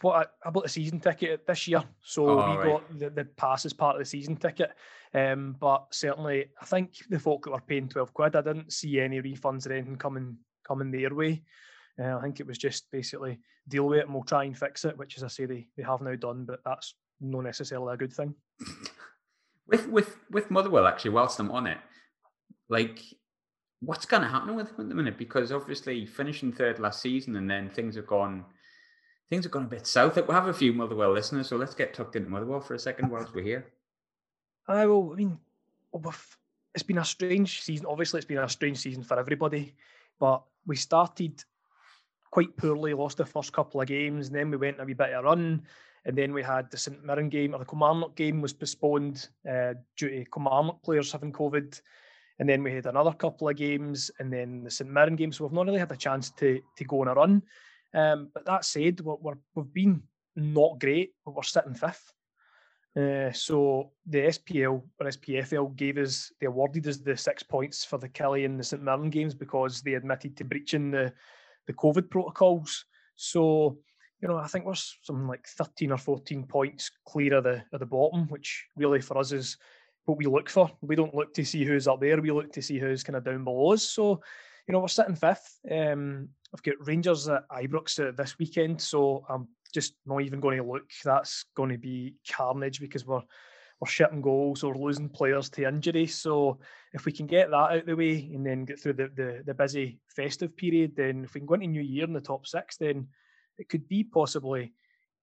what 0.00 0.28
I, 0.44 0.48
I 0.48 0.50
bought 0.50 0.66
a 0.66 0.68
season 0.68 1.00
ticket 1.00 1.46
this 1.46 1.68
year, 1.68 1.82
so 2.02 2.28
Oh, 2.28 2.36
we 2.36 2.56
right. 2.56 2.64
got 2.64 2.98
the, 2.98 3.10
the 3.10 3.24
pass 3.24 3.64
as 3.64 3.72
part 3.72 3.96
of 3.96 4.00
the 4.00 4.04
season 4.04 4.36
ticket. 4.36 4.72
Um, 5.14 5.56
but 5.58 5.86
certainly, 5.92 6.46
I 6.60 6.64
think 6.64 6.94
the 7.08 7.18
folk 7.18 7.44
that 7.44 7.52
were 7.52 7.60
paying 7.60 7.88
twelve 7.88 8.12
quid, 8.12 8.36
I 8.36 8.40
didn't 8.42 8.72
see 8.72 9.00
any 9.00 9.20
refunds 9.22 9.66
or 9.68 9.72
anything 9.72 9.96
coming 9.96 10.36
coming 10.66 10.90
their 10.90 11.14
way. 11.14 11.42
Uh, 11.98 12.16
I 12.16 12.22
think 12.22 12.40
it 12.40 12.46
was 12.46 12.58
just 12.58 12.90
basically 12.90 13.38
deal 13.68 13.86
with 13.86 14.00
it 14.00 14.04
and 14.04 14.12
we'll 14.14 14.22
try 14.24 14.44
and 14.44 14.56
fix 14.56 14.84
it, 14.84 14.98
which, 14.98 15.16
as 15.16 15.22
I 15.24 15.28
say, 15.28 15.46
they, 15.46 15.66
they 15.76 15.82
have 15.82 16.02
now 16.02 16.14
done, 16.14 16.44
but 16.44 16.60
that's 16.64 16.94
not 17.20 17.44
necessarily 17.44 17.94
a 17.94 17.96
good 17.96 18.12
thing. 18.12 18.34
With 19.68 19.88
with 19.88 20.16
with 20.30 20.48
Motherwell, 20.48 20.86
actually, 20.86 21.10
whilst 21.10 21.40
I'm 21.40 21.50
on 21.50 21.66
it, 21.66 21.78
like, 22.68 23.02
what's 23.80 24.06
going 24.06 24.22
to 24.22 24.28
happen 24.28 24.54
with 24.54 24.68
them 24.68 24.80
at 24.82 24.88
the 24.88 24.94
minute? 24.94 25.18
Because 25.18 25.50
obviously, 25.50 26.06
finishing 26.06 26.52
third 26.52 26.78
last 26.78 27.02
season, 27.02 27.34
and 27.34 27.50
then 27.50 27.68
things 27.70 27.96
have 27.96 28.06
gone, 28.06 28.44
things 29.30 29.44
have 29.44 29.52
gone 29.52 29.64
a 29.64 29.68
bit 29.68 29.86
south. 29.86 30.16
We 30.16 30.34
have 30.34 30.48
a 30.48 30.54
few 30.54 30.72
Motherwell 30.72 31.12
listeners, 31.12 31.48
so 31.48 31.56
let's 31.56 31.74
get 31.74 31.94
tucked 31.94 32.16
into 32.16 32.30
Motherwell 32.30 32.60
for 32.60 32.74
a 32.74 32.78
second 32.78 33.10
whilst 33.10 33.34
we're 33.34 33.42
here. 33.42 33.66
I 34.68 34.86
will. 34.86 35.12
I 35.12 35.16
mean, 35.16 35.38
it's 36.74 36.82
been 36.82 36.98
a 36.98 37.04
strange 37.04 37.62
season. 37.62 37.86
Obviously, 37.86 38.18
it's 38.18 38.26
been 38.26 38.38
a 38.38 38.48
strange 38.48 38.78
season 38.78 39.02
for 39.02 39.18
everybody. 39.18 39.74
But 40.18 40.42
we 40.66 40.76
started 40.76 41.44
quite 42.30 42.56
poorly, 42.56 42.94
lost 42.94 43.18
the 43.18 43.26
first 43.26 43.52
couple 43.52 43.80
of 43.80 43.86
games, 43.86 44.26
and 44.26 44.36
then 44.36 44.50
we 44.50 44.56
went 44.56 44.80
a 44.80 44.84
wee 44.84 44.94
bit 44.94 45.12
of 45.12 45.24
a 45.24 45.26
run, 45.26 45.62
and 46.04 46.16
then 46.16 46.32
we 46.32 46.42
had 46.42 46.70
the 46.70 46.76
St 46.76 47.04
Mirren 47.04 47.28
game 47.28 47.54
or 47.54 47.58
the 47.58 47.64
Kilmarnock 47.64 48.14
game 48.14 48.40
was 48.40 48.52
postponed 48.52 49.28
uh, 49.50 49.74
due 49.96 50.10
to 50.10 50.24
Kilmarnock 50.30 50.82
players 50.82 51.12
having 51.12 51.32
COVID, 51.32 51.80
and 52.38 52.48
then 52.48 52.62
we 52.62 52.72
had 52.72 52.86
another 52.86 53.12
couple 53.12 53.48
of 53.48 53.56
games, 53.56 54.10
and 54.18 54.32
then 54.32 54.64
the 54.64 54.70
St 54.70 54.90
Mirren 54.90 55.16
game. 55.16 55.32
So 55.32 55.44
we've 55.44 55.52
not 55.52 55.66
really 55.66 55.78
had 55.78 55.92
a 55.92 55.96
chance 55.96 56.30
to 56.32 56.60
to 56.76 56.84
go 56.84 57.00
on 57.00 57.08
a 57.08 57.14
run. 57.14 57.42
Um, 57.96 58.28
but 58.34 58.44
that 58.44 58.64
said, 58.66 59.00
we're, 59.00 59.38
we've 59.54 59.72
been 59.72 60.02
not 60.36 60.78
great, 60.78 61.14
but 61.24 61.34
we're 61.34 61.42
sitting 61.42 61.74
fifth. 61.74 62.12
Uh, 62.94 63.32
so 63.32 63.90
the 64.06 64.18
SPL 64.18 64.82
or 65.00 65.06
SPFL 65.06 65.74
gave 65.76 65.96
us, 65.96 66.30
they 66.38 66.46
awarded 66.46 66.86
us 66.86 66.98
the 66.98 67.16
six 67.16 67.42
points 67.42 67.84
for 67.84 67.98
the 67.98 68.08
Killie 68.08 68.44
and 68.44 68.60
the 68.60 68.64
St 68.64 68.82
Mirren 68.82 69.10
games 69.10 69.34
because 69.34 69.80
they 69.80 69.94
admitted 69.94 70.36
to 70.36 70.44
breaching 70.44 70.90
the, 70.90 71.12
the 71.66 71.72
COVID 71.72 72.10
protocols. 72.10 72.84
So, 73.16 73.78
you 74.20 74.28
know, 74.28 74.36
I 74.36 74.46
think 74.46 74.66
we're 74.66 74.74
something 74.74 75.26
like 75.26 75.46
13 75.46 75.90
or 75.90 75.98
14 75.98 76.44
points 76.44 76.90
clear 77.06 77.34
of 77.34 77.44
the, 77.44 77.62
of 77.72 77.80
the 77.80 77.86
bottom, 77.86 78.28
which 78.28 78.66
really 78.76 79.00
for 79.00 79.16
us 79.16 79.32
is 79.32 79.56
what 80.04 80.18
we 80.18 80.26
look 80.26 80.50
for. 80.50 80.70
We 80.82 80.96
don't 80.96 81.14
look 81.14 81.32
to 81.34 81.44
see 81.44 81.64
who's 81.64 81.88
up 81.88 82.00
there, 82.00 82.20
we 82.20 82.30
look 82.30 82.52
to 82.52 82.62
see 82.62 82.78
who's 82.78 83.02
kind 83.02 83.16
of 83.16 83.24
down 83.24 83.44
below 83.44 83.72
us. 83.72 83.82
So, 83.82 84.20
you 84.66 84.72
know, 84.72 84.80
we're 84.80 84.88
sitting 84.88 85.14
fifth. 85.14 85.58
Um, 85.70 86.28
I've 86.52 86.62
got 86.62 86.86
Rangers 86.86 87.28
at 87.28 87.48
Ibrox 87.50 88.16
this 88.16 88.38
weekend, 88.38 88.80
so 88.80 89.24
I'm 89.28 89.48
just 89.72 89.94
not 90.06 90.22
even 90.22 90.40
going 90.40 90.58
to 90.58 90.64
look. 90.64 90.90
That's 91.04 91.44
going 91.54 91.70
to 91.70 91.78
be 91.78 92.14
carnage 92.28 92.80
because 92.80 93.06
we're 93.06 93.22
we're 93.78 93.88
shitting 93.88 94.22
goals 94.22 94.62
or 94.62 94.74
losing 94.74 95.08
players 95.08 95.50
to 95.50 95.68
injury. 95.68 96.06
So 96.06 96.58
if 96.94 97.04
we 97.04 97.12
can 97.12 97.26
get 97.26 97.50
that 97.50 97.56
out 97.56 97.86
the 97.86 97.94
way 97.94 98.30
and 98.32 98.44
then 98.44 98.64
get 98.64 98.80
through 98.80 98.94
the, 98.94 99.10
the, 99.14 99.42
the 99.44 99.52
busy 99.52 100.00
festive 100.08 100.56
period, 100.56 100.96
then 100.96 101.24
if 101.24 101.34
we 101.34 101.40
can 101.40 101.46
go 101.46 101.54
into 101.54 101.66
New 101.66 101.82
Year 101.82 102.04
in 102.04 102.14
the 102.14 102.20
top 102.22 102.46
six, 102.46 102.78
then 102.78 103.08
it 103.58 103.68
could 103.68 103.86
be 103.86 104.02
possibly 104.02 104.72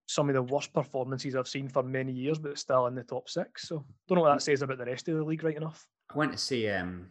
some 0.06 0.30
of 0.30 0.36
the 0.36 0.44
worst 0.44 0.72
performances 0.72 1.36
I've 1.36 1.48
seen 1.48 1.68
for 1.68 1.82
many 1.82 2.12
years, 2.12 2.38
but 2.38 2.60
still 2.60 2.86
in 2.88 2.96
the 2.96 3.04
top 3.04 3.28
six. 3.28 3.68
So 3.68 3.86
don't 4.08 4.18
know 4.18 4.22
what 4.22 4.34
that 4.34 4.44
says 4.44 4.62
about 4.62 4.78
the 4.78 4.86
rest 4.86 5.08
of 5.08 5.18
the 5.18 5.24
league 5.24 5.44
right 5.44 5.58
enough. 5.58 5.88
I 6.14 6.18
went 6.18 6.32
to 6.34 6.38
see 6.38 6.70
um 6.70 7.08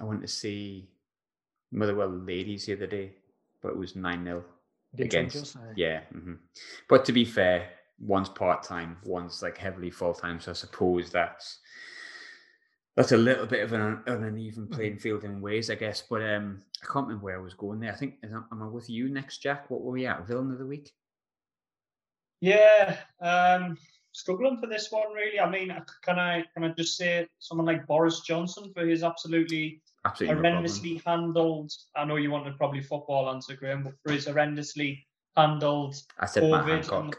I 0.00 0.04
went 0.04 0.20
to 0.20 0.28
see 0.28 0.88
Motherwell 1.72 2.10
ladies 2.10 2.66
the 2.66 2.74
other 2.74 2.86
day, 2.86 3.12
but 3.62 3.70
it 3.70 3.78
was 3.78 3.96
nine 3.96 4.24
0 4.24 4.44
Against 4.94 5.14
against 5.14 5.34
Rangers, 5.34 5.56
aye. 5.56 5.72
yeah. 5.76 6.00
hmm 6.12 6.34
But 6.88 7.04
to 7.06 7.12
be 7.12 7.24
fair, 7.24 7.70
one's 7.98 8.28
part 8.28 8.62
time, 8.62 8.98
one's 9.04 9.42
like 9.42 9.56
heavily 9.56 9.90
full 9.90 10.12
time. 10.14 10.38
So 10.40 10.50
I 10.50 10.54
suppose 10.54 11.10
that's 11.10 11.58
that's 12.94 13.12
a 13.12 13.16
little 13.16 13.46
bit 13.46 13.62
of 13.64 13.72
an, 13.72 14.02
an 14.06 14.24
uneven 14.24 14.68
playing 14.68 14.98
field 14.98 15.24
in 15.24 15.40
ways, 15.40 15.70
I 15.70 15.76
guess. 15.76 16.02
But 16.02 16.20
um, 16.22 16.60
I 16.82 16.86
can't 16.92 17.06
remember 17.06 17.24
where 17.24 17.38
I 17.38 17.42
was 17.42 17.54
going 17.54 17.80
there. 17.80 17.92
I 17.92 17.96
think 17.96 18.16
is, 18.22 18.32
am 18.32 18.62
I 18.62 18.66
with 18.66 18.90
you 18.90 19.08
next, 19.08 19.38
Jack? 19.38 19.70
What 19.70 19.80
were 19.80 19.92
we 19.92 20.06
at? 20.06 20.26
Villain 20.26 20.52
of 20.52 20.58
the 20.58 20.66
week? 20.66 20.92
Yeah, 22.40 22.96
um, 23.20 23.78
struggling 24.12 24.58
for 24.58 24.66
this 24.66 24.90
one 24.90 25.12
really. 25.14 25.40
I 25.40 25.48
mean, 25.48 25.74
can 26.02 26.18
I 26.18 26.44
can 26.54 26.64
I 26.64 26.68
just 26.68 26.96
say 26.96 27.26
someone 27.38 27.66
like 27.66 27.86
Boris 27.86 28.20
Johnson 28.20 28.72
for 28.74 28.86
his 28.86 29.02
absolutely 29.02 29.80
Absolutely 30.04 30.42
no 30.42 30.42
horrendously 30.42 31.04
handled. 31.04 31.72
I 31.96 32.04
know 32.04 32.16
you 32.16 32.30
wanted 32.30 32.56
probably 32.56 32.80
football 32.80 33.30
answer, 33.30 33.54
Graham, 33.54 33.84
but 33.84 33.94
for 34.02 34.12
his 34.12 34.26
horrendously 34.26 35.04
handled 35.36 35.94
I 36.18 36.26
said 36.26 36.42
COVID 36.42 36.92
and- 36.92 37.16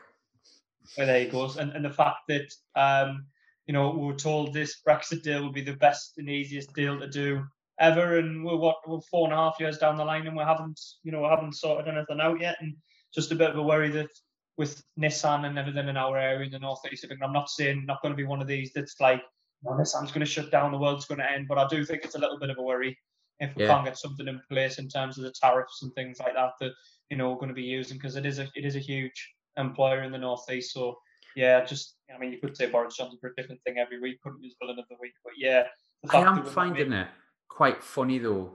Well, 0.98 1.08
there 1.08 1.22
he 1.22 1.28
goes. 1.28 1.58
And, 1.58 1.72
and 1.72 1.86
the 1.86 1.90
fact 1.90 2.28
that, 2.28 2.54
um, 2.76 3.26
you 3.66 3.74
know, 3.74 3.92
we 3.92 4.06
were 4.06 4.16
told 4.16 4.54
this 4.54 4.82
Brexit 4.86 5.24
deal 5.24 5.44
would 5.44 5.54
be 5.54 5.62
the 5.64 5.78
best 5.78 6.18
and 6.18 6.30
easiest 6.30 6.74
deal 6.74 7.00
to 7.00 7.08
do 7.08 7.46
ever. 7.80 8.18
And 8.20 8.44
we're 8.44 8.58
what, 8.58 8.78
we're 8.86 9.00
four 9.00 9.26
and 9.28 9.34
a 9.34 9.38
half 9.38 9.56
years 9.62 9.78
down 9.78 9.96
the 9.96 10.04
line 10.04 10.28
and 10.28 10.36
we 10.36 10.44
haven't, 10.44 10.80
you 11.04 11.12
know, 11.14 11.22
we 11.22 11.30
haven't 11.30 11.56
sorted 11.56 11.88
anything 11.88 12.20
out 12.20 12.42
yet. 12.42 12.58
And 12.60 12.76
just 13.14 13.32
a 13.32 13.36
bit 13.36 13.52
of 13.52 13.58
a 13.58 13.64
worry 13.64 13.90
that 13.92 14.10
with 14.58 14.84
Nissan 15.00 15.46
and 15.46 15.58
everything 15.58 15.88
in 15.88 15.98
our 15.98 16.18
area 16.18 16.46
in 16.46 16.52
the 16.52 16.60
northeast 16.60 17.04
of 17.04 17.12
England, 17.12 17.28
I'm 17.30 17.34
not 17.34 17.50
saying 17.50 17.86
not 17.86 18.02
going 18.02 18.14
to 18.14 18.18
be 18.18 18.26
one 18.26 18.42
of 18.42 18.48
these 18.48 18.72
that's 18.74 19.00
like, 19.00 19.22
no, 19.64 19.72
Nissan's 19.72 20.12
going 20.12 20.26
to 20.26 20.32
shut 20.32 20.52
down, 20.52 20.72
the 20.72 20.78
world's 20.78 21.06
going 21.06 21.20
to 21.20 21.32
end. 21.32 21.48
But 21.48 21.58
I 21.58 21.68
do 21.68 21.84
think 21.84 22.04
it's 22.04 22.16
a 22.16 22.20
little 22.20 22.40
bit 22.40 22.50
of 22.50 22.58
a 22.58 22.62
worry 22.62 22.98
if 23.40 23.56
we 23.56 23.64
Yeah. 23.64 23.70
can't 23.70 23.86
get 23.86 23.98
something 23.98 24.28
in 24.28 24.42
place 24.50 24.78
in 24.78 24.88
terms 24.88 25.18
of 25.18 25.24
the 25.24 25.32
tariffs 25.32 25.82
and 25.82 25.94
things 25.94 26.20
like 26.20 26.36
that 26.36 26.52
that, 26.60 26.72
you 27.10 27.18
know, 27.18 27.30
we're 27.32 27.38
going 27.38 27.50
to 27.50 27.56
be 27.56 27.64
using 27.64 27.98
because 27.98 28.16
it 28.16 28.26
is 28.26 28.40
a, 28.40 28.48
it 28.56 28.66
is 28.66 28.76
a 28.76 28.80
huge 28.80 29.34
employer 29.58 30.04
in 30.04 30.12
the 30.12 30.18
northeast. 30.18 30.74
So 30.74 30.98
yeah, 31.36 31.64
just 31.66 31.96
I 32.14 32.20
mean, 32.20 32.32
you 32.32 32.38
could 32.40 32.56
say 32.56 32.70
Boris 32.70 32.96
Johnson 32.96 33.18
for 33.20 33.30
a 33.30 33.36
different 33.36 33.62
thing 33.64 33.80
every 33.80 34.00
week, 34.00 34.22
couldn't 34.22 34.44
use 34.44 34.56
villain 34.62 34.78
of 34.78 34.86
the 34.88 34.98
week, 35.02 35.14
but 35.24 35.34
yeah, 35.36 35.64
the 36.04 36.16
I 36.16 36.22
am 36.22 36.46
finding 36.46 36.94
it 36.94 37.08
quite 37.48 37.84
funny 37.84 38.20
though, 38.20 38.52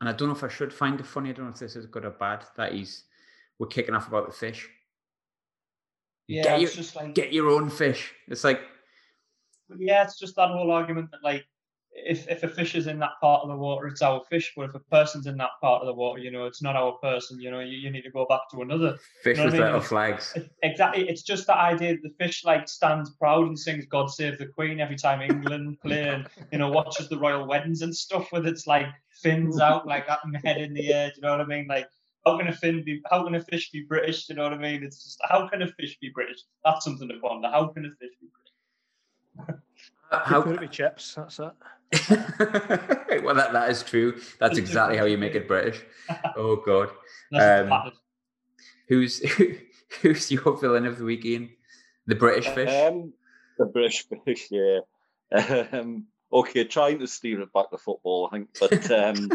and 0.00 0.10
I 0.10 0.12
don't 0.12 0.28
know 0.28 0.34
if 0.34 0.44
I 0.44 0.48
should 0.48 0.72
find 0.72 1.00
it 1.00 1.06
funny. 1.06 1.30
I 1.30 1.32
don't 1.32 1.46
know 1.46 1.52
if 1.52 1.58
this 1.58 1.76
is 1.76 1.86
good 1.86 2.04
or 2.04 2.10
bad 2.10 2.44
that 2.56 2.72
he's 2.72 3.04
we're 3.58 3.68
kicking 3.68 3.94
off 3.94 4.08
about 4.08 4.26
the 4.26 4.32
fish. 4.32 4.68
Yeah, 6.28 6.42
get 6.44 6.62
it's 6.62 6.74
your- 6.74 6.82
just 6.84 6.94
like 6.96 7.14
Get 7.14 7.32
your 7.32 7.48
own 7.50 7.70
fish. 7.70 8.12
It's 8.28 8.44
like 8.44 8.60
yeah, 9.78 10.02
it's 10.04 10.18
just 10.18 10.36
that 10.36 10.48
whole 10.50 10.70
argument 10.70 11.10
that 11.10 11.22
like 11.22 11.44
if 11.92 12.28
if 12.28 12.42
a 12.44 12.48
fish 12.48 12.74
is 12.74 12.86
in 12.86 12.98
that 13.00 13.12
part 13.20 13.42
of 13.42 13.48
the 13.48 13.56
water, 13.56 13.86
it's 13.88 14.02
our 14.02 14.22
fish, 14.30 14.52
but 14.56 14.66
if 14.68 14.74
a 14.74 14.78
person's 14.78 15.26
in 15.26 15.36
that 15.38 15.50
part 15.60 15.82
of 15.82 15.86
the 15.86 15.94
water, 15.94 16.20
you 16.20 16.30
know, 16.30 16.46
it's 16.46 16.62
not 16.62 16.76
our 16.76 16.92
person. 17.02 17.40
You 17.40 17.50
know, 17.50 17.60
you, 17.60 17.76
you 17.76 17.90
need 17.90 18.02
to 18.02 18.10
go 18.10 18.24
back 18.28 18.42
to 18.52 18.62
another. 18.62 18.96
fish 19.24 19.36
know 19.36 19.44
what 19.44 19.52
with 19.52 19.60
I 19.60 19.64
mean? 19.64 19.66
little 19.66 19.78
It's- 19.78 19.88
flags. 19.88 20.32
It- 20.36 20.50
Exactly, 20.62 21.08
it's 21.08 21.22
just 21.22 21.46
the 21.46 21.56
idea 21.56 21.94
that 21.94 22.02
the 22.02 22.14
fish 22.24 22.44
like 22.44 22.68
stands 22.68 23.10
proud 23.10 23.46
and 23.48 23.58
sings 23.58 23.84
"God 23.86 24.10
Save 24.10 24.38
the 24.38 24.46
Queen" 24.46 24.80
every 24.80 24.96
time 24.96 25.20
England 25.22 25.78
play, 25.84 26.08
and 26.08 26.26
you 26.52 26.58
know 26.58 26.70
watches 26.70 27.08
the 27.08 27.18
royal 27.18 27.46
weddings 27.46 27.82
and 27.82 27.94
stuff 27.94 28.30
with 28.32 28.46
its 28.46 28.66
like 28.66 28.86
fins 29.10 29.60
out 29.60 29.86
like 29.86 30.06
that 30.06 30.20
and 30.24 30.36
head 30.44 30.58
in 30.58 30.72
the 30.74 30.92
air. 30.92 31.08
Do 31.08 31.14
you 31.16 31.22
know 31.22 31.32
what 31.32 31.40
I 31.40 31.46
mean? 31.46 31.66
Like, 31.68 31.88
how 32.30 32.38
can 32.38 32.48
a 32.48 32.52
fin 32.52 32.84
be? 32.84 33.00
How 33.10 33.24
can 33.24 33.34
a 33.34 33.40
fish 33.40 33.70
be 33.70 33.82
British? 33.82 34.26
Do 34.26 34.32
you 34.32 34.36
know 34.36 34.44
what 34.44 34.52
I 34.52 34.58
mean? 34.58 34.82
It's 34.82 35.02
just 35.04 35.18
how 35.28 35.48
can 35.48 35.62
a 35.62 35.66
fish 35.68 35.98
be 36.00 36.10
British? 36.14 36.40
That's 36.64 36.84
something 36.84 37.08
to 37.08 37.18
ponder. 37.20 37.48
How 37.48 37.66
can 37.68 37.84
a 37.86 37.90
fish 37.90 38.14
be 38.20 38.28
British? 39.36 39.60
How, 40.10 40.42
Put 40.42 40.54
it 40.54 40.60
be 40.60 40.68
chips, 40.68 41.14
that's 41.14 41.38
it. 41.38 41.52
well, 43.24 43.34
that, 43.34 43.52
that 43.52 43.70
is 43.70 43.82
true. 43.82 44.18
That's 44.40 44.58
exactly 44.58 44.96
how 44.96 45.04
you 45.04 45.18
make 45.18 45.34
it 45.34 45.48
British. 45.48 45.80
Oh 46.36 46.56
God, 46.56 46.88
Um, 47.34 47.68
patted. 47.68 47.92
who's 48.88 49.18
who's 50.02 50.30
your 50.30 50.56
villain 50.58 50.86
of 50.86 50.98
the 50.98 51.04
week, 51.04 51.24
Ian? 51.24 51.50
The 52.06 52.14
British 52.14 52.46
fish. 52.48 52.70
Um, 52.70 53.12
the 53.58 53.66
British 53.66 54.06
fish, 54.24 54.48
yeah. 54.50 54.78
Um, 55.72 56.06
okay, 56.32 56.64
trying 56.64 56.98
to 57.00 57.06
steer 57.06 57.42
it 57.42 57.52
back 57.52 57.70
to 57.70 57.76
football, 57.78 58.28
I 58.32 58.36
think. 58.36 58.48
But 58.58 58.90
um, 58.90 59.30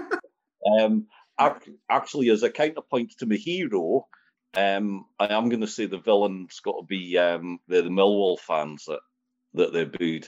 um, 0.79 0.93
ac- 0.95 1.05
actually, 1.37 2.29
as 2.29 2.43
a 2.43 2.49
counterpoint 2.49 3.13
to 3.19 3.25
my 3.25 3.35
hero, 3.35 4.07
um, 4.55 5.05
I 5.19 5.33
am 5.33 5.49
going 5.49 5.61
to 5.61 5.67
say 5.67 5.85
the 5.85 5.97
villain's 5.97 6.59
got 6.59 6.79
to 6.79 6.85
be 6.85 7.17
um, 7.17 7.59
the, 7.67 7.81
the 7.81 7.89
Millwall 7.89 8.39
fans 8.39 8.85
that 8.85 8.99
that 9.55 9.73
they 9.73 9.85
booed. 9.85 10.27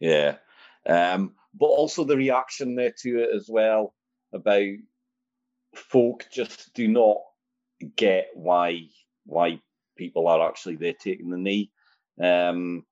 Yeah. 0.00 0.36
Um, 0.86 1.34
but 1.54 1.66
also 1.66 2.04
the 2.04 2.16
reaction 2.16 2.74
there 2.74 2.94
to 3.02 3.22
it 3.22 3.30
as 3.34 3.46
well 3.48 3.94
about 4.32 4.74
folk 5.74 6.26
just 6.32 6.72
do 6.74 6.88
not 6.88 7.18
get 7.96 8.28
why 8.34 8.88
why 9.26 9.60
people 9.96 10.28
are 10.28 10.46
actually 10.46 10.76
there 10.76 10.94
taking 10.94 11.30
the 11.30 11.38
knee. 11.38 11.70
Um, 12.20 12.84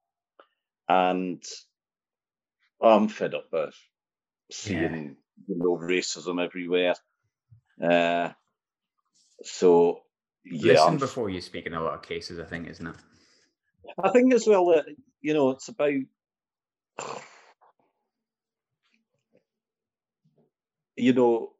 and 0.88 1.43
I'm 2.81 3.09
fed 3.09 3.35
up 3.35 3.47
with 3.53 3.75
seeing 4.51 5.17
you 5.47 5.57
know, 5.59 5.79
racism 5.79 6.43
everywhere. 6.43 6.95
Uh, 7.80 8.30
so 9.42 10.00
yeah, 10.44 10.72
Listen 10.72 10.98
before 10.98 11.30
you 11.30 11.40
speak 11.40 11.66
in 11.66 11.74
a 11.74 11.82
lot 11.82 11.94
of 11.94 12.02
cases, 12.02 12.38
I 12.38 12.44
think, 12.44 12.68
isn't 12.68 12.87
it? 12.87 12.96
I 14.02 14.11
think 14.11 14.32
as 14.35 14.46
well 14.46 14.66
that 14.66 14.87
you 15.20 15.35
know 15.35 15.50
it's 15.50 15.68
about 15.68 15.92
you 20.96 21.12
know, 21.12 21.52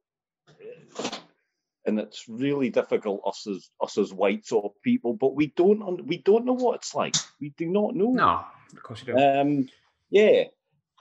and 1.85 1.98
it's 1.98 2.25
really 2.29 2.70
difficult 2.70 3.22
us 3.27 3.46
as 3.48 3.70
us 3.81 3.98
as 3.98 4.12
white 4.12 4.46
sort 4.46 4.64
of 4.64 4.83
people, 4.83 5.14
but 5.14 5.35
we 5.35 5.48
don't 5.48 5.83
un- 5.83 6.07
we 6.07 6.18
don't 6.18 6.44
know 6.44 6.53
what 6.53 6.77
it's 6.77 6.94
like. 6.94 7.16
We 7.40 7.51
do 7.51 7.66
not 7.66 7.94
know. 7.94 8.11
No, 8.11 8.44
of 8.72 8.83
course 8.83 9.03
you 9.07 9.12
don't. 9.14 9.38
Um, 9.38 9.68
yeah, 10.11 10.44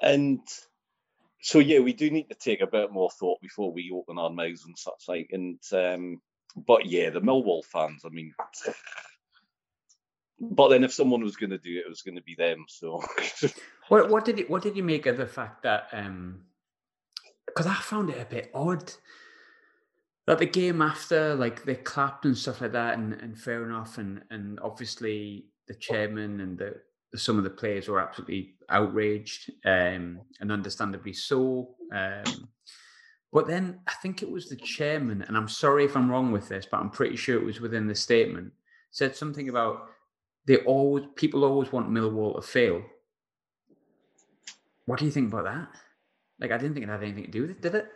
and 0.02 0.40
so 1.42 1.60
yeah, 1.60 1.80
we 1.80 1.94
do 1.94 2.10
need 2.10 2.30
to 2.30 2.36
take 2.36 2.62
a 2.62 2.68
bit 2.68 2.92
more 2.92 3.10
thought 3.10 3.42
before 3.42 3.72
we 3.72 3.92
open 3.94 4.18
our 4.18 4.30
mouths 4.30 4.66
and 4.66 4.78
such 4.78 5.04
like. 5.08 5.30
And 5.32 5.60
um, 5.74 6.22
but 6.56 6.86
yeah, 6.86 7.10
the 7.10 7.22
Millwall 7.22 7.64
fans. 7.66 8.04
I 8.06 8.10
mean, 8.10 8.34
but 10.40 10.70
then 10.70 10.84
if 10.84 10.94
someone 10.94 11.24
was 11.24 11.36
going 11.36 11.50
to 11.50 11.58
do 11.58 11.78
it, 11.78 11.86
it 11.86 11.90
was 11.90 12.02
going 12.02 12.16
to 12.16 12.24
be 12.24 12.36
them. 12.36 12.66
So 12.68 13.02
What 13.92 14.10
what 14.10 14.24
did 14.24 14.40
you, 14.40 14.46
what 14.48 14.62
did 14.62 14.78
you 14.78 14.84
make 14.84 15.06
of 15.06 15.18
the 15.18 15.28
fact 15.28 15.64
that 15.64 15.90
um 15.92 16.44
because 17.46 17.68
I 17.68 17.74
found 17.76 18.10
it 18.10 18.22
a 18.22 18.26
bit 18.26 18.50
odd 18.54 18.94
that 20.28 20.40
the 20.40 20.46
game 20.46 20.82
after 20.82 21.36
like 21.36 21.66
they 21.66 21.76
clapped 21.76 22.24
and 22.24 22.38
stuff 22.38 22.62
like 22.62 22.72
that 22.72 22.98
and, 22.98 23.14
and 23.14 23.38
fair 23.38 23.66
enough 23.66 23.98
and 23.98 24.22
and 24.30 24.62
obviously 24.62 25.48
the 25.68 25.74
chairman 25.74 26.40
and 26.40 26.58
the 26.58 26.76
some 27.16 27.38
of 27.38 27.44
the 27.44 27.50
players 27.50 27.88
were 27.88 28.00
absolutely 28.00 28.56
outraged 28.70 29.52
um 29.66 30.20
and 30.40 30.52
understandably 30.52 31.14
so 31.14 31.76
um 31.94 32.48
but 33.34 33.48
then 33.48 33.80
I 33.88 33.94
think 34.02 34.22
it 34.22 34.32
was 34.32 34.50
the 34.50 34.58
chairman 34.58 35.22
and 35.22 35.38
I'm 35.38 35.48
sorry 35.48 35.86
if 35.86 35.96
I'm 35.96 36.10
wrong 36.10 36.32
with 36.32 36.50
this 36.50 36.66
but 36.70 36.80
I'm 36.80 36.90
pretty 36.90 37.16
sure 37.16 37.38
it 37.38 37.46
was 37.46 37.62
within 37.62 37.88
the 37.88 37.96
statement 37.96 38.52
said 38.92 39.16
something 39.16 39.50
about 39.50 39.88
they 40.46 40.58
always 40.58 41.06
people 41.16 41.44
always 41.44 41.72
want 41.72 41.90
Millwall 41.90 42.36
to 42.36 42.42
fail 42.42 42.84
what 44.86 45.00
do 45.00 45.06
you 45.06 45.12
think 45.12 45.32
about 45.32 45.46
that? 45.46 45.70
Like, 46.40 46.52
I 46.52 46.58
didn't 46.58 46.74
think 46.74 46.86
it 46.86 46.90
had 46.90 47.04
anything 47.04 47.26
to 47.26 47.32
do 47.32 47.42
with 47.44 47.52
it, 47.52 47.62
did 47.62 47.76
it? 47.76 47.88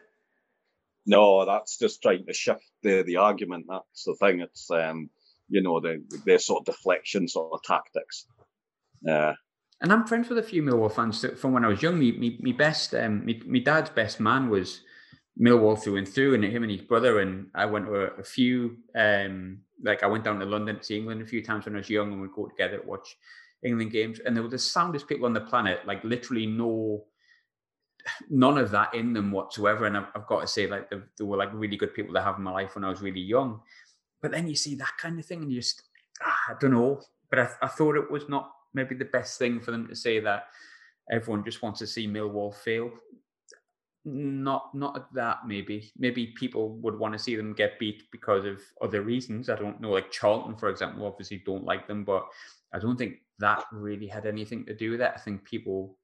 no, 1.05 1.45
that's 1.45 1.77
just 1.77 2.01
trying 2.01 2.25
to 2.25 2.33
shift 2.33 2.63
the 2.81 3.03
the 3.03 3.17
argument. 3.17 3.65
That's 3.67 4.03
the 4.05 4.15
thing. 4.15 4.39
It's 4.39 4.69
um, 4.71 5.09
you 5.49 5.61
know, 5.61 5.79
the 5.79 6.01
their 6.25 6.39
sort 6.39 6.61
of 6.61 6.73
deflection 6.73 7.27
sort 7.27 7.53
of 7.53 7.63
tactics. 7.63 8.25
Uh, 9.07 9.33
And 9.81 9.91
I'm 9.91 10.07
friends 10.07 10.29
with 10.29 10.37
a 10.37 10.43
few 10.43 10.63
Millwall 10.63 10.91
fans 10.91 11.25
from 11.37 11.51
when 11.51 11.65
I 11.65 11.67
was 11.67 11.81
young. 11.81 11.99
Me, 11.99 12.11
me, 12.13 12.37
me 12.41 12.53
best, 12.53 12.95
um, 12.95 13.25
me, 13.25 13.41
me 13.45 13.59
dad's 13.59 13.89
best 13.89 14.19
man 14.19 14.49
was 14.49 14.81
Millwall 15.39 15.77
through 15.77 15.97
and 15.97 16.07
through, 16.07 16.33
and 16.33 16.43
him 16.43 16.63
and 16.63 16.71
his 16.71 16.81
brother. 16.81 17.19
And 17.19 17.49
I 17.53 17.65
went 17.65 17.85
to 17.87 17.95
a, 17.95 18.05
a 18.19 18.23
few, 18.23 18.77
um, 18.95 19.59
like 19.83 20.01
I 20.01 20.07
went 20.07 20.23
down 20.23 20.39
to 20.39 20.45
London 20.45 20.77
to 20.77 20.83
see 20.83 20.97
England 20.97 21.21
a 21.21 21.25
few 21.25 21.43
times 21.43 21.65
when 21.65 21.75
I 21.75 21.79
was 21.79 21.89
young, 21.89 22.13
and 22.13 22.21
we'd 22.21 22.31
go 22.31 22.47
together 22.47 22.77
to 22.77 22.87
watch 22.87 23.17
England 23.63 23.91
games. 23.91 24.19
And 24.19 24.35
they 24.35 24.41
were 24.41 24.47
the 24.47 24.57
soundest 24.57 25.07
people 25.07 25.25
on 25.25 25.33
the 25.33 25.41
planet. 25.41 25.85
Like 25.85 26.03
literally 26.03 26.45
no, 26.45 27.05
none 28.29 28.57
of 28.57 28.71
that 28.71 28.93
in 28.93 29.11
them 29.11 29.31
whatsoever. 29.31 29.85
And 29.85 29.97
I've, 29.97 30.07
I've 30.15 30.27
got 30.27 30.39
to 30.39 30.47
say, 30.47 30.67
like 30.67 30.89
they, 30.89 30.97
they 31.17 31.25
were 31.25 31.37
like 31.37 31.53
really 31.53 31.75
good 31.75 31.93
people 31.93 32.13
to 32.13 32.23
have 32.23 32.37
in 32.37 32.43
my 32.43 32.51
life 32.51 32.75
when 32.75 32.85
I 32.85 32.89
was 32.89 33.01
really 33.01 33.21
young. 33.21 33.59
But 34.21 34.31
then 34.31 34.47
you 34.47 34.55
see 34.55 34.75
that 34.75 34.93
kind 34.97 35.19
of 35.19 35.25
thing, 35.25 35.41
and 35.43 35.51
you 35.51 35.59
just, 35.59 35.83
ah, 36.23 36.39
I 36.49 36.53
don't 36.61 36.71
know. 36.71 37.01
But 37.29 37.39
I, 37.39 37.49
I 37.63 37.67
thought 37.67 37.97
it 37.97 38.09
was 38.09 38.29
not 38.29 38.53
maybe 38.75 38.93
the 38.93 39.05
best 39.05 39.39
thing 39.39 39.59
for 39.59 39.71
them 39.71 39.87
to 39.87 39.95
say 39.95 40.19
that 40.19 40.47
everyone 41.11 41.43
just 41.43 41.61
wants 41.61 41.79
to 41.79 41.87
see 41.87 42.07
Millwall 42.07 42.53
fail. 42.53 42.91
Not 44.07 44.75
not 44.75 45.11
that 45.15 45.47
maybe. 45.47 45.91
Maybe 45.97 46.27
people 46.27 46.75
would 46.77 46.99
want 46.99 47.13
to 47.13 47.19
see 47.19 47.35
them 47.35 47.53
get 47.53 47.79
beat 47.79 48.03
because 48.11 48.45
of 48.45 48.61
other 48.81 49.01
reasons. 49.01 49.49
I 49.49 49.55
don't 49.55 49.81
know, 49.81 49.91
like 49.91 50.11
Charlton, 50.11 50.55
for 50.55 50.69
example, 50.69 51.07
obviously 51.07 51.41
don't 51.43 51.65
like 51.65 51.87
them, 51.87 52.03
but 52.03 52.27
I 52.71 52.77
don't 52.77 52.97
think 52.97 53.15
that 53.39 53.63
really 53.71 54.07
had 54.07 54.27
anything 54.27 54.65
to 54.65 54.75
do 54.75 54.91
with 54.91 55.01
it. 55.01 55.11
I 55.15 55.19
think 55.19 55.43
people 55.43 55.97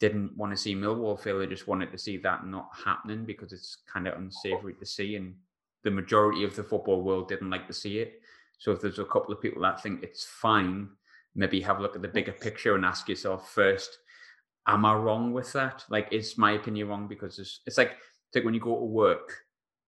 didn't 0.00 0.36
want 0.36 0.52
to 0.52 0.56
see 0.56 0.74
Millwall 0.74 1.20
fail. 1.20 1.38
They 1.38 1.46
just 1.46 1.68
wanted 1.68 1.92
to 1.92 1.98
see 1.98 2.16
that 2.18 2.46
not 2.46 2.68
happening 2.84 3.24
because 3.24 3.52
it's 3.52 3.78
kind 3.86 4.08
of 4.08 4.18
unsavory 4.18 4.74
to 4.74 4.86
see, 4.86 5.14
and 5.14 5.36
the 5.84 5.90
majority 5.90 6.42
of 6.42 6.56
the 6.56 6.64
football 6.64 7.02
world 7.02 7.28
didn't 7.28 7.50
like 7.50 7.68
to 7.68 7.72
see 7.72 7.98
it. 7.98 8.20
So 8.58 8.72
if 8.72 8.80
there's 8.80 8.98
a 8.98 9.04
couple 9.04 9.32
of 9.32 9.40
people 9.40 9.62
that 9.62 9.82
think 9.82 10.02
it's 10.02 10.24
fine, 10.24 10.88
maybe 11.34 11.60
have 11.60 11.78
a 11.78 11.82
look 11.82 11.96
at 11.96 12.02
the 12.02 12.08
bigger 12.08 12.32
picture 12.32 12.74
and 12.74 12.84
ask 12.84 13.08
yourself 13.08 13.50
first, 13.52 13.98
am 14.66 14.84
I 14.84 14.94
wrong 14.94 15.32
with 15.32 15.52
that? 15.52 15.84
Like, 15.90 16.08
is 16.12 16.38
my 16.38 16.52
opinion 16.52 16.88
wrong? 16.88 17.08
Because 17.08 17.38
it's, 17.38 17.60
it's 17.66 17.78
like, 17.78 17.92
it's 17.92 18.36
like 18.36 18.44
when 18.44 18.54
you 18.54 18.60
go 18.60 18.78
to 18.78 18.84
work 18.84 19.36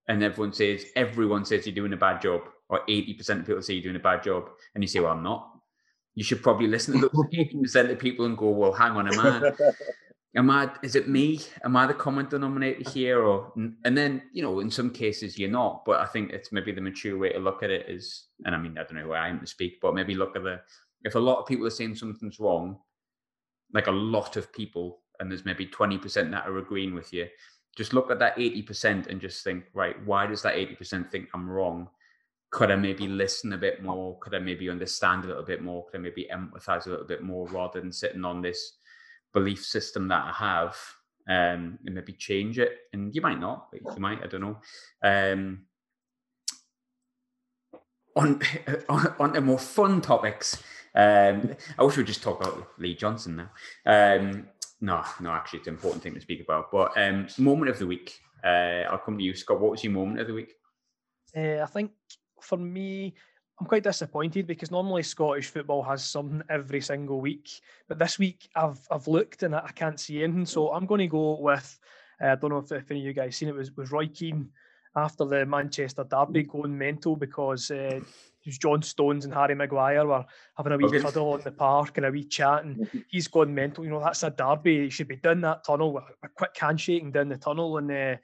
and 0.07 0.23
everyone 0.23 0.53
says, 0.53 0.85
everyone 0.95 1.45
says 1.45 1.65
you're 1.65 1.75
doing 1.75 1.93
a 1.93 1.97
bad 1.97 2.21
job, 2.21 2.41
or 2.69 2.81
80% 2.87 3.39
of 3.39 3.45
people 3.45 3.61
say 3.61 3.73
you're 3.73 3.83
doing 3.83 3.95
a 3.95 3.99
bad 3.99 4.23
job, 4.23 4.49
and 4.73 4.83
you 4.83 4.87
say, 4.87 4.99
well, 4.99 5.11
I'm 5.11 5.23
not. 5.23 5.51
You 6.15 6.23
should 6.23 6.41
probably 6.41 6.67
listen 6.67 6.99
to 6.99 7.09
those 7.13 7.25
80% 7.33 7.91
of 7.91 7.99
people 7.99 8.25
and 8.25 8.37
go, 8.37 8.49
well, 8.49 8.71
hang 8.71 8.93
on, 8.93 9.07
am 9.07 9.19
I, 9.19 9.51
am 10.35 10.49
I, 10.49 10.71
is 10.81 10.95
it 10.95 11.07
me? 11.07 11.39
Am 11.63 11.75
I 11.75 11.87
the 11.87 11.93
common 11.93 12.27
denominator 12.27 12.89
here? 12.89 13.21
Or, 13.21 13.51
and 13.55 13.97
then, 13.97 14.23
you 14.31 14.41
know, 14.41 14.59
in 14.59 14.71
some 14.71 14.89
cases 14.89 15.37
you're 15.37 15.49
not, 15.49 15.83
but 15.85 15.99
I 15.99 16.05
think 16.05 16.31
it's 16.31 16.51
maybe 16.51 16.71
the 16.71 16.81
mature 16.81 17.17
way 17.17 17.33
to 17.33 17.39
look 17.39 17.63
at 17.63 17.69
it 17.69 17.89
is, 17.89 18.27
and 18.45 18.55
I 18.55 18.57
mean, 18.57 18.77
I 18.77 18.83
don't 18.83 18.95
know 18.95 19.07
where 19.07 19.19
I 19.19 19.29
am 19.29 19.39
to 19.41 19.47
speak, 19.47 19.79
but 19.81 19.93
maybe 19.93 20.15
look 20.15 20.35
at 20.35 20.43
the, 20.43 20.61
if 21.03 21.15
a 21.15 21.19
lot 21.19 21.39
of 21.39 21.47
people 21.47 21.65
are 21.65 21.71
saying 21.71 21.95
something's 21.95 22.39
wrong, 22.39 22.77
like 23.73 23.87
a 23.87 23.91
lot 23.91 24.35
of 24.37 24.51
people, 24.53 25.01
and 25.19 25.31
there's 25.31 25.45
maybe 25.45 25.65
20% 25.65 26.31
that 26.31 26.47
are 26.47 26.57
agreeing 26.57 26.93
with 26.93 27.13
you, 27.13 27.27
just 27.75 27.93
look 27.93 28.09
at 28.09 28.19
that 28.19 28.35
80% 28.37 29.07
and 29.07 29.21
just 29.21 29.43
think, 29.43 29.65
right, 29.73 29.95
why 30.05 30.25
does 30.25 30.41
that 30.41 30.55
80% 30.55 31.11
think 31.11 31.29
I'm 31.33 31.49
wrong? 31.49 31.87
Could 32.49 32.71
I 32.71 32.75
maybe 32.75 33.07
listen 33.07 33.53
a 33.53 33.57
bit 33.57 33.83
more? 33.83 34.17
Could 34.19 34.33
I 34.33 34.39
maybe 34.39 34.69
understand 34.69 35.25
a 35.25 35.27
little 35.27 35.43
bit 35.43 35.61
more? 35.61 35.85
Could 35.85 35.99
I 35.99 36.01
maybe 36.01 36.27
empathize 36.33 36.87
a 36.87 36.89
little 36.89 37.05
bit 37.05 37.21
more 37.21 37.47
rather 37.49 37.79
than 37.79 37.91
sitting 37.91 38.25
on 38.25 38.41
this 38.41 38.77
belief 39.33 39.63
system 39.63 40.07
that 40.07 40.25
I 40.25 40.31
have 40.31 40.75
um, 41.29 41.77
and 41.85 41.93
maybe 41.95 42.13
change 42.13 42.57
it? 42.57 42.71
And 42.93 43.13
you 43.13 43.21
might 43.21 43.39
not, 43.39 43.67
but 43.71 43.81
you 43.93 44.01
might, 44.01 44.23
I 44.23 44.27
don't 44.27 44.41
know. 44.41 44.57
Um, 45.03 45.65
on, 48.15 48.41
on, 48.89 49.35
on 49.35 49.43
more 49.43 49.59
fun 49.59 50.01
topics. 50.01 50.63
Um, 50.97 51.55
I 51.77 51.83
wish 51.83 51.95
we'd 51.95 52.07
just 52.07 52.23
talk 52.23 52.41
about 52.41 52.69
Lee 52.79 52.95
Johnson 52.95 53.35
now. 53.35 53.49
Um, 53.85 54.47
no, 54.81 55.03
no, 55.21 55.29
actually, 55.29 55.59
it's 55.59 55.67
an 55.67 55.75
important 55.75 56.01
thing 56.01 56.15
to 56.15 56.21
speak 56.21 56.41
about. 56.41 56.71
But 56.71 56.97
um, 56.97 57.27
moment 57.37 57.69
of 57.69 57.77
the 57.77 57.85
week. 57.87 58.19
Uh, 58.43 58.83
I'll 58.89 58.97
come 58.97 59.17
to 59.17 59.23
you, 59.23 59.35
Scott. 59.35 59.59
What 59.59 59.71
was 59.71 59.83
your 59.83 59.93
moment 59.93 60.19
of 60.19 60.27
the 60.27 60.33
week? 60.33 60.53
Uh, 61.35 61.61
I 61.61 61.67
think 61.67 61.91
for 62.41 62.57
me, 62.57 63.13
I'm 63.59 63.67
quite 63.67 63.83
disappointed 63.83 64.47
because 64.47 64.71
normally 64.71 65.03
Scottish 65.03 65.47
football 65.47 65.83
has 65.83 66.03
something 66.03 66.41
every 66.49 66.81
single 66.81 67.21
week, 67.21 67.49
but 67.87 67.99
this 67.99 68.17
week 68.17 68.49
I've 68.55 68.79
I've 68.91 69.07
looked 69.07 69.43
and 69.43 69.55
I 69.55 69.71
can't 69.75 69.99
see 69.99 70.23
anything. 70.23 70.45
So 70.45 70.71
I'm 70.71 70.85
going 70.85 70.99
to 70.99 71.07
go 71.07 71.39
with 71.39 71.79
uh, 72.21 72.27
I 72.27 72.35
don't 72.35 72.51
know 72.51 72.59
if, 72.59 72.71
if 72.71 72.89
any 72.89 73.01
of 73.01 73.05
you 73.05 73.13
guys 73.13 73.35
seen 73.35 73.49
it 73.49 73.55
was 73.55 73.75
was 73.75 73.91
Roy 73.91 74.07
Keane 74.07 74.49
after 74.95 75.25
the 75.25 75.45
Manchester 75.45 76.03
derby 76.03 76.43
going 76.43 76.77
mental 76.77 77.15
because 77.15 77.71
uh, 77.71 77.99
John 78.55 78.81
Stones 78.83 79.25
and 79.25 79.33
Harry 79.33 79.55
Maguire 79.55 80.05
were 80.05 80.25
having 80.55 80.73
a 80.73 80.77
wee 80.77 80.85
Okay. 80.85 80.99
cuddle 80.99 81.33
on 81.33 81.41
the 81.43 81.51
park 81.51 81.97
and 81.97 82.05
a 82.05 82.11
wee 82.11 82.23
chat, 82.23 82.63
and 82.63 82.87
he's 83.07 83.27
gone 83.27 83.53
mental. 83.53 83.83
You 83.83 83.89
know 83.89 83.99
that's 83.99 84.23
a 84.23 84.29
derby. 84.29 84.83
He 84.83 84.89
should 84.89 85.07
be 85.07 85.15
down 85.15 85.41
that 85.41 85.63
tunnel, 85.65 85.91
with 85.91 86.03
a 86.23 86.29
quick 86.29 86.55
handshaking 86.57 87.11
down 87.11 87.29
the 87.29 87.37
tunnel, 87.37 87.77
and 87.77 87.91
uh, 87.91 88.15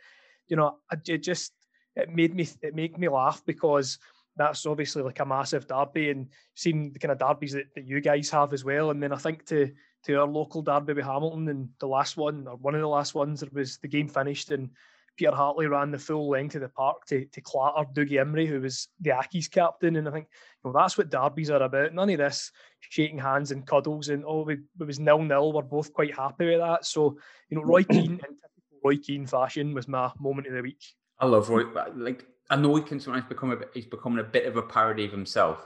you 0.48 0.56
know 0.56 0.78
I, 0.92 0.98
it 1.08 1.24
just 1.24 1.52
it 1.96 2.10
made 2.10 2.34
me 2.36 2.48
it 2.62 2.76
made 2.76 2.98
me 2.98 3.10
laugh 3.10 3.42
because 3.46 3.98
that's 4.36 4.66
obviously 4.66 5.04
like 5.04 5.20
a 5.20 5.26
massive 5.26 5.68
derby 5.68 6.10
and 6.10 6.28
seeing 6.56 6.92
the 6.92 7.00
kind 7.00 7.12
of 7.12 7.20
derbies 7.20 7.54
that, 7.54 7.66
that 7.76 7.86
you 7.86 8.02
guys 8.02 8.30
have 8.30 8.54
as 8.54 8.64
well. 8.64 8.90
And 8.92 9.02
then 9.02 9.14
I 9.14 9.18
think 9.18 9.46
to 9.48 9.72
to 10.06 10.16
our 10.16 10.28
local 10.28 10.62
derby 10.62 10.94
with 10.94 11.06
Hamilton 11.06 11.48
and 11.50 11.70
the 11.80 11.88
last 11.88 12.18
one 12.18 12.48
or 12.48 12.56
one 12.58 12.76
of 12.76 12.82
the 12.82 12.88
last 12.88 13.16
ones, 13.16 13.40
there 13.40 13.50
was 13.54 13.78
the 13.78 13.88
game 13.88 14.08
finished 14.08 14.52
and 14.52 14.70
Peter 15.16 15.32
Hartley 15.32 15.68
ran 15.68 15.92
the 15.92 16.00
full 16.00 16.30
length 16.30 16.56
of 16.56 16.62
the 16.62 16.70
park 16.70 17.06
to, 17.08 17.26
to 17.26 17.42
clatter 17.42 17.88
Dougie 17.94 18.14
Imrie, 18.14 18.48
who 18.48 18.62
was 18.62 18.88
the 19.00 19.12
Accies 19.12 19.50
captain. 19.50 19.96
And 19.96 20.08
I 20.08 20.12
think 20.12 20.28
you 20.64 20.72
know, 20.72 20.80
that's 20.80 20.98
what 20.98 21.10
derbies 21.10 21.50
are 21.50 21.62
about. 21.62 21.94
None 21.94 22.10
of 22.10 22.18
this 22.18 22.52
shaking 22.80 23.20
hands 23.20 23.52
and 23.52 23.66
cuddles 23.66 24.10
and 24.10 24.24
oh, 24.26 24.44
we, 24.44 24.54
it 24.54 24.88
was 24.88 25.00
nil 25.00 25.20
nil. 25.20 25.54
We're 25.54 25.62
both 25.62 25.94
quite 25.94 26.16
happy 26.16 26.48
with 26.48 26.60
that. 26.60 26.86
So 26.86 27.18
you 27.50 27.58
know, 27.58 27.64
Roy 27.64 27.84
Keane 27.84 28.12
in 28.12 28.18
typical 28.18 28.80
Roy 28.84 28.98
Keane 28.98 29.28
fashion 29.28 29.74
was 29.74 29.88
my 29.88 30.12
moment 30.20 30.48
of 30.48 30.54
the 30.54 30.62
week. 30.62 30.84
I 31.20 31.28
love 31.28 31.50
Roy. 31.50 31.64
Like 31.96 32.26
I 32.50 32.56
know 32.56 32.76
he 32.76 32.84
can 32.84 33.00
sometimes 33.00 33.26
become 33.26 33.52
a 33.52 33.56
bit, 33.56 33.72
he's 33.74 33.86
becoming 33.86 34.20
a 34.20 34.24
bit 34.24 34.46
of 34.46 34.58
a 34.58 34.62
parody 34.62 35.06
of 35.06 35.12
himself, 35.12 35.66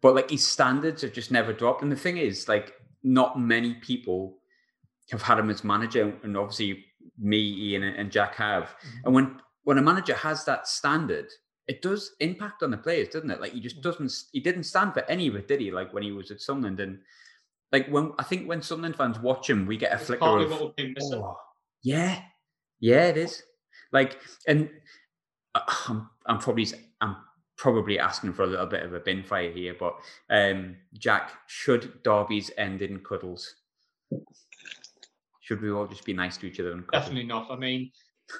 but 0.00 0.14
like 0.14 0.30
his 0.30 0.46
standards 0.46 1.02
have 1.02 1.12
just 1.12 1.30
never 1.30 1.52
dropped. 1.52 1.82
And 1.82 1.90
the 1.90 1.96
thing 1.96 2.16
is, 2.16 2.48
like, 2.48 2.74
not 3.02 3.40
many 3.40 3.74
people 3.74 4.38
have 5.10 5.22
had 5.22 5.38
him 5.38 5.50
as 5.50 5.64
manager, 5.64 6.14
and 6.22 6.36
obviously 6.36 6.84
me, 7.22 7.38
Ian, 7.38 7.82
and 7.84 8.10
Jack 8.10 8.34
have. 8.36 8.74
And 9.04 9.14
when 9.14 9.40
when 9.64 9.78
a 9.78 9.82
manager 9.82 10.14
has 10.14 10.44
that 10.44 10.66
standard, 10.66 11.30
it 11.68 11.82
does 11.82 12.12
impact 12.20 12.62
on 12.62 12.70
the 12.70 12.76
players, 12.76 13.08
doesn't 13.08 13.30
it? 13.30 13.40
Like 13.40 13.52
he 13.52 13.60
just 13.60 13.80
doesn't. 13.80 14.12
He 14.32 14.40
didn't 14.40 14.64
stand 14.64 14.94
for 14.94 15.08
any 15.08 15.28
of 15.28 15.36
it, 15.36 15.48
did 15.48 15.60
he? 15.60 15.70
Like 15.70 15.92
when 15.92 16.02
he 16.02 16.12
was 16.12 16.30
at 16.30 16.40
Sunderland, 16.40 16.80
and 16.80 16.98
like 17.70 17.88
when 17.88 18.12
I 18.18 18.24
think 18.24 18.48
when 18.48 18.62
Sunderland 18.62 18.96
fans 18.96 19.18
watch 19.18 19.48
him, 19.48 19.66
we 19.66 19.76
get 19.76 19.92
a 19.92 19.96
It's 19.96 20.06
flicker 20.06 20.24
of 20.24 20.50
what 20.50 20.60
we've 20.60 20.76
been 20.76 20.94
missing. 20.94 21.22
Oh, 21.22 21.36
yeah, 21.82 22.20
Yeah, 22.80 23.06
it 23.06 23.16
is. 23.16 23.42
Like, 23.92 24.18
and 24.46 24.70
uh, 25.54 25.60
I'm, 25.88 26.10
I'm 26.26 26.38
probably 26.38 26.66
I'm 27.00 27.16
probably 27.56 27.98
asking 27.98 28.32
for 28.32 28.42
a 28.42 28.46
little 28.46 28.66
bit 28.66 28.82
of 28.82 28.94
a 28.94 29.00
bin 29.00 29.22
fire 29.22 29.52
here, 29.52 29.76
but 29.78 29.94
um, 30.30 30.76
Jack, 30.94 31.30
should 31.46 32.02
derbies 32.02 32.50
end 32.58 32.82
in 32.82 32.98
cuddles? 33.00 33.54
Should 35.42 35.60
we 35.60 35.70
all 35.70 35.86
just 35.86 36.04
be 36.04 36.12
nice 36.12 36.36
to 36.38 36.46
each 36.46 36.60
other? 36.60 36.72
And? 36.72 36.84
Definitely 36.92 37.24
not. 37.24 37.50
I 37.50 37.56
mean, 37.56 37.90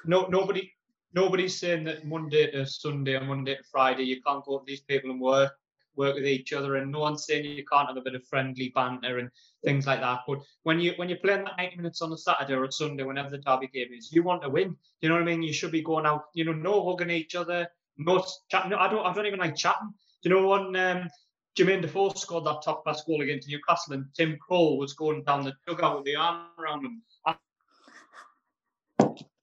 no, 0.05 0.25
nobody, 0.27 0.71
nobody's 1.13 1.59
saying 1.59 1.83
that 1.85 2.05
Monday 2.05 2.51
to 2.51 2.65
Sunday 2.65 3.15
or 3.15 3.25
Monday 3.25 3.55
to 3.55 3.63
Friday 3.71 4.03
you 4.03 4.21
can't 4.21 4.43
go 4.45 4.57
to 4.57 4.65
these 4.65 4.81
people 4.81 5.11
and 5.11 5.21
work 5.21 5.53
work 5.95 6.15
with 6.15 6.25
each 6.25 6.53
other, 6.53 6.75
and 6.75 6.91
no 6.91 6.99
one's 6.99 7.25
saying 7.25 7.45
you 7.45 7.65
can't 7.65 7.87
have 7.87 7.97
a 7.97 8.01
bit 8.01 8.15
of 8.15 8.25
friendly 8.25 8.71
banter 8.73 9.19
and 9.19 9.29
things 9.63 9.85
like 9.85 10.01
that. 10.01 10.21
But 10.27 10.39
when 10.63 10.79
you 10.79 10.93
when 10.95 11.09
you're 11.09 11.19
playing 11.19 11.45
that 11.45 11.57
90 11.57 11.77
minutes 11.77 12.01
on 12.01 12.13
a 12.13 12.17
Saturday 12.17 12.53
or 12.53 12.65
a 12.65 12.71
Sunday, 12.71 13.03
whenever 13.03 13.29
the 13.29 13.37
derby 13.39 13.67
game 13.67 13.89
is, 13.95 14.11
you 14.11 14.23
want 14.23 14.41
to 14.43 14.49
win. 14.49 14.75
You 15.01 15.09
know 15.09 15.15
what 15.15 15.23
I 15.23 15.25
mean? 15.25 15.43
You 15.43 15.53
should 15.53 15.71
be 15.71 15.81
going 15.81 16.05
out. 16.05 16.25
You 16.33 16.45
know, 16.45 16.53
no 16.53 16.89
hugging 16.89 17.09
each 17.09 17.35
other, 17.35 17.67
no 17.97 18.25
chatting. 18.49 18.71
No, 18.71 18.77
I 18.77 18.89
don't. 18.89 19.05
I 19.05 19.13
don't 19.13 19.25
even 19.25 19.39
like 19.39 19.55
chatting. 19.55 19.93
You 20.23 20.31
know 20.31 20.47
when 20.47 20.75
um, 20.75 21.09
Jermaine 21.57 21.81
Defoe 21.81 22.09
scored 22.09 22.45
that 22.45 22.61
top 22.63 22.83
class 22.83 23.03
goal 23.03 23.21
against 23.21 23.47
Newcastle, 23.47 23.93
and 23.93 24.05
Tim 24.15 24.37
Krul 24.37 24.77
was 24.77 24.93
going 24.93 25.23
down 25.23 25.43
the 25.43 25.53
dugout 25.67 25.97
with 25.97 26.05
the 26.05 26.15
arm 26.15 26.47
around 26.59 26.85
him. 26.85 27.01
I, 27.25 27.35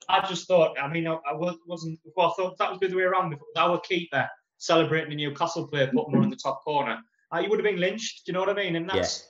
I 0.09 0.29
just 0.29 0.49
thought. 0.49 0.77
I 0.81 0.89
mean, 0.89 1.07
I, 1.07 1.15
I 1.15 1.35
wasn't. 1.35 2.01
Well, 2.17 2.29
I 2.29 2.33
thought 2.37 2.59
that 2.59 2.71
was 2.71 2.81
the 2.81 2.87
other 2.87 2.97
way 2.97 3.05
around. 3.05 3.33
If 3.33 3.39
it 3.39 3.45
was 3.55 3.57
our 3.57 3.81
keeper 3.81 4.29
celebrating 4.59 5.13
a 5.13 5.17
Newcastle 5.17 5.69
player, 5.69 5.87
putting 5.87 6.13
one 6.13 6.25
in 6.25 6.31
the 6.31 6.37
top 6.37 6.63
corner, 6.65 6.99
uh, 7.33 7.39
you 7.39 7.49
would 7.49 7.61
have 7.61 7.65
been 7.65 7.81
lynched. 7.81 8.27
Do 8.27 8.31
you 8.31 8.35
know 8.35 8.41
what 8.41 8.51
I 8.51 8.55
mean? 8.55 8.77
And 8.77 8.89
that's. 8.89 9.29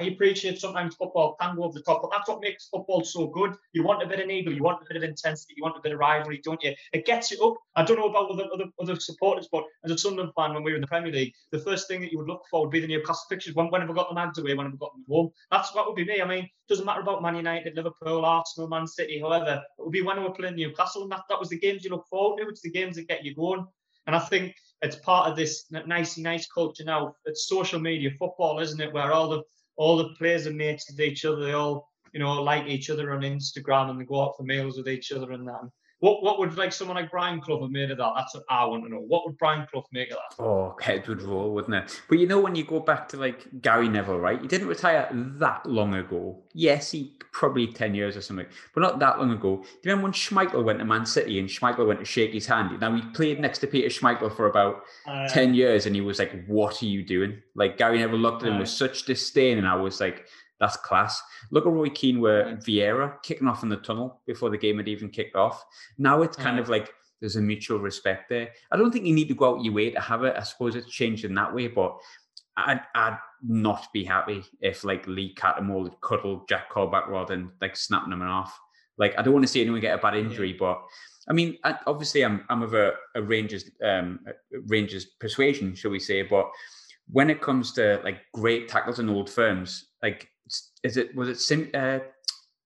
I 0.00 0.04
appreciate 0.04 0.58
sometimes 0.58 0.94
football 0.94 1.36
can 1.40 1.56
go 1.56 1.64
over 1.64 1.74
the 1.74 1.82
top, 1.82 2.02
but 2.02 2.10
that's 2.10 2.28
what 2.28 2.40
makes 2.40 2.68
football 2.68 3.04
so 3.04 3.26
good. 3.26 3.54
You 3.72 3.84
want 3.84 4.02
a 4.02 4.06
bit 4.06 4.20
of 4.20 4.30
evil, 4.30 4.52
you 4.52 4.62
want 4.62 4.82
a 4.82 4.86
bit 4.86 4.96
of 4.96 5.08
intensity, 5.08 5.54
you 5.56 5.62
want 5.62 5.76
a 5.76 5.80
bit 5.80 5.92
of 5.92 5.98
rivalry, 5.98 6.40
don't 6.42 6.62
you? 6.62 6.74
It 6.92 7.06
gets 7.06 7.30
you 7.30 7.44
up. 7.46 7.56
I 7.76 7.84
don't 7.84 7.98
know 7.98 8.08
about 8.08 8.30
other 8.30 8.48
other, 8.52 8.64
other 8.80 8.98
supporters, 8.98 9.48
but 9.50 9.64
as 9.84 9.90
a 9.90 9.98
Sunderland 9.98 10.32
fan, 10.36 10.54
when 10.54 10.62
we 10.62 10.72
were 10.72 10.76
in 10.76 10.80
the 10.80 10.86
Premier 10.86 11.12
League, 11.12 11.34
the 11.50 11.58
first 11.58 11.88
thing 11.88 12.00
that 12.00 12.12
you 12.12 12.18
would 12.18 12.28
look 12.28 12.42
for 12.50 12.62
would 12.62 12.70
be 12.70 12.80
the 12.80 12.86
Newcastle 12.86 13.26
fixtures. 13.28 13.54
When, 13.54 13.70
have 13.72 13.88
we 13.88 13.94
got 13.94 14.08
the 14.08 14.14
Mags 14.14 14.38
away, 14.38 14.54
When 14.54 14.66
have 14.66 14.72
we 14.72 14.78
got 14.78 14.92
them 14.94 15.04
home, 15.08 15.30
that's 15.50 15.74
what 15.74 15.86
would 15.86 15.96
be 15.96 16.04
me. 16.04 16.20
I 16.20 16.26
mean, 16.26 16.44
it 16.44 16.50
doesn't 16.68 16.86
matter 16.86 17.00
about 17.00 17.22
Man 17.22 17.36
United, 17.36 17.76
Liverpool, 17.76 18.24
Arsenal, 18.24 18.68
Man 18.68 18.86
City, 18.86 19.20
however. 19.20 19.62
It 19.78 19.82
would 19.82 19.92
be 19.92 20.02
when 20.02 20.18
we 20.18 20.24
were 20.24 20.34
playing 20.34 20.56
Newcastle, 20.56 21.02
and 21.02 21.12
that, 21.12 21.22
that 21.28 21.40
was 21.40 21.48
the 21.48 21.58
games 21.58 21.84
you 21.84 21.90
look 21.90 22.06
forward 22.08 22.42
to. 22.42 22.48
It's 22.48 22.62
the 22.62 22.70
games 22.70 22.96
that 22.96 23.08
get 23.08 23.24
you 23.24 23.34
going. 23.34 23.66
And 24.06 24.16
I 24.16 24.18
think 24.18 24.54
it's 24.82 24.96
part 24.96 25.30
of 25.30 25.36
this 25.36 25.66
nicey 25.86 26.22
nice 26.22 26.48
culture 26.48 26.84
now. 26.84 27.14
It's 27.24 27.48
social 27.48 27.78
media 27.78 28.10
football, 28.18 28.58
isn't 28.58 28.80
it? 28.80 28.92
Where 28.92 29.12
all 29.12 29.28
the 29.28 29.42
all 29.76 29.96
the 29.96 30.14
players 30.18 30.46
are 30.46 30.52
mates 30.52 30.90
with 30.90 31.00
each 31.00 31.24
other. 31.24 31.44
They 31.44 31.52
all, 31.52 31.90
you 32.12 32.20
know, 32.20 32.42
like 32.42 32.66
each 32.66 32.90
other 32.90 33.12
on 33.12 33.22
Instagram 33.22 33.90
and 33.90 34.00
they 34.00 34.04
go 34.04 34.22
out 34.22 34.34
for 34.36 34.42
meals 34.42 34.76
with 34.76 34.88
each 34.88 35.12
other 35.12 35.32
and 35.32 35.46
that. 35.48 35.62
And 36.02 36.08
what 36.10 36.22
what 36.22 36.38
would 36.38 36.56
like 36.56 36.72
someone 36.72 36.96
like 36.96 37.10
Brian 37.10 37.40
Clough 37.40 37.62
have 37.62 37.70
made 37.70 37.90
of 37.90 37.98
that? 37.98 38.12
That's 38.16 38.34
what 38.34 38.44
I 38.48 38.64
want 38.64 38.84
to 38.84 38.90
know. 38.90 38.98
What 38.98 39.26
would 39.26 39.38
Brian 39.38 39.66
Clough 39.70 39.84
make 39.92 40.10
of 40.10 40.16
that? 40.16 40.42
Oh, 40.42 40.76
head 40.80 41.06
would 41.08 41.22
roll, 41.22 41.52
wouldn't 41.52 41.74
it? 41.74 42.02
But 42.08 42.18
you 42.18 42.26
know, 42.26 42.40
when 42.40 42.54
you 42.54 42.64
go 42.64 42.80
back 42.80 43.08
to 43.10 43.16
like 43.16 43.46
Gary 43.62 43.88
Neville, 43.88 44.18
right? 44.18 44.40
He 44.40 44.48
didn't 44.48 44.68
retire 44.68 45.08
that 45.12 45.66
long 45.66 45.94
ago. 45.94 46.38
Yes, 46.54 46.90
he 46.90 47.12
probably 47.32 47.66
ten 47.66 47.94
years 47.94 48.16
or 48.16 48.20
something, 48.20 48.46
but 48.74 48.80
not 48.80 48.98
that 48.98 49.18
long 49.18 49.30
ago. 49.30 49.56
Do 49.56 49.62
you 49.62 49.78
remember 49.84 50.04
when 50.04 50.12
Schmeichel 50.12 50.64
went 50.64 50.80
to 50.80 50.84
Man 50.84 51.06
City 51.06 51.38
and 51.38 51.48
Schmeichel 51.48 51.86
went 51.86 52.00
to 52.00 52.04
shake 52.04 52.32
his 52.32 52.46
hand? 52.46 52.78
Now 52.80 52.94
he 52.94 53.02
played 53.12 53.40
next 53.40 53.58
to 53.60 53.66
Peter 53.66 53.88
Schmeichel 53.88 54.34
for 54.34 54.46
about 54.46 54.82
uh, 55.06 55.28
ten 55.28 55.54
years, 55.54 55.86
and 55.86 55.94
he 55.94 56.00
was 56.00 56.18
like, 56.18 56.44
"What 56.46 56.82
are 56.82 56.86
you 56.86 57.02
doing?" 57.04 57.42
Like 57.54 57.78
Gary 57.78 57.98
Neville 57.98 58.18
looked 58.18 58.42
at 58.42 58.48
him 58.48 58.56
uh, 58.56 58.60
with 58.60 58.68
such 58.68 59.04
disdain, 59.04 59.58
and 59.58 59.66
I 59.66 59.76
was 59.76 60.00
like 60.00 60.26
that's 60.62 60.76
class. 60.76 61.20
Look 61.50 61.66
at 61.66 61.72
Roy 61.72 61.88
Keane 61.88 62.20
with 62.20 62.64
Vieira 62.64 63.20
kicking 63.24 63.48
off 63.48 63.64
in 63.64 63.68
the 63.68 63.78
tunnel 63.78 64.22
before 64.26 64.48
the 64.48 64.56
game 64.56 64.76
had 64.76 64.86
even 64.86 65.10
kicked 65.10 65.34
off. 65.34 65.64
Now 65.98 66.22
it's 66.22 66.36
kind 66.36 66.60
of 66.60 66.68
like 66.68 66.94
there's 67.20 67.34
a 67.34 67.40
mutual 67.40 67.80
respect 67.80 68.28
there. 68.28 68.50
I 68.70 68.76
don't 68.76 68.92
think 68.92 69.04
you 69.04 69.12
need 69.12 69.26
to 69.26 69.34
go 69.34 69.56
out 69.56 69.64
your 69.64 69.74
way 69.74 69.90
to 69.90 70.00
have 70.00 70.22
it. 70.22 70.36
I 70.38 70.42
suppose 70.44 70.76
it's 70.76 70.88
changed 70.88 71.24
in 71.24 71.34
that 71.34 71.52
way, 71.52 71.66
but 71.66 71.98
I'd, 72.56 72.80
I'd 72.94 73.18
not 73.42 73.88
be 73.92 74.04
happy 74.04 74.44
if 74.60 74.84
like 74.84 75.04
Lee 75.08 75.34
Cattermole 75.34 75.82
would 75.82 76.00
cuddle 76.00 76.44
Jack 76.48 76.70
Colback 76.70 77.08
rather 77.08 77.34
than 77.34 77.50
like 77.60 77.76
snapping 77.76 78.12
him 78.12 78.22
off. 78.22 78.56
Like 78.98 79.18
I 79.18 79.22
don't 79.22 79.34
want 79.34 79.44
to 79.44 79.50
see 79.52 79.62
anyone 79.62 79.80
get 79.80 79.98
a 79.98 80.00
bad 80.00 80.14
injury, 80.14 80.52
but 80.52 80.80
I 81.28 81.32
mean, 81.32 81.58
obviously 81.88 82.24
I'm 82.24 82.44
I'm 82.48 82.62
of 82.62 82.74
a, 82.74 82.92
a 83.16 83.22
Rangers 83.22 83.68
um 83.84 84.20
Rangers 84.66 85.06
persuasion, 85.18 85.74
shall 85.74 85.90
we 85.90 85.98
say, 85.98 86.22
but 86.22 86.48
when 87.10 87.30
it 87.30 87.40
comes 87.40 87.72
to 87.72 88.00
like 88.04 88.20
great 88.32 88.68
tackles 88.68 89.00
and 89.00 89.10
old 89.10 89.28
firms, 89.28 89.88
like 90.04 90.28
is 90.82 90.96
it 90.96 91.14
was 91.14 91.28
it 91.28 91.38
Sim? 91.38 91.70
Uh, 91.74 91.98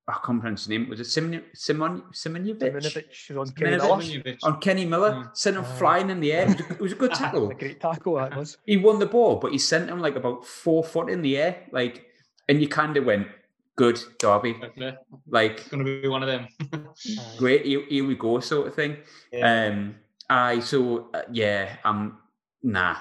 I 0.09 0.21
can't 0.25 0.41
pronounce 0.41 0.63
his 0.63 0.69
name. 0.69 0.89
Was 0.89 1.01
it 1.01 1.07
Simon 1.07 1.43
Simon 1.53 2.03
Simonjevic? 2.13 3.37
on 3.37 3.51
Kenny 3.51 3.77
Miller. 3.77 4.39
On 4.45 4.61
Kenny 4.61 4.85
Miller, 4.85 5.13
mm. 5.13 5.37
sent 5.37 5.57
him 5.57 5.65
uh, 5.65 5.77
flying 5.77 6.11
in 6.11 6.21
the 6.21 6.33
air. 6.33 6.49
It 6.49 6.59
was 6.59 6.61
a, 6.61 6.73
it 6.75 6.81
was 6.81 6.93
a 6.93 6.97
good 6.97 7.15
tackle. 7.15 7.51
a 7.51 7.55
great 7.55 7.81
tackle 7.81 8.15
that 8.15 8.37
was. 8.37 8.57
He 8.67 8.77
won 8.77 9.01
the 9.01 9.07
ball, 9.07 9.37
but 9.37 9.51
he 9.51 9.59
sent 9.59 9.91
him 9.91 9.99
like 9.99 10.15
about 10.15 10.47
four 10.47 10.85
foot 10.85 11.11
in 11.11 11.23
the 11.23 11.37
air, 11.37 11.65
like, 11.73 12.07
and 12.49 12.61
you 12.61 12.69
kind 12.69 12.97
of 12.97 13.05
went, 13.05 13.27
"Good, 13.75 13.99
Derby." 14.21 14.55
Okay. 14.63 14.95
Like, 15.29 15.59
it's 15.59 15.69
going 15.69 15.85
to 15.85 16.01
be 16.01 16.07
one 16.07 16.23
of 16.23 16.29
them. 16.29 16.47
great, 17.39 17.67
here, 17.67 17.83
here, 17.89 18.07
we 18.07 18.15
go, 18.15 18.39
sort 18.39 18.69
of 18.69 18.77
thing. 18.77 18.99
Yeah. 19.33 19.67
Um, 19.67 19.97
I 20.31 20.61
so 20.61 21.11
uh, 21.15 21.23
yeah, 21.33 21.79
I'm 21.85 22.19
nah, 22.63 22.97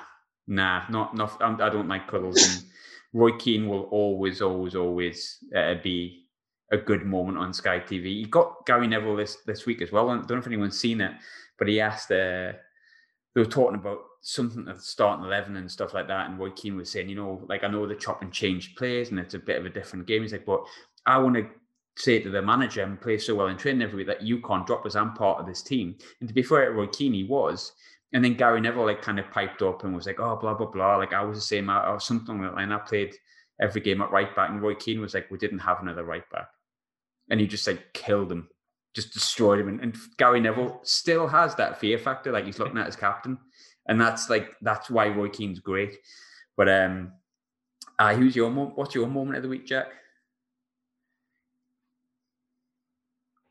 nah, 0.48 0.90
not 0.90 1.16
not. 1.16 1.38
I'm, 1.40 1.62
I 1.62 1.70
do 1.70 1.78
not 1.78 1.88
like 1.88 2.08
cuddles 2.08 2.42
and. 2.42 2.66
Roy 3.16 3.32
Keane 3.38 3.70
will 3.70 3.84
always, 3.84 4.42
always, 4.42 4.76
always 4.76 5.38
uh, 5.56 5.76
be 5.82 6.26
a 6.72 6.78
good 6.78 7.06
moment 7.06 7.38
on 7.38 7.54
Sky 7.54 7.80
TV. 7.80 8.04
He 8.04 8.26
got 8.26 8.66
Gary 8.66 8.88
Neville 8.88 9.16
this 9.16 9.38
this 9.46 9.66
week 9.66 9.82
as 9.82 9.92
well. 9.92 10.10
I 10.10 10.16
don't 10.16 10.30
know 10.30 10.38
if 10.38 10.48
anyone's 10.48 10.78
seen 10.78 11.00
it, 11.00 11.14
but 11.58 11.70
he 11.70 11.80
asked. 11.80 12.12
Uh, 12.12 12.52
they 13.34 13.42
were 13.42 13.46
talking 13.46 13.80
about 13.80 14.00
something 14.22 14.66
the 14.66 14.78
starting 14.78 15.24
eleven 15.24 15.56
and 15.56 15.72
stuff 15.72 15.94
like 15.94 16.10
that, 16.10 16.30
and 16.30 16.38
Roy 16.38 16.50
Keane 16.50 16.76
was 16.76 16.92
saying, 16.92 17.08
you 17.08 17.16
know, 17.16 17.42
like 17.48 17.64
I 17.64 17.70
know 17.70 17.88
the 17.88 17.96
chop 17.96 18.22
and 18.22 18.34
change 18.34 18.76
players, 18.76 19.12
and 19.12 19.20
it's 19.20 19.34
a 19.34 19.40
bit 19.40 19.60
of 19.60 19.66
a 19.66 19.70
different 19.70 20.08
game. 20.08 20.22
He's 20.22 20.34
like, 20.34 20.46
but 20.46 20.66
I 21.06 21.18
want 21.18 21.36
to 21.36 21.48
say 21.98 22.20
to 22.20 22.30
the 22.30 22.42
manager 22.42 22.84
and 22.84 23.00
play 23.00 23.18
so 23.18 23.36
well 23.36 23.48
in 23.48 23.56
training 23.56 23.82
every 23.82 23.98
week 23.98 24.08
that 24.08 24.24
you 24.24 24.42
can't 24.42 24.68
drop 24.68 24.86
us. 24.86 24.98
I'm 24.98 25.14
part 25.14 25.40
of 25.40 25.46
this 25.46 25.64
team. 25.64 25.96
And 26.20 26.28
to 26.28 26.36
be 26.36 26.44
fair, 26.44 26.74
Roy 26.74 26.88
Keane, 26.88 27.14
he 27.14 27.24
was. 27.24 27.72
And 28.16 28.24
then 28.24 28.36
Gary 28.36 28.62
Neville 28.62 28.86
like 28.86 29.02
kind 29.02 29.20
of 29.20 29.30
piped 29.30 29.62
up 29.62 29.84
and 29.84 29.94
was 29.94 30.06
like, 30.06 30.22
oh, 30.22 30.38
blah, 30.38 30.54
blah, 30.54 30.68
blah. 30.68 30.96
Like 30.96 31.12
I 31.12 31.22
was 31.22 31.38
the 31.38 31.42
same 31.42 31.70
or 31.70 32.00
something 32.00 32.42
like 32.42 32.56
that. 32.56 32.62
And 32.62 32.74
I 32.74 32.78
played 32.78 33.14
every 33.62 33.82
game 33.82 34.02
at 34.02 34.10
right 34.10 34.34
back. 34.34 34.50
And 34.50 34.62
Roy 34.62 34.74
Keane 34.74 35.02
was 35.02 35.14
like, 35.14 35.30
we 35.30 35.38
didn't 35.38 35.60
have 35.60 35.82
another 35.82 36.06
right 36.06 36.24
back. 36.32 36.48
And 37.30 37.42
he 37.42 37.46
just 37.46 37.68
like 37.68 37.92
killed 37.94 38.32
him, 38.32 38.48
just 38.94 39.14
destroyed 39.14 39.60
him. 39.60 39.68
And, 39.68 39.82
and 39.82 39.98
Gary 40.18 40.40
Neville 40.40 40.80
still 40.84 41.28
has 41.28 41.56
that 41.56 41.78
fear 41.78 41.98
factor. 41.98 42.32
Like 42.32 42.46
he's 42.46 42.58
looking 42.58 42.78
at 42.78 42.86
his 42.86 42.96
captain. 42.96 43.38
And 43.90 44.00
that's 44.00 44.30
like, 44.30 44.54
that's 44.62 44.90
why 44.90 45.10
Roy 45.10 45.28
Keane's 45.28 45.60
great. 45.60 45.98
But 46.56 46.70
um, 46.70 47.12
uh, 48.00 48.16
who's 48.16 48.34
your, 48.34 48.50
what's 48.50 48.96
your 48.96 49.08
moment 49.08 49.36
of 49.36 49.44
the 49.44 49.50
week, 49.50 49.68
Jack? 49.68 49.88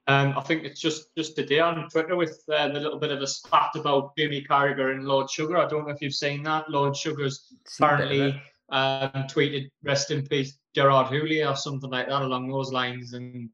Um, 0.07 0.34
I 0.36 0.42
think 0.42 0.64
it's 0.64 0.80
just 0.80 1.14
just 1.16 1.34
today 1.34 1.61
on 1.61 1.88
Twitter 1.88 2.14
with 2.14 2.42
uh, 2.52 2.68
the 2.68 2.80
little 2.80 2.98
bit 2.98 3.11
of 3.11 3.22
a 3.22 3.26
spat 3.26 3.70
about 3.74 4.14
Jamie 4.16 4.44
Carragher 4.44 4.92
and 4.92 5.05
Lord 5.05 5.30
Sugar. 5.30 5.57
I 5.57 5.66
don't 5.66 5.86
know 5.86 5.94
if 5.94 6.02
you've 6.02 6.14
seen 6.14 6.42
that. 6.42 6.68
Lord 6.68 6.94
Sugar's 6.94 7.55
apparently 7.80 8.40
um, 8.68 9.11
tweeted 9.30 9.70
"Rest 9.82 10.11
in 10.11 10.26
peace, 10.26 10.59
Gerard 10.74 11.07
Houllier" 11.07 11.50
or 11.50 11.57
something 11.57 11.90
like 11.90 12.09
that 12.09 12.22
along 12.22 12.50
those 12.50 12.70
lines, 12.70 13.14
and 13.14 13.48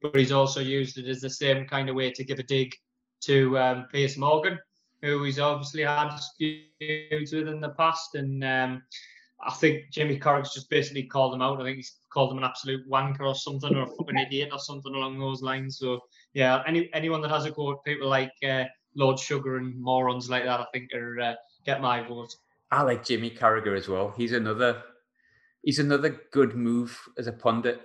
but 0.00 0.16
he's 0.16 0.32
also 0.32 0.60
used 0.60 0.98
it 0.98 1.06
as 1.06 1.20
the 1.20 1.30
same 1.30 1.66
kind 1.66 1.88
of 1.88 1.94
way 1.94 2.10
to 2.10 2.24
give 2.24 2.40
a 2.40 2.42
dig 2.42 2.74
to 3.20 3.56
um, 3.56 3.86
Piers 3.92 4.18
Morgan, 4.18 4.58
who 5.02 5.22
he's 5.22 5.38
obviously 5.38 5.84
had 5.84 6.18
feuds 6.36 7.32
with 7.32 7.46
in 7.46 7.60
the 7.60 7.74
past, 7.78 8.16
and 8.16 8.42
um, 8.42 8.82
I 9.44 9.52
think 9.52 9.90
Jamie 9.90 10.18
Carragher's 10.18 10.52
just 10.52 10.70
basically 10.70 11.02
called 11.04 11.34
him 11.34 11.42
out. 11.42 11.60
I 11.60 11.64
think 11.64 11.76
he's 11.76 11.96
called 12.10 12.30
him 12.30 12.38
an 12.38 12.44
absolute 12.44 12.88
wanker 12.88 13.26
or 13.26 13.34
something, 13.34 13.74
or 13.74 13.82
a 13.82 13.86
fucking 13.86 14.18
idiot 14.18 14.50
or 14.52 14.58
something 14.58 14.94
along 14.94 15.18
those 15.18 15.42
lines. 15.42 15.78
So 15.78 16.00
yeah, 16.32 16.62
any 16.66 16.88
anyone 16.94 17.20
that 17.22 17.30
has 17.30 17.44
a 17.44 17.50
go 17.50 17.72
at 17.72 17.84
people 17.84 18.08
like 18.08 18.32
uh, 18.46 18.64
Lord 18.94 19.18
Sugar 19.18 19.56
and 19.56 19.80
morons 19.80 20.30
like 20.30 20.44
that, 20.44 20.60
I 20.60 20.66
think 20.72 20.92
are 20.94 21.20
uh, 21.20 21.34
get 21.66 21.80
my 21.80 22.06
vote. 22.06 22.34
I 22.70 22.82
like 22.82 23.04
Jimmy 23.04 23.30
Carragher 23.30 23.76
as 23.76 23.88
well. 23.88 24.14
He's 24.16 24.32
another 24.32 24.82
he's 25.62 25.78
another 25.78 26.20
good 26.30 26.54
move 26.54 26.98
as 27.18 27.26
a 27.26 27.32
pundit. 27.32 27.80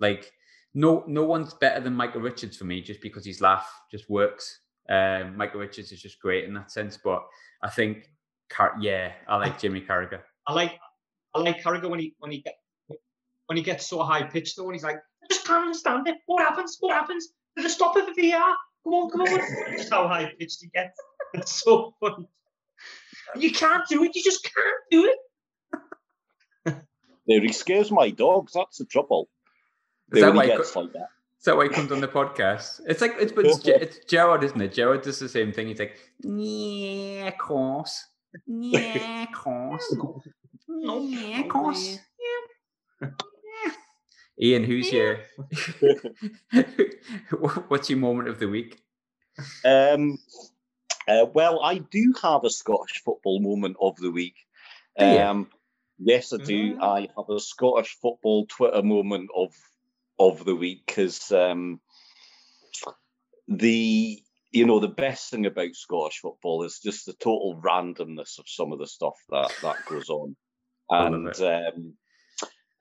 Like 0.00 0.32
no 0.74 1.04
no 1.06 1.24
one's 1.24 1.54
better 1.54 1.80
than 1.80 1.94
Micah 1.94 2.20
Richards 2.20 2.56
for 2.56 2.64
me 2.64 2.80
just 2.80 3.02
because 3.02 3.26
his 3.26 3.40
laugh 3.40 3.70
just 3.90 4.08
works. 4.08 4.60
Um, 4.88 5.36
Micah 5.36 5.58
Richards 5.58 5.92
is 5.92 6.02
just 6.02 6.20
great 6.20 6.44
in 6.44 6.54
that 6.54 6.70
sense, 6.70 6.98
but 7.02 7.22
I 7.62 7.70
think 7.70 8.10
Car- 8.48 8.76
yeah, 8.80 9.12
I 9.28 9.36
like 9.36 9.58
Jimmy 9.58 9.80
Carragher. 9.80 10.20
I 10.46 10.52
like 10.52 10.78
I 11.34 11.40
like 11.40 11.62
Carragher 11.62 11.88
when 11.88 12.00
he 12.00 12.14
when 12.18 12.30
he 12.30 12.38
get 12.38 12.56
when 13.46 13.56
he 13.56 13.62
gets 13.62 13.86
so 13.86 14.02
high 14.02 14.22
pitched 14.22 14.56
though, 14.56 14.64
and 14.64 14.74
he's 14.74 14.84
like, 14.84 14.96
I 14.96 15.26
just 15.28 15.46
can't 15.46 15.62
understand 15.62 16.08
it. 16.08 16.16
What 16.26 16.42
happens? 16.42 16.76
What 16.80 16.94
happens? 16.94 17.28
Did 17.56 17.66
it 17.66 17.70
stop 17.70 17.96
it 17.96 18.06
for 18.06 18.14
VR? 18.20 18.54
Come 18.84 18.94
on, 18.94 19.10
come 19.10 19.20
on. 19.22 19.76
Just 19.76 19.92
how 19.92 20.08
high 20.08 20.32
pitched 20.38 20.60
he 20.62 20.68
gets. 20.68 20.98
It's 21.34 21.62
so 21.62 21.94
funny. 22.00 22.28
You 23.36 23.52
can't 23.52 23.86
do 23.88 24.02
it. 24.04 24.14
You 24.14 24.22
just 24.22 24.42
can't 24.42 24.76
do 24.90 25.14
it. 26.64 26.74
there, 27.26 27.40
he 27.40 27.52
scares 27.52 27.90
my 27.90 28.10
dogs. 28.10 28.52
That's 28.54 28.78
the 28.78 28.84
trouble. 28.84 29.28
Is 30.12 30.22
that 30.22 30.34
why 30.34 30.46
gets 30.46 30.76
like 30.76 30.92
that. 30.92 31.08
Is 31.38 31.46
that 31.46 31.56
why 31.56 31.64
he 31.64 31.70
comes 31.70 31.90
on 31.90 32.00
the 32.00 32.08
podcast? 32.08 32.80
It's 32.86 33.00
like 33.00 33.14
it's 33.18 33.32
but 33.32 33.46
it's, 33.46 33.60
it's 33.66 34.04
Gerard, 34.04 34.44
isn't 34.44 34.60
it? 34.60 34.74
Gerard 34.74 35.02
does 35.02 35.18
the 35.18 35.28
same 35.28 35.52
thing. 35.52 35.68
He's 35.68 35.78
like, 35.78 35.96
yeah, 36.20 37.28
of 37.28 37.38
course, 37.38 38.06
yeah, 38.46 39.24
of 39.24 39.32
course, 39.32 39.94
yeah, 40.80 41.40
of 41.40 41.48
course, 41.48 41.98
yeah. 43.00 43.08
Ian, 44.40 44.64
who's 44.64 44.90
your 44.92 45.20
what's 47.68 47.90
your 47.90 47.98
moment 47.98 48.28
of 48.28 48.38
the 48.38 48.48
week? 48.48 48.82
Um, 49.64 50.18
uh, 51.06 51.26
well, 51.32 51.60
I 51.62 51.78
do 51.78 52.14
have 52.22 52.44
a 52.44 52.50
Scottish 52.50 53.02
football 53.04 53.40
moment 53.40 53.76
of 53.80 53.96
the 53.96 54.10
week. 54.10 54.36
Um, 54.98 55.48
yes, 55.98 56.32
I 56.32 56.38
do. 56.38 56.76
Mm. 56.76 56.82
I 56.82 57.00
have 57.16 57.30
a 57.30 57.40
Scottish 57.40 57.96
football 58.00 58.46
Twitter 58.46 58.82
moment 58.82 59.30
of 59.34 59.52
of 60.18 60.44
the 60.44 60.54
week 60.54 60.84
because 60.86 61.32
um, 61.32 61.80
the 63.48 64.22
you 64.50 64.66
know 64.66 64.80
the 64.80 64.88
best 64.88 65.30
thing 65.30 65.46
about 65.46 65.74
Scottish 65.74 66.20
football 66.20 66.62
is 66.64 66.80
just 66.80 67.06
the 67.06 67.14
total 67.14 67.60
randomness 67.62 68.38
of 68.38 68.48
some 68.48 68.72
of 68.72 68.78
the 68.78 68.86
stuff 68.86 69.16
that 69.30 69.52
that 69.62 69.84
goes 69.86 70.08
on, 70.08 70.34
I 70.34 70.34
love 70.34 70.51
and 70.90 71.40
um, 71.40 71.94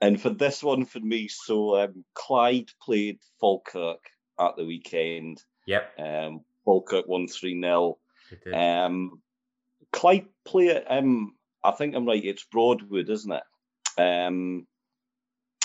and 0.01 0.19
for 0.19 0.29
this 0.31 0.63
one 0.63 0.85
for 0.85 0.99
me, 0.99 1.27
so 1.27 1.81
um, 1.81 2.03
Clyde 2.13 2.71
played 2.81 3.19
Falkirk 3.39 4.03
at 4.39 4.55
the 4.57 4.65
weekend. 4.65 5.41
Yep. 5.67 5.99
Um, 5.99 6.41
Falkirk 6.65 7.07
won 7.07 7.27
three 7.27 7.59
0 7.59 7.97
um, 8.53 9.21
Clyde 9.91 10.27
play. 10.45 10.83
Um, 10.83 11.35
I 11.63 11.71
think 11.71 11.95
I'm 11.95 12.05
right. 12.05 12.23
It's 12.23 12.43
Broadwood, 12.45 13.09
isn't 13.09 13.31
it? 13.31 13.43
Um, 13.97 14.65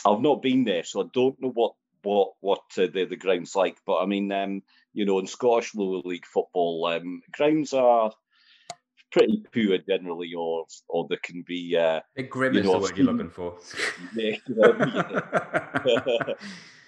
I've 0.04 0.20
not 0.20 0.42
been 0.42 0.64
there, 0.64 0.84
so 0.84 1.02
I 1.02 1.06
don't 1.12 1.40
know 1.40 1.50
what 1.50 1.74
what 2.02 2.32
what 2.40 2.62
uh, 2.78 2.86
the 2.92 3.04
the 3.04 3.16
grounds 3.16 3.56
like. 3.56 3.78
But 3.86 3.98
I 3.98 4.06
mean, 4.06 4.30
um, 4.32 4.62
you 4.92 5.04
know, 5.04 5.18
in 5.18 5.26
Scottish 5.26 5.74
lower 5.74 6.02
league 6.04 6.26
football, 6.26 6.86
um, 6.86 7.22
grounds 7.32 7.72
are 7.72 8.12
pretty 9.12 9.42
poor 9.52 9.78
generally, 9.78 10.32
or 10.34 10.66
or 10.88 11.06
they 11.08 11.18
can 11.22 11.42
be. 11.46 11.76
Uh, 11.76 12.00
The 12.14 12.24
grim 12.24 12.54
you 12.54 12.60
is 12.60 12.66
know, 12.66 12.72
the 12.74 12.78
word 12.80 12.96
you're 12.96 13.06
looking 13.06 13.30
for. 13.30 13.58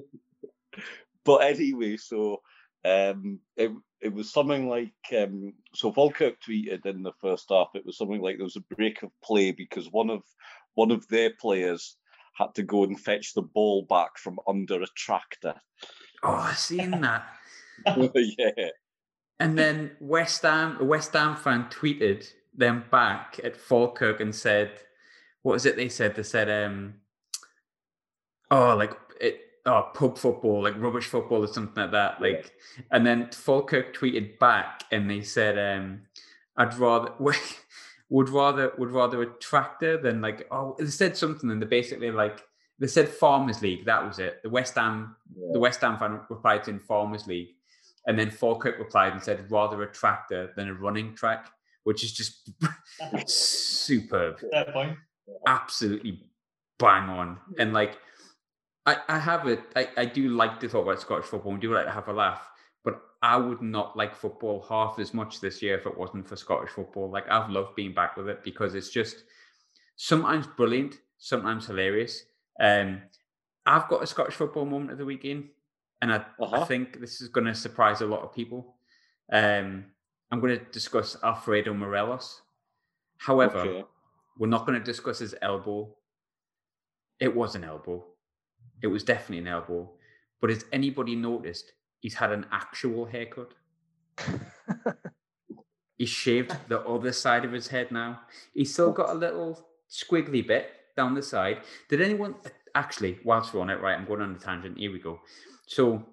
but 1.23 1.37
anyway, 1.37 1.97
so 1.97 2.41
um, 2.85 3.39
it 3.55 3.71
it 4.01 4.13
was 4.13 4.31
something 4.31 4.67
like 4.67 4.93
um, 5.17 5.53
so 5.73 5.91
Falkirk 5.91 6.35
tweeted 6.41 6.85
in 6.85 7.03
the 7.03 7.13
first 7.21 7.45
half. 7.49 7.69
It 7.73 7.85
was 7.85 7.97
something 7.97 8.21
like 8.21 8.37
there 8.37 8.43
was 8.43 8.57
a 8.57 8.75
break 8.75 9.03
of 9.03 9.11
play 9.23 9.51
because 9.51 9.87
one 9.91 10.09
of 10.09 10.21
one 10.75 10.91
of 10.91 11.07
their 11.07 11.31
players 11.39 11.95
had 12.35 12.53
to 12.55 12.63
go 12.63 12.83
and 12.83 12.99
fetch 12.99 13.33
the 13.33 13.43
ball 13.43 13.85
back 13.87 14.17
from 14.17 14.39
under 14.47 14.81
a 14.81 14.87
tractor. 14.97 15.53
oh, 16.23 16.33
I've 16.33 16.57
seen 16.57 16.91
that. 17.01 17.25
yeah, 17.85 18.69
And 19.43 19.57
then 19.57 19.91
West 19.99 20.43
Ham, 20.43 20.77
a 20.79 20.85
West 20.85 21.11
Ham 21.13 21.35
fan 21.35 21.65
tweeted 21.65 22.31
them 22.55 22.85
back 22.89 23.41
at 23.43 23.57
Falkirk 23.57 24.21
and 24.21 24.33
said, 24.33 24.71
"What 25.41 25.53
was 25.53 25.65
it?" 25.65 25.75
They 25.75 25.89
said 25.89 26.15
they 26.15 26.23
said, 26.23 26.49
um, 26.49 26.95
"Oh, 28.49 28.73
like 28.77 28.97
it, 29.19 29.41
oh, 29.65 29.91
pub 29.93 30.17
football, 30.17 30.63
like 30.63 30.79
rubbish 30.79 31.07
football 31.07 31.43
or 31.43 31.47
something 31.47 31.83
like 31.83 31.91
that." 31.91 32.17
Yeah. 32.21 32.27
Like, 32.27 32.53
and 32.91 33.05
then 33.05 33.31
Falkirk 33.31 33.93
tweeted 33.93 34.39
back 34.39 34.85
and 34.91 35.09
they 35.09 35.21
said, 35.21 35.57
um, 35.57 36.03
"I'd 36.55 36.75
rather." 36.75 37.11
Would 38.09 38.29
rather 38.29 38.73
would 38.77 38.91
rather 38.91 39.23
a 39.23 39.25
tractor 39.39 39.97
than 39.97 40.21
like 40.21 40.45
oh 40.51 40.75
they 40.77 40.85
said 40.85 41.17
something 41.17 41.49
and 41.49 41.59
they 41.59 41.65
basically 41.65 42.11
like 42.11 42.43
they 42.77 42.85
said 42.85 43.09
Farmers 43.09 43.63
League 43.63 43.85
that 43.85 44.05
was 44.05 44.19
it 44.19 44.39
the 44.43 44.49
West 44.49 44.75
Ham 44.75 45.15
the 45.51 45.57
West 45.57 45.81
Ham 45.81 45.97
fan 45.97 46.19
replied 46.29 46.67
in 46.67 46.79
Farmers 46.79 47.25
League, 47.25 47.52
and 48.07 48.17
then 48.17 48.29
Falkirk 48.29 48.77
replied 48.79 49.13
and 49.13 49.21
said 49.21 49.49
rather 49.51 49.81
a 49.83 49.91
tractor 49.91 50.51
than 50.55 50.67
a 50.69 50.73
running 50.73 51.15
track, 51.15 51.49
which 51.83 52.03
is 52.03 52.11
just 52.13 52.51
superb, 53.29 54.39
Fair 54.51 54.65
point. 54.71 54.97
absolutely 55.47 56.23
bang 56.79 57.09
on. 57.09 57.37
And 57.57 57.73
like, 57.73 57.97
I, 58.85 58.97
I 59.07 59.19
have 59.19 59.47
it, 59.47 59.61
I, 59.75 59.87
I 59.95 60.05
do 60.05 60.29
like 60.29 60.59
to 60.59 60.67
talk 60.67 60.83
about 60.83 60.99
Scottish 60.99 61.25
football 61.25 61.53
and 61.53 61.61
do 61.61 61.73
like 61.73 61.85
to 61.85 61.91
have 61.91 62.09
a 62.09 62.13
laugh, 62.13 62.49
but 62.83 63.01
I 63.21 63.37
would 63.37 63.61
not 63.61 63.95
like 63.95 64.15
football 64.15 64.65
half 64.67 64.99
as 64.99 65.13
much 65.13 65.39
this 65.39 65.61
year 65.61 65.77
if 65.77 65.85
it 65.85 65.97
wasn't 65.97 66.27
for 66.27 66.35
Scottish 66.35 66.71
football. 66.71 67.09
Like, 67.09 67.29
I've 67.29 67.49
loved 67.49 67.75
being 67.75 67.93
back 67.93 68.17
with 68.17 68.27
it 68.27 68.43
because 68.43 68.75
it's 68.75 68.89
just 68.89 69.23
sometimes 69.95 70.47
brilliant, 70.47 70.97
sometimes 71.17 71.65
hilarious. 71.65 72.23
Um, 72.59 73.01
I've 73.65 73.87
got 73.87 74.03
a 74.03 74.07
Scottish 74.07 74.35
football 74.35 74.65
moment 74.65 74.91
of 74.91 74.97
the 74.97 75.05
weekend, 75.05 75.47
and 76.03 76.11
I, 76.11 76.17
I 76.17 76.21
Uh-huh. 76.43 76.65
think 76.65 76.99
this 76.99 77.21
is 77.21 77.29
going 77.29 77.47
to 77.47 77.55
surprise 77.55 78.01
a 78.01 78.05
lot 78.05 78.21
of 78.23 78.33
people. 78.33 78.75
Um, 79.31 79.85
I'm 80.29 80.39
going 80.41 80.59
to 80.59 80.65
discuss 80.65 81.15
Alfredo 81.23 81.73
Morelos. 81.73 82.41
However, 83.17 83.59
Okay. 83.59 83.85
we're 84.37 84.47
not 84.55 84.65
going 84.67 84.77
to 84.77 84.83
discuss 84.83 85.19
his 85.19 85.33
elbow. 85.41 85.95
It 87.19 87.33
was 87.33 87.55
an 87.55 87.63
elbow. 87.63 88.03
It 88.81 88.87
was 88.87 89.03
definitely 89.03 89.39
an 89.39 89.47
elbow. 89.47 89.89
But 90.41 90.49
has 90.49 90.65
anybody 90.73 91.15
noticed 91.15 91.71
he's 92.01 92.15
had 92.15 92.31
an 92.33 92.45
actual 92.51 93.05
haircut? 93.05 93.53
He's 95.97 96.09
shaved 96.09 96.51
the 96.67 96.81
other 96.81 97.13
side 97.13 97.45
of 97.45 97.51
his 97.53 97.67
head 97.69 97.91
now. 97.91 98.21
He's 98.53 98.73
still 98.73 98.91
got 98.91 99.09
a 99.11 99.13
little 99.13 99.65
squiggly 99.89 100.45
bit 100.45 100.71
down 100.97 101.13
the 101.13 101.21
side. 101.21 101.61
Did 101.87 102.01
anyone 102.01 102.35
actually, 102.75 103.19
whilst 103.23 103.53
we're 103.53 103.61
on 103.61 103.69
it, 103.69 103.79
right? 103.79 103.97
I'm 103.97 104.05
going 104.05 104.21
on 104.21 104.35
a 104.35 104.39
tangent. 104.39 104.77
Here 104.77 104.91
we 104.91 104.99
go. 104.99 105.21
So, 105.67 106.05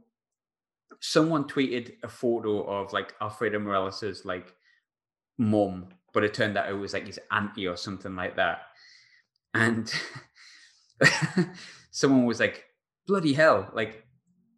someone 1.01 1.45
tweeted 1.45 1.95
a 2.03 2.09
photo 2.09 2.63
of 2.63 2.93
like 2.93 3.15
Alfredo 3.21 3.59
Morelos's 3.59 4.25
like 4.25 4.55
mum, 5.39 5.89
but 6.13 6.25
it 6.25 6.35
turned 6.35 6.57
out 6.57 6.69
it 6.69 6.75
was 6.75 6.93
like 6.93 7.07
his 7.07 7.19
auntie 7.33 7.67
or 7.67 7.77
something 7.77 8.15
like 8.15 8.37
that. 8.37 8.63
And 9.55 9.93
someone 11.91 12.27
was 12.27 12.41
like, 12.41 12.65
bloody 13.07 13.33
hell, 13.33 13.71
like 13.73 14.05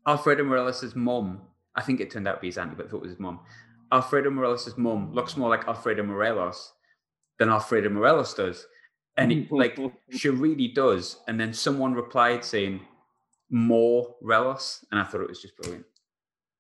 Alfredo 0.07 0.45
Morelos's 0.45 0.95
mom. 0.95 1.43
I 1.74 1.82
think 1.82 2.01
it 2.01 2.11
turned 2.11 2.28
out 2.28 2.34
to 2.34 2.40
be 2.40 2.49
his 2.49 2.59
auntie, 2.59 2.74
but 2.76 2.86
I 2.86 2.88
thought 2.90 2.99
it 2.99 3.03
was 3.03 3.11
his 3.12 3.20
mom. 3.20 3.40
Alfredo 3.93 4.30
Morelos's 4.30 4.76
mom 4.76 5.12
looks 5.12 5.36
more 5.36 5.51
like 5.51 5.68
Alfredo 5.68 6.03
Morelos 6.03 6.72
than 7.38 7.49
Alfredo 7.49 7.90
Morelos 7.90 8.34
does. 8.34 8.66
And 9.16 9.32
it, 9.32 9.53
like 9.53 9.78
she 10.11 10.28
really 10.28 10.68
does. 10.68 11.18
And 11.28 11.38
then 11.38 11.53
someone 11.53 11.95
replied 11.95 12.45
saying, 12.45 12.80
more 13.53 14.16
Relos. 14.20 14.84
And 14.90 14.98
I 15.00 15.05
thought 15.05 15.20
it 15.20 15.28
was 15.28 15.40
just 15.40 15.57
brilliant. 15.57 15.84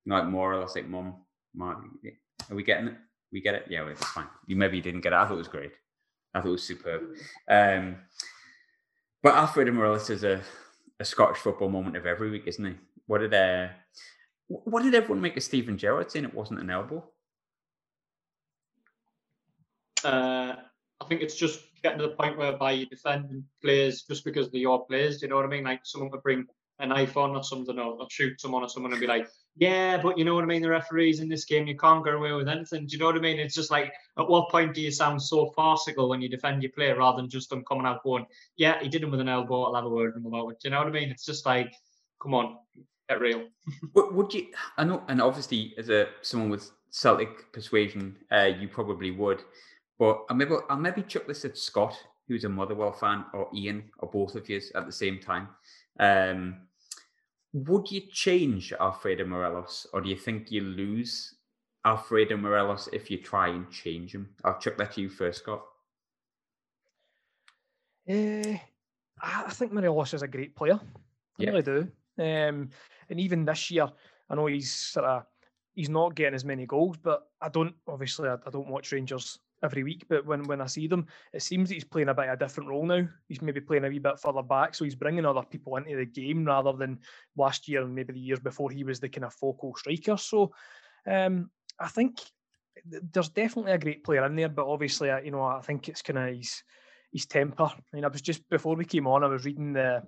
Like 0.06 0.26
more 0.26 0.54
Relos, 0.54 0.76
like. 0.76 0.88
Mum. 0.88 1.16
Are 1.60 2.54
we 2.54 2.62
getting 2.62 2.88
it? 2.88 2.94
We 3.30 3.40
get 3.40 3.54
it? 3.54 3.66
Yeah, 3.68 3.84
that's 3.84 4.04
fine. 4.06 4.26
You 4.46 4.56
maybe 4.56 4.80
didn't 4.80 5.00
get 5.00 5.12
it. 5.12 5.16
I 5.16 5.26
thought 5.26 5.34
it 5.34 5.38
was 5.38 5.48
great. 5.48 5.72
I 6.34 6.40
thought 6.40 6.48
it 6.48 6.52
was 6.52 6.62
superb. 6.62 7.02
Um, 7.48 7.96
but 9.22 9.34
Alfredo 9.34 9.72
Morelos 9.72 10.10
is 10.10 10.24
a, 10.24 10.40
a 10.98 11.04
Scottish 11.04 11.38
football 11.38 11.68
moment 11.68 11.96
of 11.96 12.06
every 12.06 12.30
week, 12.30 12.44
isn't 12.46 12.64
he? 12.64 12.74
What 13.06 13.18
did 13.18 13.34
uh, 13.34 13.68
what 14.48 14.82
did 14.82 14.94
everyone 14.94 15.20
make 15.20 15.36
of 15.36 15.42
Steven 15.42 15.76
Gerrard 15.76 16.10
saying 16.10 16.24
it 16.24 16.34
wasn't 16.34 16.60
an 16.60 16.70
elbow? 16.70 17.04
Uh, 20.04 20.56
I 21.00 21.04
think 21.08 21.20
it's 21.20 21.36
just 21.36 21.60
getting 21.82 21.98
to 21.98 22.08
the 22.08 22.14
point 22.14 22.38
whereby 22.38 22.72
you 22.72 22.86
defend 22.86 23.44
players 23.62 24.02
just 24.02 24.24
because 24.24 24.50
they're 24.50 24.60
your 24.60 24.86
players. 24.86 25.22
You 25.22 25.28
know 25.28 25.36
what 25.36 25.44
I 25.44 25.48
mean? 25.48 25.64
Like 25.64 25.80
someone 25.84 26.10
could 26.10 26.22
bring 26.22 26.46
a 26.82 26.86
knife 26.86 27.16
on 27.16 27.36
or 27.36 27.42
something, 27.42 27.78
or, 27.78 27.94
or 27.94 28.06
shoot 28.10 28.40
someone 28.40 28.62
or 28.62 28.68
someone 28.68 28.92
and 28.92 29.00
be 29.00 29.06
like, 29.06 29.28
"Yeah, 29.56 30.00
but 30.02 30.18
you 30.18 30.24
know 30.24 30.34
what 30.34 30.44
I 30.44 30.48
mean? 30.48 30.62
The 30.62 30.68
referees 30.68 31.20
in 31.20 31.28
this 31.28 31.44
game, 31.44 31.66
you 31.66 31.76
can't 31.76 32.04
get 32.04 32.14
away 32.14 32.32
with 32.32 32.48
anything." 32.48 32.86
Do 32.86 32.92
you 32.92 32.98
know 32.98 33.06
what 33.06 33.16
I 33.16 33.20
mean? 33.20 33.38
It's 33.38 33.54
just 33.54 33.70
like, 33.70 33.92
at 34.18 34.28
what 34.28 34.50
point 34.50 34.74
do 34.74 34.80
you 34.80 34.90
sound 34.90 35.22
so 35.22 35.52
farcical 35.56 36.08
when 36.08 36.20
you 36.20 36.28
defend 36.28 36.62
your 36.62 36.72
player 36.72 36.96
rather 36.96 37.22
than 37.22 37.30
just 37.30 37.48
them 37.50 37.64
coming 37.64 37.86
out 37.86 38.02
going, 38.02 38.26
"Yeah, 38.56 38.80
he 38.82 38.88
did 38.88 39.02
him 39.02 39.10
with 39.10 39.20
an 39.20 39.28
elbow. 39.28 39.62
I'll 39.62 39.74
have 39.74 39.84
a 39.84 39.88
word 39.88 40.14
with 40.14 40.24
him 40.24 40.26
about 40.26 40.48
it." 40.48 40.60
Do 40.60 40.68
you 40.68 40.70
know 40.70 40.78
what 40.78 40.88
I 40.88 40.90
mean? 40.90 41.10
It's 41.10 41.24
just 41.24 41.46
like, 41.46 41.72
come 42.20 42.34
on, 42.34 42.58
get 43.08 43.20
real. 43.20 43.48
Would, 43.94 44.34
you? 44.34 44.48
I 44.76 44.84
know, 44.84 45.02
and 45.08 45.22
obviously, 45.22 45.74
as 45.78 45.88
a 45.88 46.08
someone 46.22 46.50
with 46.50 46.70
Celtic 46.90 47.52
persuasion, 47.52 48.16
uh, 48.30 48.50
you 48.58 48.68
probably 48.68 49.10
would. 49.10 49.42
But 49.98 50.24
I'll 50.28 50.36
maybe 50.36 50.54
I'll 50.68 50.76
maybe 50.76 51.02
chuck 51.02 51.26
this 51.26 51.44
at 51.44 51.56
Scott, 51.56 51.96
who's 52.28 52.44
a 52.44 52.48
Motherwell 52.48 52.92
fan, 52.92 53.24
or 53.32 53.48
Ian, 53.54 53.84
or 53.98 54.10
both 54.10 54.34
of 54.34 54.48
you 54.48 54.60
at 54.74 54.86
the 54.86 54.92
same 54.92 55.18
time. 55.20 55.48
Um, 55.98 56.62
would 57.52 57.90
you 57.90 58.00
change 58.10 58.72
Alfredo 58.72 59.26
Morelos, 59.26 59.86
or 59.92 60.00
do 60.00 60.08
you 60.08 60.16
think 60.16 60.50
you 60.50 60.62
lose 60.62 61.34
Alfredo 61.84 62.36
Morelos 62.36 62.88
if 62.92 63.10
you 63.10 63.18
try 63.18 63.48
and 63.48 63.70
change 63.70 64.14
him? 64.14 64.34
I'll 64.44 64.58
chuck 64.58 64.76
that 64.78 64.92
to 64.92 65.02
you 65.02 65.08
first, 65.08 65.40
Scott. 65.42 65.62
I 68.08 68.60
I 69.20 69.50
think 69.50 69.72
Morelos 69.72 70.14
is 70.14 70.22
a 70.22 70.28
great 70.28 70.56
player. 70.56 70.80
I 71.38 71.42
Yeah. 71.42 71.50
really 71.50 71.62
do. 71.62 71.92
Um, 72.18 72.70
and 73.08 73.20
even 73.20 73.44
this 73.44 73.70
year, 73.70 73.88
I 74.28 74.34
know 74.34 74.46
he's 74.46 74.72
sort 74.72 75.06
of 75.06 75.26
he's 75.74 75.88
not 75.88 76.14
getting 76.14 76.34
as 76.34 76.44
many 76.44 76.66
goals, 76.66 76.96
but 76.96 77.22
I 77.40 77.48
don't 77.48 77.74
obviously 77.86 78.28
I, 78.28 78.34
I 78.34 78.50
don't 78.50 78.68
watch 78.68 78.92
Rangers 78.92 79.38
every 79.62 79.84
week, 79.84 80.04
but 80.08 80.26
when, 80.26 80.42
when 80.44 80.60
I 80.60 80.66
see 80.66 80.88
them, 80.88 81.06
it 81.32 81.42
seems 81.42 81.68
that 81.68 81.74
he's 81.74 81.84
playing 81.84 82.08
a 82.08 82.14
bit 82.14 82.28
of 82.28 82.34
a 82.34 82.36
different 82.36 82.68
role 82.68 82.84
now. 82.84 83.06
He's 83.28 83.42
maybe 83.42 83.60
playing 83.60 83.84
a 83.84 83.88
wee 83.88 84.00
bit 84.00 84.18
further 84.18 84.42
back, 84.42 84.74
so 84.74 84.84
he's 84.84 84.96
bringing 84.96 85.24
other 85.24 85.42
people 85.42 85.76
into 85.76 85.96
the 85.96 86.04
game 86.04 86.44
rather 86.44 86.72
than 86.72 86.98
last 87.36 87.68
year 87.68 87.82
and 87.82 87.94
maybe 87.94 88.12
the 88.12 88.20
years 88.20 88.40
before 88.40 88.70
he 88.70 88.84
was 88.84 88.98
the 88.98 89.08
kind 89.08 89.24
of 89.24 89.34
focal 89.34 89.74
striker. 89.76 90.16
So 90.16 90.52
um, 91.06 91.50
I 91.78 91.88
think 91.88 92.20
there's 92.84 93.28
definitely 93.28 93.72
a 93.72 93.78
great 93.78 94.02
player 94.02 94.26
in 94.26 94.34
there, 94.34 94.48
but 94.48 94.66
obviously, 94.66 95.10
you 95.24 95.30
know, 95.30 95.42
I 95.42 95.60
think 95.60 95.88
it's 95.88 96.02
kind 96.02 96.18
of 96.18 96.36
his 96.36 96.62
his 97.12 97.26
temper. 97.26 97.64
I 97.64 97.76
mean, 97.92 98.04
I 98.04 98.08
was 98.08 98.22
just 98.22 98.48
before 98.48 98.74
we 98.74 98.86
came 98.86 99.06
on, 99.06 99.22
I 99.22 99.26
was 99.26 99.44
reading 99.44 99.74
the, 99.74 100.02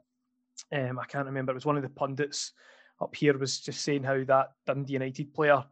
um, 0.72 0.98
I 0.98 1.04
can't 1.04 1.26
remember, 1.26 1.52
it 1.52 1.54
was 1.54 1.66
one 1.66 1.76
of 1.76 1.82
the 1.82 1.90
pundits 1.90 2.52
up 3.05 3.14
here 3.14 3.38
was 3.38 3.61
just 3.61 3.82
saying 3.82 4.02
how 4.02 4.24
that 4.24 4.52
Dundee 4.66 4.94
United 4.94 5.32
player 5.34 5.64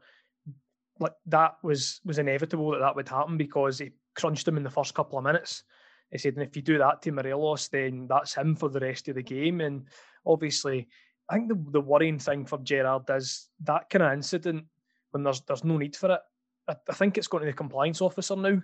like 0.99 1.14
that 1.26 1.57
was 1.62 2.01
was 2.05 2.18
inevitable 2.18 2.70
that 2.70 2.80
that 2.80 2.97
would 2.97 3.09
happen 3.09 3.37
because 3.37 3.78
he 3.78 3.91
crunched 4.14 4.47
him 4.47 4.57
in 4.57 4.62
the 4.62 4.70
first 4.70 4.95
couple 4.95 5.18
of 5.18 5.24
minutes. 5.24 5.64
He 6.11 6.18
said, 6.18 6.35
and 6.35 6.43
if 6.43 6.55
you 6.55 6.62
do 6.62 6.78
that 6.78 7.01
to 7.03 7.11
Morelos, 7.11 7.68
then 7.68 8.07
that's 8.07 8.35
him 8.35 8.55
for 8.55 8.68
the 8.68 8.80
rest 8.80 9.09
of 9.09 9.14
the 9.14 9.22
game. 9.22 9.62
And 9.62 9.87
obviously, 10.26 10.89
I 11.30 11.35
think 11.35 11.49
the, 11.49 11.64
the 11.70 11.80
worrying 11.80 12.18
thing 12.18 12.45
for 12.45 12.59
Gerrard 12.59 13.05
is 13.09 13.49
that 13.64 13.89
kind 13.89 14.03
of 14.03 14.12
incident 14.12 14.66
when 15.12 15.22
there's 15.22 15.41
there's 15.43 15.64
no 15.64 15.78
need 15.78 15.97
for 15.97 16.12
it. 16.12 16.20
I, 16.68 16.76
I 16.89 16.93
think 16.93 17.16
it's 17.16 17.28
going 17.28 17.43
to 17.43 17.51
the 17.51 17.57
compliance 17.57 18.01
officer 18.01 18.37
now. 18.37 18.61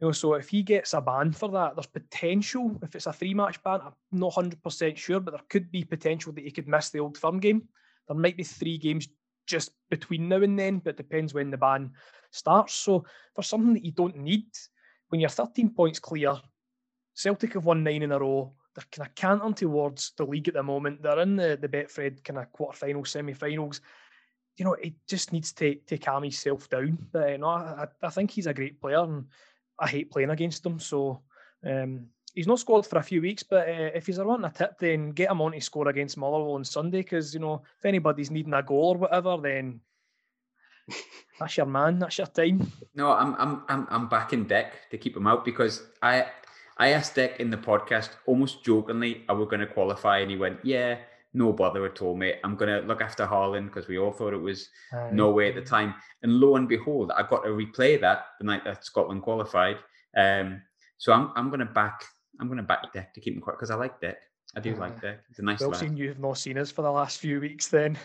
You 0.00 0.08
know, 0.08 0.12
so 0.12 0.34
if 0.34 0.48
he 0.48 0.62
gets 0.62 0.92
a 0.92 1.00
ban 1.00 1.32
for 1.32 1.48
that, 1.50 1.76
there's 1.76 1.86
potential. 1.86 2.78
If 2.82 2.94
it's 2.94 3.06
a 3.06 3.12
three 3.12 3.32
match 3.32 3.62
ban, 3.62 3.80
I'm 3.82 3.92
not 4.12 4.34
hundred 4.34 4.62
percent 4.62 4.98
sure, 4.98 5.20
but 5.20 5.30
there 5.30 5.40
could 5.48 5.70
be 5.70 5.84
potential 5.84 6.32
that 6.32 6.44
he 6.44 6.50
could 6.50 6.68
miss 6.68 6.90
the 6.90 6.98
old 6.98 7.16
firm 7.16 7.40
game. 7.40 7.68
There 8.08 8.16
might 8.16 8.36
be 8.36 8.44
three 8.44 8.78
games 8.78 9.08
just 9.46 9.72
between 9.90 10.28
now 10.28 10.42
and 10.42 10.58
then, 10.58 10.78
but 10.78 10.90
it 10.90 10.96
depends 10.96 11.34
when 11.34 11.50
the 11.50 11.56
ban 11.56 11.92
starts. 12.30 12.74
So 12.74 13.04
for 13.34 13.42
something 13.42 13.74
that 13.74 13.84
you 13.84 13.92
don't 13.92 14.16
need, 14.16 14.46
when 15.08 15.20
you're 15.20 15.30
13 15.30 15.70
points 15.70 15.98
clear, 15.98 16.40
Celtic 17.14 17.54
have 17.54 17.64
won 17.64 17.84
nine 17.84 18.02
in 18.02 18.12
a 18.12 18.18
row. 18.18 18.52
They're 18.74 18.84
kind 18.90 19.08
of 19.08 19.14
canting 19.14 19.54
towards 19.54 20.12
the 20.16 20.26
league 20.26 20.48
at 20.48 20.54
the 20.54 20.62
moment. 20.62 21.02
They're 21.02 21.20
in 21.20 21.36
the, 21.36 21.56
the 21.60 21.68
Betfred 21.68 22.24
kind 22.24 22.40
of 22.40 22.52
quarterfinals, 22.52 23.08
semi-finals. 23.08 23.80
You 24.56 24.64
know, 24.64 24.74
it 24.74 24.94
just 25.08 25.32
needs 25.32 25.52
to, 25.54 25.76
to 25.86 25.98
calm 25.98 26.24
himself 26.24 26.68
down. 26.68 26.98
But 27.12 27.30
you 27.30 27.38
know, 27.38 27.48
I, 27.48 27.86
I 28.02 28.10
think 28.10 28.30
he's 28.30 28.46
a 28.46 28.54
great 28.54 28.80
player 28.80 29.02
and 29.02 29.26
I 29.78 29.88
hate 29.88 30.10
playing 30.10 30.30
against 30.30 30.66
him. 30.66 30.80
So 30.80 31.22
um, 31.64 32.06
he's 32.34 32.46
not 32.46 32.58
scored 32.58 32.84
for 32.84 32.98
a 32.98 33.02
few 33.02 33.22
weeks, 33.22 33.42
but 33.42 33.68
uh, 33.68 33.90
if 33.94 34.06
he's 34.06 34.18
wanting 34.18 34.44
a 34.44 34.50
tip, 34.50 34.78
then 34.78 35.10
get 35.10 35.30
him 35.30 35.40
on 35.40 35.52
to 35.52 35.60
score 35.60 35.88
against 35.88 36.16
Motherwell 36.16 36.54
on 36.54 36.64
Sunday. 36.64 36.98
Because 36.98 37.32
you 37.32 37.40
know, 37.40 37.62
if 37.78 37.84
anybody's 37.84 38.30
needing 38.30 38.54
a 38.54 38.62
goal 38.62 38.94
or 38.94 38.98
whatever, 38.98 39.38
then 39.40 39.80
that's 41.38 41.56
your 41.56 41.66
man. 41.66 41.98
That's 41.98 42.18
your 42.18 42.26
time. 42.26 42.70
No, 42.94 43.12
I'm 43.12 43.34
I'm 43.36 43.62
I'm 43.68 43.86
I'm 43.90 44.08
backing 44.08 44.44
Dick 44.44 44.72
to 44.90 44.98
keep 44.98 45.16
him 45.16 45.26
out 45.26 45.44
because 45.44 45.82
I 46.02 46.26
I 46.76 46.88
asked 46.88 47.14
Dick 47.14 47.36
in 47.38 47.50
the 47.50 47.56
podcast 47.56 48.10
almost 48.26 48.64
jokingly, 48.64 49.24
are 49.28 49.36
we 49.36 49.44
going 49.44 49.60
to 49.60 49.66
qualify? 49.66 50.18
And 50.18 50.30
he 50.30 50.36
went, 50.36 50.58
yeah. 50.64 50.98
No 51.36 51.52
bother 51.52 51.84
at 51.84 52.00
all, 52.00 52.14
mate. 52.14 52.36
I'm 52.44 52.54
going 52.54 52.80
to 52.80 52.86
look 52.86 53.00
after 53.00 53.26
Haaland 53.26 53.64
because 53.64 53.88
we 53.88 53.98
all 53.98 54.12
thought 54.12 54.32
it 54.32 54.40
was 54.40 54.68
uh, 54.92 55.10
Norway 55.10 55.48
at 55.48 55.56
the 55.56 55.62
time. 55.62 55.94
And 56.22 56.34
lo 56.34 56.54
and 56.54 56.68
behold, 56.68 57.10
I 57.10 57.24
got 57.24 57.42
to 57.42 57.48
replay 57.48 58.00
that 58.00 58.26
the 58.38 58.46
night 58.46 58.62
that 58.64 58.84
Scotland 58.84 59.22
qualified. 59.22 59.78
Um, 60.16 60.62
so 60.96 61.12
I'm 61.12 61.32
I'm 61.34 61.48
going 61.48 61.58
to 61.58 61.66
back 61.66 62.04
I'm 62.40 62.46
going 62.48 62.58
to 62.58 62.62
back 62.62 62.92
Dick 62.92 63.14
to 63.14 63.20
keep 63.20 63.34
him 63.34 63.40
quiet 63.40 63.58
because 63.58 63.70
I 63.70 63.76
like 63.76 64.00
Dick. 64.00 64.18
I 64.56 64.60
do 64.60 64.74
uh, 64.74 64.78
like 64.78 65.00
Dick. 65.00 65.20
He's 65.28 65.38
a 65.38 65.42
nice 65.42 65.60
well, 65.60 65.70
lad. 65.70 65.80
Seen 65.80 65.96
you've 65.96 66.18
not 66.18 66.38
seen 66.38 66.58
us 66.58 66.70
for 66.70 66.82
the 66.82 66.90
last 66.90 67.18
few 67.18 67.40
weeks, 67.40 67.68
then. 67.68 67.98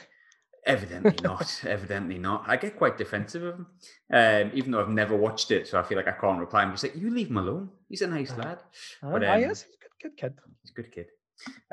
Evidently 0.66 1.16
not. 1.24 1.62
Evidently 1.66 2.18
not. 2.18 2.44
I 2.48 2.58
get 2.58 2.78
quite 2.78 2.98
defensive 2.98 3.44
of 3.44 3.56
him, 3.56 3.68
um, 4.14 4.52
even 4.54 4.72
though 4.72 4.82
I've 4.82 4.90
never 4.90 5.16
watched 5.16 5.52
it, 5.52 5.68
so 5.68 5.80
I 5.80 5.84
feel 5.84 5.98
like 5.98 6.08
I 6.08 6.12
can't 6.12 6.40
reply. 6.40 6.62
I'm 6.62 6.72
just 6.72 6.84
like, 6.84 6.96
you 6.96 7.10
leave 7.10 7.30
him 7.30 7.38
alone. 7.38 7.70
He's 7.88 8.02
a 8.02 8.08
nice 8.08 8.32
uh, 8.32 8.38
lad. 8.38 8.60
Uh, 9.04 9.12
but 9.12 9.24
um, 9.24 9.40
yes, 9.40 9.64
he's 9.64 9.76
a 9.76 9.80
good, 9.82 10.12
good 10.12 10.18
kid. 10.18 10.34
He's 10.62 10.72
a 10.72 10.74
good 10.74 10.92
kid. 10.92 11.08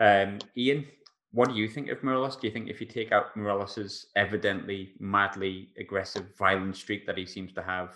Um, 0.01 0.39
Ian, 0.57 0.87
what 1.33 1.49
do 1.49 1.55
you 1.55 1.69
think 1.69 1.91
of 1.91 2.03
Morelos? 2.03 2.37
Do 2.37 2.47
you 2.47 2.53
think 2.53 2.69
if 2.69 2.81
you 2.81 2.87
take 2.87 3.13
out 3.13 3.37
Morelos's 3.37 4.07
evidently 4.17 4.93
madly 4.99 5.69
aggressive, 5.79 6.35
violent 6.39 6.77
streak 6.77 7.07
that 7.07 7.19
he 7.19 7.27
seems 7.27 7.53
to 7.55 7.63
have 7.63 7.95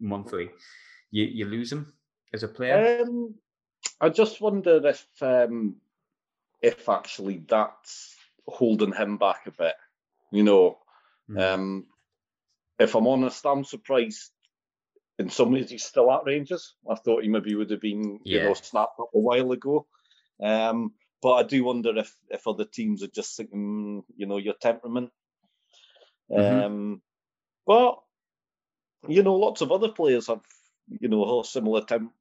monthly, 0.00 0.50
you, 1.10 1.24
you 1.24 1.46
lose 1.46 1.72
him 1.72 1.92
as 2.34 2.42
a 2.42 2.48
player? 2.48 3.02
Um, 3.02 3.34
I 4.02 4.08
just 4.08 4.40
wonder 4.40 4.84
if 4.84 5.06
um, 5.20 5.76
if 6.60 6.88
actually 6.88 7.44
that's 7.48 8.16
holding 8.48 8.92
him 8.92 9.16
back 9.16 9.46
a 9.46 9.52
bit. 9.52 9.74
You 10.32 10.42
know, 10.42 10.78
mm. 11.30 11.40
um, 11.40 11.86
if 12.80 12.96
I'm 12.96 13.06
honest, 13.06 13.46
I'm 13.46 13.64
surprised. 13.64 14.30
In 15.18 15.30
some 15.30 15.52
ways, 15.52 15.70
he's 15.70 15.84
still 15.84 16.10
at 16.10 16.24
Rangers. 16.24 16.74
I 16.90 16.96
thought 16.96 17.22
he 17.22 17.28
maybe 17.28 17.54
would 17.54 17.70
have 17.70 17.80
been, 17.80 18.18
yeah. 18.24 18.40
you 18.40 18.48
know, 18.48 18.54
snapped 18.54 18.98
up 18.98 19.10
a 19.14 19.18
while 19.18 19.52
ago. 19.52 19.86
Um, 20.42 20.94
but 21.20 21.34
I 21.34 21.42
do 21.44 21.62
wonder 21.62 21.96
if 21.96 22.12
if 22.28 22.48
other 22.48 22.64
teams 22.64 23.04
are 23.04 23.08
just 23.08 23.36
thinking, 23.36 24.02
you 24.16 24.26
know, 24.26 24.38
your 24.38 24.54
temperament. 24.54 25.10
Mm-hmm. 26.28 26.64
Um, 26.64 27.02
but 27.66 28.00
you 29.06 29.22
know, 29.22 29.36
lots 29.36 29.60
of 29.60 29.70
other 29.70 29.88
players 29.88 30.26
have, 30.26 30.40
you 30.88 31.08
know, 31.08 31.40
a 31.40 31.44
similar 31.44 31.82
temp- 31.82 32.12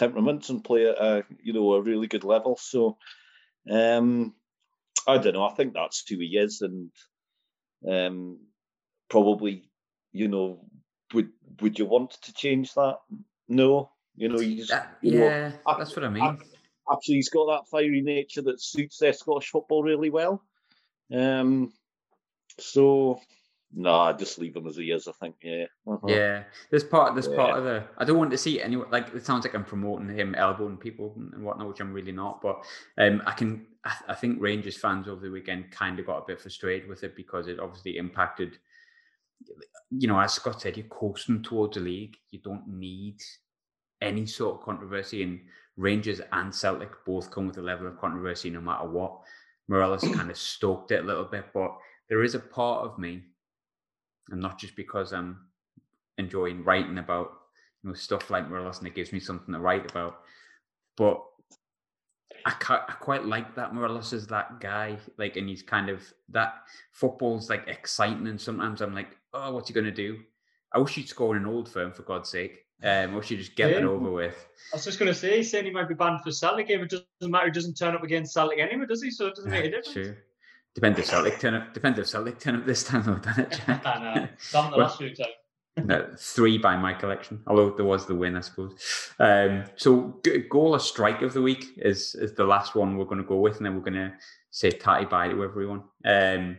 temperaments 0.00 0.48
and 0.48 0.64
play 0.64 0.88
at 0.88 0.98
a 0.98 1.24
you 1.42 1.52
know 1.52 1.74
a 1.74 1.82
really 1.82 2.06
good 2.06 2.24
level. 2.24 2.56
So 2.56 2.96
um, 3.70 4.34
I 5.06 5.18
don't 5.18 5.34
know. 5.34 5.44
I 5.44 5.54
think 5.54 5.74
that's 5.74 6.02
who 6.08 6.18
he 6.18 6.38
is, 6.38 6.62
and 6.62 6.90
um, 7.88 8.46
probably 9.08 9.70
you 10.12 10.28
know 10.28 10.64
would 11.12 11.30
would 11.60 11.78
you 11.78 11.84
want 11.84 12.12
to 12.22 12.32
change 12.32 12.74
that? 12.74 12.98
No, 13.48 13.92
you 14.16 14.28
know 14.28 14.38
he's 14.38 14.68
that, 14.68 14.96
you 15.02 15.12
yeah, 15.12 15.52
know, 15.66 15.74
that's 15.78 15.94
what 15.94 16.04
I 16.04 16.08
mean. 16.08 16.38
Actually, 16.90 17.16
he's 17.16 17.30
got 17.30 17.46
that 17.46 17.68
fiery 17.70 18.00
nature 18.00 18.42
that 18.42 18.60
suits 18.60 18.98
their 18.98 19.12
Scottish 19.12 19.50
football 19.50 19.82
really 19.84 20.10
well. 20.10 20.42
Um, 21.14 21.72
so 22.58 23.20
no, 23.72 23.94
I 23.94 24.12
just 24.12 24.38
leave 24.38 24.56
him 24.56 24.66
as 24.66 24.76
he 24.76 24.90
is. 24.90 25.06
I 25.06 25.12
think, 25.12 25.36
yeah. 25.42 25.66
Uh-huh. 25.86 26.06
Yeah, 26.08 26.42
This 26.70 26.82
part. 26.82 27.14
this 27.14 27.28
yeah. 27.30 27.36
part 27.36 27.58
of 27.58 27.64
the. 27.64 27.84
I 27.98 28.04
don't 28.04 28.18
want 28.18 28.32
to 28.32 28.38
see 28.38 28.60
anyone 28.60 28.90
like 28.90 29.14
it 29.14 29.24
sounds 29.24 29.44
like 29.44 29.54
I'm 29.54 29.64
promoting 29.64 30.08
him 30.08 30.34
elbowing 30.34 30.76
people 30.76 31.14
and 31.16 31.44
whatnot, 31.44 31.68
which 31.68 31.80
I'm 31.80 31.92
really 31.92 32.12
not. 32.12 32.42
But 32.42 32.64
um, 32.98 33.22
I 33.26 33.32
can. 33.32 33.66
I, 33.84 33.94
I 34.08 34.14
think 34.14 34.40
Rangers 34.40 34.76
fans 34.76 35.06
over 35.08 35.20
the 35.20 35.30
weekend 35.30 35.70
kind 35.70 35.98
of 35.98 36.06
got 36.06 36.18
a 36.18 36.26
bit 36.26 36.40
frustrated 36.40 36.88
with 36.88 37.04
it 37.04 37.14
because 37.14 37.46
it 37.46 37.60
obviously 37.60 37.96
impacted. 37.96 38.58
You 39.90 40.08
know, 40.08 40.18
as 40.18 40.34
Scott 40.34 40.60
said, 40.60 40.76
you're 40.76 40.86
coasting 40.86 41.42
towards 41.42 41.76
the 41.76 41.82
league. 41.82 42.16
You 42.30 42.40
don't 42.42 42.66
need 42.66 43.20
any 44.02 44.26
sort 44.26 44.56
of 44.58 44.64
controversy, 44.64 45.22
and 45.22 45.40
Rangers 45.76 46.20
and 46.32 46.52
Celtic 46.52 46.90
both 47.06 47.30
come 47.30 47.46
with 47.46 47.58
a 47.58 47.62
level 47.62 47.86
of 47.86 47.98
controversy 47.98 48.50
no 48.50 48.60
matter 48.60 48.88
what. 48.88 49.20
Morelos 49.68 50.02
kind 50.14 50.30
of 50.30 50.36
stoked 50.36 50.90
it 50.90 51.04
a 51.04 51.06
little 51.06 51.24
bit, 51.24 51.46
but 51.54 51.70
there 52.08 52.24
is 52.24 52.34
a 52.34 52.40
part 52.40 52.84
of 52.84 52.98
me 52.98 53.22
and 54.30 54.40
not 54.40 54.58
just 54.58 54.76
because 54.76 55.12
I'm 55.12 55.46
enjoying 56.18 56.64
writing 56.64 56.98
about 56.98 57.32
you 57.82 57.90
know 57.90 57.94
stuff 57.94 58.30
like 58.30 58.48
Morelos 58.48 58.78
and 58.78 58.86
it 58.86 58.94
gives 58.94 59.12
me 59.12 59.20
something 59.20 59.54
to 59.54 59.60
write 59.60 59.90
about. 59.90 60.20
But 60.96 61.22
I, 62.44 62.54
I 62.60 62.92
quite 63.00 63.24
like 63.24 63.54
that 63.54 63.74
Morelos 63.74 64.12
is 64.12 64.26
that 64.28 64.60
guy, 64.60 64.98
like, 65.18 65.36
and 65.36 65.48
he's 65.48 65.62
kind 65.62 65.88
of 65.88 66.02
that 66.30 66.54
football's 66.92 67.50
like 67.50 67.68
exciting, 67.68 68.26
and 68.26 68.40
sometimes 68.40 68.80
I'm 68.80 68.94
like, 68.94 69.16
oh, 69.34 69.54
what's 69.54 69.68
he 69.68 69.74
gonna 69.74 69.90
do? 69.90 70.18
I 70.72 70.78
wish 70.78 70.94
he'd 70.94 71.08
score 71.08 71.36
in 71.36 71.42
an 71.42 71.48
old 71.48 71.68
firm 71.68 71.92
for 71.92 72.02
God's 72.02 72.28
sake. 72.28 72.64
Um, 72.82 73.12
I 73.12 73.16
wish 73.16 73.28
he'd 73.28 73.36
just 73.36 73.56
get 73.56 73.70
yeah. 73.70 73.78
it 73.78 73.84
over 73.84 74.10
with. 74.10 74.46
I 74.72 74.76
was 74.76 74.84
just 74.84 74.98
going 74.98 75.12
to 75.12 75.18
say, 75.18 75.38
he's 75.38 75.50
saying 75.50 75.66
he 75.66 75.70
might 75.70 75.88
be 75.88 75.94
banned 75.94 76.22
for 76.22 76.30
Celtic 76.30 76.68
game. 76.68 76.80
It 76.80 76.88
doesn't 76.88 77.30
matter. 77.30 77.46
He 77.46 77.52
doesn't 77.52 77.74
turn 77.74 77.94
up 77.94 78.02
against 78.02 78.32
Celtic 78.32 78.58
anyway, 78.58 78.86
does 78.86 79.02
he? 79.02 79.10
So 79.10 79.26
it 79.26 79.34
doesn't 79.34 79.50
make 79.50 79.66
a 79.66 79.70
difference. 79.70 79.92
True. 79.92 80.16
Depends 80.74 80.98
if 80.98 81.06
Celtic 81.06 81.38
turn 81.40 81.54
up. 81.54 81.74
Depends 81.74 81.98
if 81.98 82.06
Celtic 82.06 82.38
turn 82.38 82.56
up 82.56 82.66
this 82.66 82.84
time, 82.84 83.02
though, 83.04 83.16
doesn't 83.16 83.52
it, 83.52 83.62
Jack? 83.66 83.84
I 83.84 83.98
know. 83.98 84.28
Some 84.38 84.70
the 84.70 84.76
last 84.76 84.98
few 84.98 85.14
times. 85.14 85.30
no, 85.76 86.08
three 86.16 86.58
by 86.58 86.76
my 86.76 86.92
collection. 86.92 87.42
Although 87.46 87.70
there 87.70 87.84
was 87.84 88.06
the 88.06 88.14
win, 88.14 88.36
I 88.36 88.40
suppose. 88.40 89.12
Um, 89.18 89.64
so 89.76 90.20
goal 90.48 90.74
or 90.74 90.80
strike 90.80 91.22
of 91.22 91.32
the 91.32 91.42
week 91.42 91.64
is 91.76 92.14
is 92.14 92.34
the 92.34 92.44
last 92.44 92.74
one 92.74 92.96
we're 92.96 93.04
going 93.04 93.22
to 93.22 93.26
go 93.26 93.36
with, 93.36 93.56
and 93.56 93.66
then 93.66 93.74
we're 93.74 93.90
going 93.90 93.94
to 93.94 94.12
say 94.50 94.70
tatty 94.70 95.06
bye 95.06 95.28
to 95.28 95.42
everyone. 95.42 95.82
Um, 96.04 96.56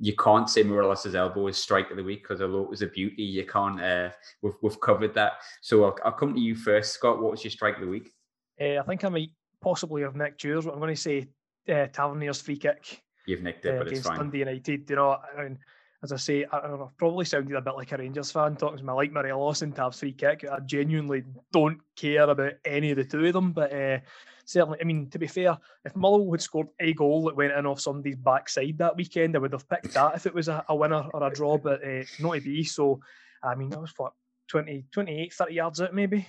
you 0.00 0.14
can't 0.14 0.48
say 0.48 0.62
Morelos' 0.62 1.14
elbow 1.14 1.48
is 1.48 1.56
strike 1.56 1.90
of 1.90 1.96
the 1.96 2.04
week 2.04 2.22
because 2.22 2.40
although 2.40 2.62
it 2.62 2.70
was 2.70 2.82
a 2.82 2.86
beauty, 2.86 3.24
you 3.24 3.44
can't. 3.44 3.80
Uh, 3.80 4.10
we've 4.42 4.54
we've 4.62 4.80
covered 4.80 5.14
that. 5.14 5.32
So 5.62 5.84
I'll, 5.84 5.98
I'll 6.04 6.12
come 6.12 6.34
to 6.34 6.40
you 6.40 6.54
first, 6.54 6.92
Scott. 6.92 7.20
What 7.20 7.32
was 7.32 7.42
your 7.42 7.50
strike 7.50 7.74
of 7.74 7.80
the 7.80 7.88
week? 7.88 8.12
Uh, 8.60 8.78
I 8.78 8.82
think 8.82 9.04
I 9.04 9.08
might 9.08 9.30
possibly 9.60 10.02
have 10.02 10.14
Nick 10.14 10.38
Dewars, 10.38 10.64
but 10.64 10.74
I'm 10.74 10.80
going 10.80 10.94
to 10.94 11.00
say 11.00 11.26
uh, 11.68 11.86
Tavernier's 11.88 12.40
free 12.40 12.56
kick 12.56 13.02
you've 13.28 13.42
nicked 13.42 13.66
it, 13.66 13.74
uh, 13.74 13.78
but 13.78 13.92
it's 13.92 14.06
fine. 14.06 14.18
Dundee 14.18 14.38
United, 14.40 14.88
you 14.88 14.96
know, 14.96 15.18
I 15.36 15.42
mean, 15.42 15.58
as 16.02 16.12
I 16.12 16.16
say, 16.16 16.44
I, 16.50 16.68
have 16.68 16.96
probably 16.96 17.24
sounded 17.24 17.56
a 17.56 17.60
bit 17.60 17.74
like 17.74 17.92
a 17.92 17.96
Rangers 17.96 18.30
fan 18.30 18.56
talking 18.56 18.78
to 18.78 18.84
me 18.84 18.92
like 18.92 19.12
Morelos 19.12 19.62
and 19.62 19.74
Tav's 19.74 19.98
free 19.98 20.12
kick. 20.12 20.44
I 20.50 20.60
genuinely 20.60 21.24
don't 21.52 21.80
care 21.96 22.22
about 22.22 22.52
any 22.64 22.92
of 22.92 22.96
the 22.96 23.04
two 23.04 23.26
of 23.26 23.32
them, 23.32 23.52
but 23.52 23.72
uh, 23.72 23.98
certainly, 24.44 24.78
I 24.80 24.84
mean, 24.84 25.10
to 25.10 25.18
be 25.18 25.26
fair, 25.26 25.58
if 25.84 25.96
Mullin 25.96 26.30
had 26.30 26.40
scored 26.40 26.68
a 26.78 26.92
goal 26.92 27.24
that 27.24 27.36
went 27.36 27.52
in 27.52 27.66
off 27.66 27.80
somebody's 27.80 28.16
backside 28.16 28.78
that 28.78 28.96
weekend, 28.96 29.34
I 29.34 29.40
would 29.40 29.52
have 29.52 29.68
picked 29.68 29.94
that 29.94 30.14
if 30.14 30.26
it 30.26 30.34
was 30.34 30.48
a, 30.48 30.64
a 30.68 30.76
winner 30.76 31.04
or 31.12 31.26
a 31.26 31.32
draw, 31.32 31.58
but 31.58 31.84
uh, 31.84 32.04
not 32.20 32.34
to 32.34 32.40
be. 32.40 32.62
So, 32.62 33.00
I 33.42 33.56
mean, 33.56 33.70
that 33.70 33.80
was 33.80 33.92
what 33.96 34.12
20, 34.48 34.86
28, 34.92 35.32
30 35.32 35.54
yards 35.54 35.80
out, 35.80 35.94
maybe. 35.94 36.28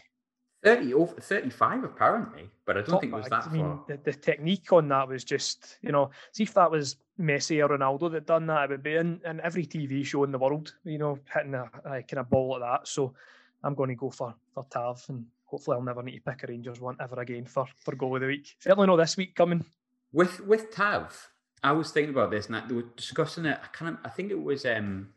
30 0.64 0.94
over 0.94 1.14
35 1.22 1.84
apparently 1.86 2.50
but 2.66 2.78
i 2.78 2.82
don't 2.82 2.90
Top 2.90 3.02
think 3.02 3.14
it 3.14 3.16
was 3.16 3.28
bags. 3.30 3.46
that 3.46 3.50
I 3.52 3.54
mean, 3.54 3.66
far 3.66 3.84
the, 3.88 3.98
the 4.04 4.14
technique 4.14 4.72
on 4.74 4.88
that 4.90 5.08
was 5.08 5.24
just, 5.24 5.78
you 5.82 5.92
know, 5.92 6.12
see 6.32 6.44
if 6.44 6.54
that 6.56 6.70
was 6.70 6.98
Messi 7.20 7.64
or 7.64 7.78
Ronaldo 7.78 8.12
that 8.12 8.26
done 8.26 8.46
that, 8.48 8.66
it 8.66 8.70
would 8.72 8.84
be 8.84 8.96
in, 8.96 9.20
in 9.26 9.40
every 9.42 9.66
TV 9.66 10.06
show 10.06 10.24
in 10.24 10.32
the 10.32 10.38
world, 10.40 10.74
you 10.86 10.98
know, 10.98 11.20
hitting 11.34 11.54
a, 11.54 11.70
a 11.86 12.02
kind 12.04 12.20
of 12.20 12.30
ball 12.30 12.52
like 12.52 12.62
that. 12.62 12.88
So 12.88 13.14
I'm 13.64 13.76
going 13.76 13.90
to 13.90 13.96
go 13.96 14.10
for 14.10 14.34
for 14.54 14.66
Tav, 14.70 15.04
and 15.10 15.26
hopefully 15.46 15.76
I'll 15.76 15.84
never 15.84 16.02
need 16.04 16.20
to 16.24 16.32
pick 16.32 16.44
a 16.44 16.48
Rangers 16.48 16.80
one 16.80 16.96
ever 17.02 17.20
again 17.20 17.46
for 17.46 17.66
for 17.84 17.96
goal 17.96 18.16
of 18.16 18.22
the 18.22 18.28
week. 18.28 18.56
Certainly 18.60 18.88
not 18.88 18.96
this 18.98 19.18
week 19.18 19.36
coming. 19.36 19.66
with 20.14 20.40
with 20.42 20.72
tav 20.72 21.30
i 21.64 21.72
was 21.74 21.92
thinking 21.92 22.14
about 22.14 22.32
this 22.32 22.48
and 22.48 22.56
I- 22.56 22.66
they 22.68 22.74
were 22.76 22.90
discussing 22.96 23.46
it 23.46 23.60
i 23.62 23.68
of 23.78 23.98
i 24.06 24.10
think 24.10 24.32
it 24.32 24.42
was 24.42 24.66
um 24.66 25.10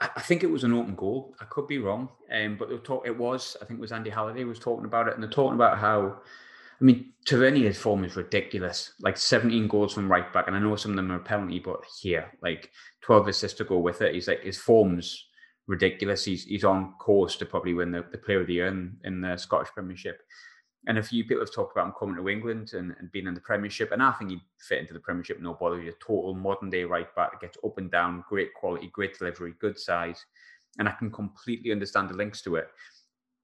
I 0.00 0.20
think 0.20 0.44
it 0.44 0.50
was 0.50 0.62
an 0.62 0.72
open 0.72 0.94
goal. 0.94 1.34
I 1.40 1.44
could 1.46 1.66
be 1.66 1.78
wrong, 1.78 2.08
um, 2.32 2.56
but 2.56 2.84
talk, 2.84 3.04
it 3.04 3.18
was. 3.18 3.56
I 3.60 3.64
think 3.64 3.78
it 3.78 3.80
was 3.80 3.90
Andy 3.90 4.10
Halliday 4.10 4.44
was 4.44 4.60
talking 4.60 4.84
about 4.84 5.08
it, 5.08 5.14
and 5.14 5.22
they're 5.22 5.30
talking 5.30 5.56
about 5.56 5.78
how, 5.78 6.20
I 6.80 6.84
mean, 6.84 7.12
Tavernier's 7.26 7.78
form 7.78 8.04
is 8.04 8.14
ridiculous. 8.14 8.92
Like 9.00 9.16
17 9.16 9.66
goals 9.66 9.94
from 9.94 10.10
right 10.10 10.32
back, 10.32 10.46
and 10.46 10.54
I 10.54 10.60
know 10.60 10.76
some 10.76 10.92
of 10.92 10.96
them 10.96 11.10
are 11.10 11.18
penalty, 11.18 11.58
but 11.58 11.80
here, 12.00 12.30
like 12.42 12.70
12 13.00 13.26
assists 13.26 13.58
to 13.58 13.64
go 13.64 13.78
with 13.78 14.00
it. 14.00 14.14
He's 14.14 14.28
like 14.28 14.44
his 14.44 14.56
form's 14.56 15.26
ridiculous. 15.66 16.24
He's 16.24 16.44
he's 16.44 16.64
on 16.64 16.92
course 17.00 17.34
to 17.36 17.46
probably 17.46 17.74
win 17.74 17.90
the, 17.90 18.04
the 18.12 18.18
Player 18.18 18.42
of 18.42 18.46
the 18.46 18.54
Year 18.54 18.68
in, 18.68 18.96
in 19.02 19.20
the 19.20 19.36
Scottish 19.36 19.72
Premiership. 19.74 20.20
And 20.88 20.98
a 20.98 21.02
few 21.02 21.22
people 21.22 21.40
have 21.40 21.52
talked 21.52 21.76
about 21.76 21.86
him 21.86 21.92
coming 21.98 22.16
to 22.16 22.28
England 22.28 22.72
and, 22.72 22.96
and 22.98 23.12
being 23.12 23.26
in 23.26 23.34
the 23.34 23.40
Premiership, 23.40 23.92
and 23.92 24.02
I 24.02 24.10
think 24.12 24.30
he'd 24.30 24.40
fit 24.58 24.80
into 24.80 24.94
the 24.94 25.00
Premiership 25.00 25.40
no 25.40 25.54
bother. 25.54 25.80
He's 25.80 25.92
a 25.92 26.04
total 26.04 26.34
modern 26.34 26.70
day 26.70 26.84
right 26.84 27.14
back 27.14 27.32
that 27.32 27.40
gets 27.40 27.58
up 27.62 27.76
and 27.76 27.90
down, 27.90 28.24
great 28.26 28.54
quality, 28.54 28.88
great 28.90 29.16
delivery, 29.18 29.52
good 29.60 29.78
size, 29.78 30.24
and 30.78 30.88
I 30.88 30.92
can 30.92 31.10
completely 31.10 31.72
understand 31.72 32.08
the 32.08 32.14
links 32.14 32.40
to 32.42 32.56
it. 32.56 32.68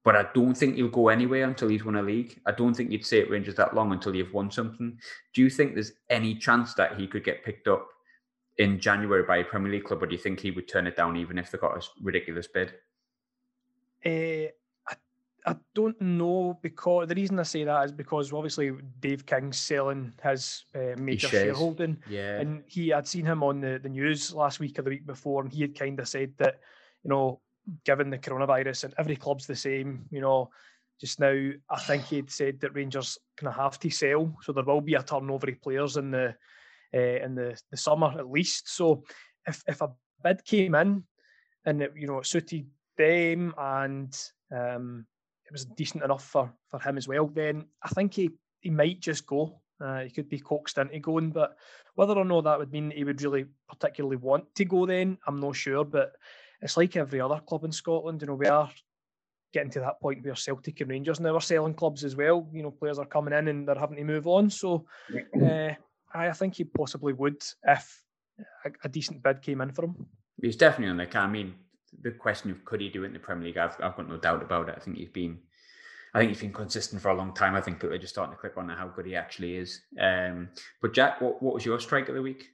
But 0.03 0.15
I 0.15 0.27
don't 0.33 0.55
think 0.55 0.75
he'll 0.75 0.87
go 0.87 1.09
anywhere 1.09 1.47
until 1.47 1.69
he's 1.69 1.85
won 1.85 1.95
a 1.95 2.01
league. 2.01 2.39
I 2.45 2.51
don't 2.51 2.73
think 2.73 2.91
you'd 2.91 3.05
stay 3.05 3.21
at 3.21 3.29
Rangers 3.29 3.55
that 3.55 3.75
long 3.75 3.91
until 3.91 4.15
you've 4.15 4.33
won 4.33 4.51
something. 4.51 4.99
Do 5.33 5.41
you 5.41 5.49
think 5.49 5.73
there's 5.73 5.93
any 6.09 6.35
chance 6.35 6.73
that 6.75 6.99
he 6.99 7.07
could 7.07 7.23
get 7.23 7.45
picked 7.45 7.67
up 7.67 7.87
in 8.57 8.79
January 8.79 9.23
by 9.23 9.37
a 9.37 9.43
Premier 9.43 9.71
League 9.71 9.83
club, 9.83 10.01
or 10.01 10.07
do 10.07 10.15
you 10.15 10.21
think 10.21 10.39
he 10.39 10.51
would 10.51 10.67
turn 10.67 10.87
it 10.87 10.95
down 10.95 11.17
even 11.17 11.37
if 11.37 11.51
they 11.51 11.57
got 11.57 11.77
a 11.77 11.87
ridiculous 12.01 12.47
bid? 12.47 12.73
Uh, 14.05 14.51
I, 15.45 15.55
don't 15.73 15.99
know 16.01 16.57
because 16.61 17.07
the 17.07 17.15
reason 17.15 17.39
I 17.39 17.43
say 17.43 17.63
that 17.63 17.85
is 17.85 17.91
because 17.91 18.33
obviously 18.33 18.71
Dave 18.99 19.25
King's 19.25 19.59
selling 19.59 20.13
his 20.23 20.65
uh, 20.73 20.95
major 20.97 21.27
shareholding, 21.27 21.97
Yeah, 22.07 22.39
and 22.39 22.63
he 22.67 22.93
I'd 22.93 23.07
seen 23.07 23.25
him 23.25 23.43
on 23.43 23.61
the, 23.61 23.79
the 23.81 23.89
news 23.89 24.33
last 24.33 24.59
week 24.59 24.79
or 24.79 24.81
the 24.81 24.89
week 24.89 25.05
before, 25.05 25.43
and 25.43 25.51
he 25.51 25.61
had 25.61 25.77
kind 25.77 25.99
of 25.99 26.07
said 26.07 26.33
that 26.37 26.59
you 27.03 27.09
know, 27.09 27.39
given 27.85 28.09
the 28.09 28.17
coronavirus 28.17 28.85
and 28.85 28.93
every 28.97 29.15
club's 29.15 29.45
the 29.45 29.55
same, 29.55 30.05
you 30.09 30.21
know, 30.21 30.49
just 30.99 31.19
now 31.19 31.51
I 31.69 31.79
think 31.79 32.05
he'd 32.05 32.31
said 32.31 32.59
that 32.61 32.73
Rangers 32.73 33.17
kind 33.37 33.49
of 33.49 33.55
have 33.55 33.79
to 33.79 33.89
sell, 33.89 34.35
so 34.41 34.51
there 34.51 34.63
will 34.63 34.81
be 34.81 34.95
a 34.95 35.03
turnover 35.03 35.49
of 35.49 35.61
players 35.61 35.97
in 35.97 36.11
the 36.11 36.35
uh, 36.93 36.97
in 36.97 37.35
the, 37.35 37.59
the 37.69 37.77
summer 37.77 38.13
at 38.17 38.29
least. 38.29 38.75
So 38.75 39.03
if 39.45 39.61
if 39.67 39.81
a 39.81 39.91
bid 40.23 40.43
came 40.45 40.75
in 40.75 41.03
and 41.65 41.81
it, 41.81 41.93
you 41.95 42.07
know 42.07 42.19
it 42.19 42.25
suited 42.25 42.67
them 42.97 43.53
and 43.57 44.17
um, 44.51 45.05
it 45.45 45.51
was 45.51 45.65
decent 45.65 46.03
enough 46.03 46.23
for 46.23 46.51
for 46.69 46.79
him 46.79 46.97
as 46.97 47.07
well, 47.07 47.27
then 47.27 47.65
I 47.83 47.89
think 47.89 48.13
he 48.13 48.31
he 48.61 48.69
might 48.69 48.99
just 48.99 49.25
go. 49.25 49.61
Uh, 49.79 50.01
he 50.01 50.09
could 50.09 50.29
be 50.29 50.39
coaxed 50.39 50.77
into 50.77 50.99
going, 50.99 51.31
but 51.31 51.57
whether 51.95 52.13
or 52.13 52.25
not 52.25 52.45
that 52.45 52.57
would 52.57 52.71
mean 52.71 52.91
he 52.91 53.03
would 53.03 53.21
really 53.21 53.45
particularly 53.67 54.15
want 54.15 54.45
to 54.55 54.65
go, 54.65 54.85
then 54.85 55.17
I'm 55.27 55.39
not 55.39 55.55
sure. 55.55 55.83
But 55.83 56.13
it's 56.61 56.77
like 56.77 56.95
every 56.95 57.19
other 57.19 57.41
club 57.45 57.65
in 57.65 57.71
Scotland. 57.71 58.21
You 58.21 58.27
know, 58.27 58.35
we 58.35 58.47
are 58.47 58.71
getting 59.53 59.71
to 59.71 59.81
that 59.81 59.99
point 60.01 60.23
where 60.23 60.35
Celtic 60.35 60.79
and 60.81 60.89
Rangers 60.89 61.19
now 61.19 61.35
are 61.35 61.41
selling 61.41 61.73
clubs 61.73 62.03
as 62.03 62.15
well. 62.15 62.47
You 62.53 62.63
know, 62.63 62.71
players 62.71 62.99
are 62.99 63.05
coming 63.05 63.33
in 63.33 63.47
and 63.49 63.67
they're 63.67 63.75
having 63.75 63.97
to 63.97 64.03
move 64.03 64.27
on. 64.27 64.49
So 64.49 64.85
uh, 65.41 65.71
I 66.13 66.29
I 66.29 66.31
think 66.31 66.55
he 66.55 66.63
possibly 66.63 67.13
would 67.13 67.43
if 67.63 68.03
a, 68.63 68.71
a 68.83 68.89
decent 68.89 69.21
bid 69.21 69.41
came 69.41 69.61
in 69.61 69.71
for 69.71 69.85
him. 69.85 70.07
he's 70.41 70.55
definitely 70.55 70.91
on 70.91 70.97
the. 70.97 71.17
I 71.17 71.27
mean, 71.27 71.55
the 72.01 72.11
question 72.11 72.51
of 72.51 72.63
could 72.65 72.81
he 72.81 72.89
do 72.89 73.03
it 73.03 73.07
in 73.07 73.13
the 73.13 73.19
Premier 73.19 73.47
League, 73.47 73.57
I've, 73.57 73.75
I've 73.81 73.95
got 73.95 74.09
no 74.09 74.17
doubt 74.17 74.41
about 74.41 74.69
it. 74.69 74.75
I 74.77 74.79
think 74.79 74.97
he's 74.97 75.09
been, 75.09 75.37
I 76.13 76.19
think 76.19 76.29
he's 76.29 76.41
been 76.41 76.53
consistent 76.53 77.01
for 77.01 77.09
a 77.09 77.15
long 77.15 77.33
time. 77.33 77.55
I 77.55 77.61
think 77.61 77.79
people 77.79 77.95
are 77.95 77.99
just 77.99 78.13
starting 78.13 78.33
to 78.33 78.39
click 78.39 78.57
on 78.57 78.69
how 78.69 78.87
good 78.87 79.05
he 79.05 79.15
actually 79.15 79.57
is. 79.57 79.81
Um, 79.99 80.49
but 80.81 80.93
Jack, 80.93 81.21
what, 81.21 81.41
what 81.41 81.53
was 81.53 81.65
your 81.65 81.79
strike 81.79 82.09
of 82.09 82.15
the 82.15 82.21
week? 82.21 82.49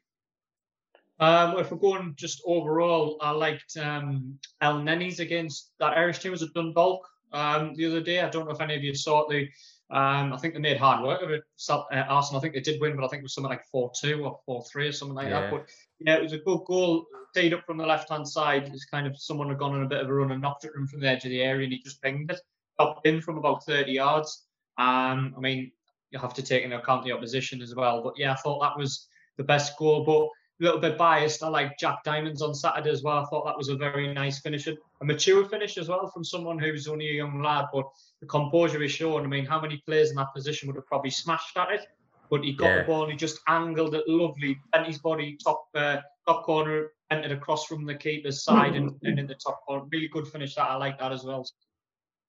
Um, 1.19 1.59
if 1.59 1.71
we're 1.71 1.77
going 1.77 2.15
just 2.17 2.41
overall, 2.45 3.17
I 3.21 3.29
liked 3.29 3.77
um, 3.77 4.39
Elneny's 4.61 5.19
against 5.19 5.71
that 5.79 5.95
Irish 5.95 6.19
team 6.19 6.31
was 6.31 6.41
at 6.41 6.53
Dundalk 6.55 7.07
um, 7.31 7.75
the 7.75 7.85
other 7.85 8.01
day. 8.01 8.21
I 8.21 8.29
don't 8.29 8.45
know 8.45 8.51
if 8.51 8.61
any 8.61 8.75
of 8.75 8.83
you 8.83 8.95
saw 8.95 9.21
it. 9.21 9.29
They, 9.29 9.51
um, 9.91 10.31
I 10.31 10.37
think 10.37 10.53
they 10.53 10.59
made 10.59 10.77
hard 10.77 11.03
work 11.03 11.21
of 11.21 11.31
it. 11.31 11.43
Uh, 11.69 11.83
Arsenal, 11.91 12.39
I 12.39 12.41
think 12.41 12.53
they 12.53 12.61
did 12.61 12.79
win, 12.79 12.95
but 12.95 13.03
I 13.03 13.07
think 13.09 13.19
it 13.19 13.23
was 13.23 13.33
something 13.33 13.49
like 13.49 13.65
4 13.71 13.91
2 13.99 14.23
or 14.23 14.39
4 14.45 14.63
3 14.71 14.87
or 14.87 14.91
something 14.91 15.15
like 15.15 15.27
Yeah. 15.27 15.41
that. 15.41 15.51
But 15.51 15.69
yeah, 15.99 16.15
it 16.15 16.23
was 16.23 16.33
a 16.33 16.37
good 16.37 16.61
goal. 16.65 17.05
Teed 17.35 17.53
up 17.53 17.65
from 17.65 17.77
the 17.77 17.85
left 17.85 18.09
hand 18.09 18.27
side. 18.27 18.69
It's 18.73 18.85
kind 18.85 19.05
of 19.05 19.17
someone 19.17 19.49
had 19.49 19.57
gone 19.59 19.75
on 19.75 19.83
a 19.83 19.87
bit 19.87 19.99
of 20.01 20.09
a 20.09 20.13
run 20.13 20.31
and 20.31 20.41
knocked 20.41 20.63
it 20.65 20.71
in 20.77 20.87
from 20.87 21.01
the 21.01 21.07
edge 21.07 21.25
of 21.25 21.29
the 21.29 21.41
area 21.41 21.63
and 21.65 21.73
he 21.73 21.79
just 21.81 22.01
pinged 22.01 22.31
it. 22.31 22.39
Up 22.79 23.01
in 23.05 23.21
from 23.21 23.37
about 23.37 23.65
30 23.65 23.91
yards. 23.91 24.45
Um, 24.77 25.33
I 25.37 25.39
mean, 25.39 25.71
you 26.09 26.19
have 26.19 26.33
to 26.35 26.41
take 26.41 26.63
into 26.63 26.77
account 26.79 27.03
the 27.05 27.11
opposition 27.11 27.61
as 27.61 27.75
well. 27.75 28.01
But 28.01 28.17
yeah, 28.17 28.31
I 28.31 28.35
thought 28.35 28.61
that 28.61 28.77
was 28.77 29.07
the 29.37 29.43
best 29.43 29.77
goal. 29.77 30.03
But 30.03 30.27
little 30.61 30.79
bit 30.79 30.97
biased. 30.97 31.43
I 31.43 31.47
like 31.47 31.77
Jack 31.77 32.03
Diamonds 32.03 32.41
on 32.41 32.53
Saturday 32.53 32.91
as 32.91 33.03
well. 33.03 33.17
I 33.17 33.25
thought 33.25 33.45
that 33.45 33.57
was 33.57 33.69
a 33.69 33.75
very 33.75 34.13
nice 34.13 34.39
finish, 34.39 34.67
a 34.67 34.75
mature 35.03 35.43
finish 35.45 35.77
as 35.77 35.89
well 35.89 36.07
from 36.07 36.23
someone 36.23 36.59
who's 36.59 36.87
only 36.87 37.09
a 37.09 37.13
young 37.13 37.41
lad. 37.41 37.65
But 37.73 37.85
the 38.19 38.27
composure 38.27 38.81
is 38.83 38.91
shown. 38.91 39.23
I 39.23 39.27
mean, 39.27 39.45
how 39.45 39.59
many 39.59 39.81
players 39.85 40.11
in 40.11 40.15
that 40.17 40.33
position 40.33 40.67
would 40.67 40.75
have 40.75 40.85
probably 40.85 41.09
smashed 41.09 41.57
at 41.57 41.71
it? 41.71 41.87
But 42.29 42.43
he 42.43 42.53
got 42.53 42.67
Yeah. 42.67 42.77
the 42.77 42.83
ball 42.83 43.03
and 43.03 43.11
he 43.11 43.17
just 43.17 43.39
angled 43.47 43.95
it 43.95 44.07
lovely, 44.07 44.57
bent 44.71 44.87
his 44.87 44.99
body 44.99 45.37
top 45.43 45.65
uh, 45.75 45.97
top 46.27 46.43
corner, 46.43 46.91
entered 47.09 47.31
across 47.31 47.65
from 47.65 47.83
the 47.85 47.95
keeper's 47.95 48.43
side 48.43 48.75
and, 48.75 48.91
and 49.03 49.19
in 49.19 49.27
the 49.27 49.35
top 49.35 49.65
corner. 49.65 49.83
Really 49.91 50.07
good 50.07 50.27
finish. 50.27 50.55
That 50.55 50.69
I 50.69 50.75
like 50.75 50.97
that 50.99 51.11
as 51.11 51.23
well. 51.23 51.45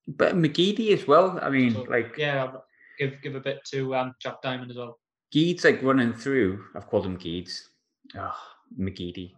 But 0.08 0.34
McGeady 0.34 0.92
as 0.92 1.06
well. 1.06 1.38
I 1.40 1.50
mean, 1.50 1.74
So, 1.74 1.82
like 1.82 2.16
yeah, 2.18 2.50
give 2.98 3.20
give 3.22 3.34
a 3.36 3.40
bit 3.40 3.60
to 3.72 3.94
um, 3.94 4.14
Jack 4.20 4.42
Diamond 4.42 4.70
as 4.72 4.76
well. 4.78 4.98
Geeds 5.30 5.64
like 5.64 5.82
running 5.82 6.12
through. 6.12 6.64
I've 6.74 6.88
called 6.88 7.06
him 7.06 7.16
Geeds. 7.16 7.68
Oh, 8.16 8.36
McGeady, 8.78 9.32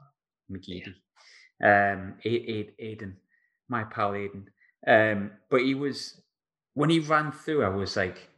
McGeady. 0.50 0.94
Um, 1.62 2.14
A- 2.24 2.50
A- 2.50 2.74
Aiden, 2.82 3.14
my 3.68 3.84
pal 3.84 4.12
Aiden. 4.12 4.46
Um, 4.86 5.30
but 5.50 5.62
he 5.62 5.74
was 5.74 6.20
when 6.74 6.90
he 6.90 6.98
ran 6.98 7.32
through. 7.32 7.64
I 7.64 7.68
was 7.68 7.96
like, 7.96 8.28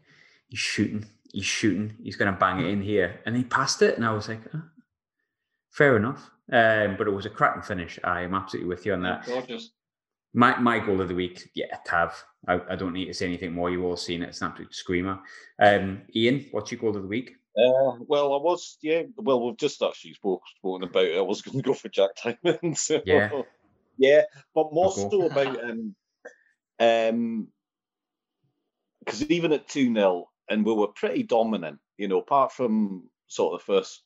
he's 0.49 0.59
shooting, 0.59 1.07
he's 1.33 1.45
shooting, 1.47 1.95
he's 2.03 2.17
going 2.17 2.33
to 2.33 2.39
bang 2.39 2.61
it 2.61 2.67
in 2.69 2.83
here, 2.83 3.21
and 3.27 3.35
he 3.37 3.45
passed 3.45 3.83
it, 3.83 3.97
and 3.97 4.05
I 4.05 4.13
was 4.13 4.29
like, 4.29 4.43
"Oh, 4.55 4.63
fair 5.71 5.97
enough. 5.97 6.31
Um, 6.53 6.97
but 6.97 7.09
it 7.09 7.13
was 7.13 7.27
a 7.27 7.31
cracking 7.31 7.63
finish. 7.63 7.99
I 8.05 8.21
am 8.23 8.35
absolutely 8.35 8.69
with 8.69 8.87
you 8.87 8.93
on 8.93 9.03
that. 9.03 9.27
Gorgeous. 9.27 9.71
My 10.35 10.57
my 10.59 10.79
goal 10.79 11.01
of 11.01 11.09
the 11.09 11.15
week, 11.15 11.51
yeah, 11.55 11.79
Tav. 11.87 12.13
I, 12.47 12.61
I 12.71 12.77
don't 12.77 12.93
need 12.93 13.07
to 13.07 13.15
say 13.15 13.27
anything 13.27 13.53
more. 13.53 13.71
You've 13.71 13.85
all 13.85 13.97
seen 13.97 14.23
it. 14.23 14.29
It's 14.29 14.43
an 14.43 14.49
absolute 14.49 14.75
screamer. 14.75 15.19
Um, 15.61 16.03
Ian, 16.15 16.47
what's 16.53 16.71
your 16.71 16.81
goal 16.81 16.95
of 16.95 17.03
the 17.03 17.09
week? 17.09 17.33
Uh, 17.57 17.97
well, 18.07 18.35
I 18.35 18.37
was, 18.37 18.77
yeah. 18.83 19.05
Well, 19.17 19.45
we've 19.45 19.57
just 19.57 19.83
actually 19.83 20.13
spoke, 20.15 20.43
spoken 20.59 20.89
about 20.89 21.07
it. 21.07 21.17
I 21.17 21.23
was 21.23 21.41
going 21.41 21.57
to 21.57 21.63
go 21.63 21.73
for 21.73 21.89
Jack 21.89 22.11
Diamond. 22.23 22.77
So, 22.79 23.01
Yeah. 23.05 23.43
yeah, 23.97 24.23
but 24.55 24.75
more 24.75 24.93
so 24.93 25.25
about 25.25 25.65
um, 25.65 25.97
um, 26.79 27.49
because 29.01 29.23
even 29.23 29.53
at 29.53 29.69
two 29.69 29.93
0 29.95 30.29
and 30.51 30.67
we 30.67 30.75
were 30.75 30.89
pretty 30.89 31.23
dominant. 31.23 31.79
You 31.97 32.09
know, 32.09 32.19
apart 32.19 32.53
from 32.53 33.09
sort 33.29 33.55
of 33.55 33.61
the 33.67 33.73
first 33.73 34.03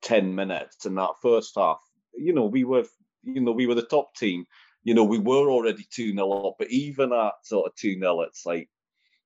ten 0.00 0.34
minutes 0.34 0.86
and 0.86 0.96
that 0.96 1.10
first 1.20 1.52
half, 1.56 1.80
you 2.14 2.32
know, 2.32 2.46
we 2.46 2.64
were, 2.64 2.84
you 3.22 3.40
know, 3.40 3.52
we 3.52 3.66
were 3.66 3.74
the 3.74 3.82
top 3.82 4.14
team. 4.14 4.46
You 4.82 4.94
know, 4.94 5.04
we 5.04 5.18
were 5.18 5.50
already 5.50 5.86
two 5.90 6.12
0 6.12 6.30
up, 6.48 6.54
but 6.58 6.70
even 6.70 7.12
at 7.12 7.34
sort 7.42 7.66
of 7.66 7.74
two 7.74 7.98
0 7.98 8.22
it's 8.22 8.46
like. 8.46 8.70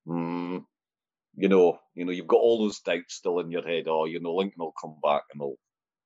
Mm, 0.05 0.65
you 1.37 1.47
know, 1.47 1.79
you 1.93 2.03
know, 2.03 2.11
you've 2.11 2.27
got 2.27 2.41
all 2.41 2.63
those 2.63 2.79
doubts 2.79 3.13
still 3.13 3.39
in 3.39 3.51
your 3.51 3.61
head. 3.61 3.85
Oh, 3.87 4.05
you 4.05 4.19
know, 4.19 4.33
Lincoln 4.33 4.57
will 4.57 4.73
come 4.79 4.95
back 5.03 5.21
and 5.31 5.39
they'll, 5.39 5.55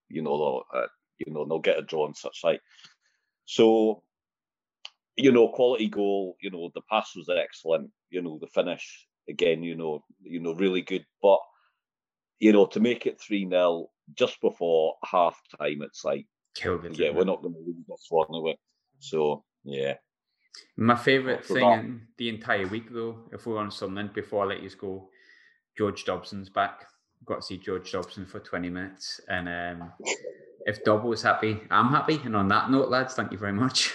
you 0.09 0.21
know, 0.21 0.37
they'll, 0.37 0.81
uh, 0.81 0.87
you 1.17 1.33
know, 1.33 1.45
they'll 1.45 1.59
get 1.59 1.79
a 1.79 1.81
draw 1.81 2.05
and 2.05 2.15
such 2.15 2.39
like. 2.43 2.61
So, 3.45 4.03
you 5.15 5.31
know, 5.31 5.47
quality 5.47 5.87
goal. 5.87 6.35
You 6.41 6.51
know, 6.51 6.69
the 6.75 6.81
pass 6.89 7.11
was 7.15 7.29
excellent. 7.29 7.91
You 8.09 8.21
know, 8.21 8.39
the 8.41 8.47
finish 8.47 9.07
again. 9.29 9.63
You 9.63 9.75
know, 9.75 10.03
you 10.21 10.41
know, 10.41 10.53
really 10.53 10.81
good. 10.81 11.05
But 11.21 11.39
you 12.39 12.51
know, 12.51 12.65
to 12.65 12.79
make 12.79 13.05
it 13.05 13.21
three 13.21 13.47
0 13.47 13.87
just 14.15 14.41
before 14.41 14.95
half 15.05 15.39
time, 15.57 15.81
it's 15.83 16.03
like, 16.03 16.25
it. 16.59 16.99
yeah, 16.99 17.11
we're 17.11 17.21
it? 17.21 17.25
not 17.25 17.41
going 17.41 17.53
to 17.53 17.59
lose 17.59 17.85
this 17.87 18.07
one, 18.09 18.27
are 18.33 18.41
we? 18.41 18.57
So, 18.99 19.45
yeah. 19.63 19.93
My 20.75 20.95
favourite 20.95 21.45
thing 21.45 21.71
in 21.71 22.01
the 22.17 22.29
entire 22.29 22.67
week, 22.67 22.91
though, 22.91 23.19
if 23.31 23.45
we're 23.45 23.59
on 23.59 23.71
Sunderland, 23.71 24.13
before 24.13 24.43
I 24.43 24.47
let 24.47 24.63
you 24.63 24.69
go, 24.71 25.09
George 25.77 26.05
Dobson's 26.05 26.49
back. 26.49 26.87
Got 27.25 27.37
to 27.37 27.41
see 27.41 27.57
George 27.57 27.91
Dobson 27.91 28.25
for 28.25 28.39
20 28.39 28.69
minutes. 28.69 29.21
And 29.29 29.47
um, 29.47 29.91
if 30.65 30.83
Dob 30.83 31.03
was 31.03 31.21
happy, 31.21 31.59
I'm 31.69 31.89
happy. 31.89 32.19
And 32.25 32.35
on 32.35 32.47
that 32.49 32.69
note, 32.71 32.89
lads, 32.89 33.13
thank 33.13 33.31
you 33.31 33.37
very 33.37 33.53
much. 33.53 33.93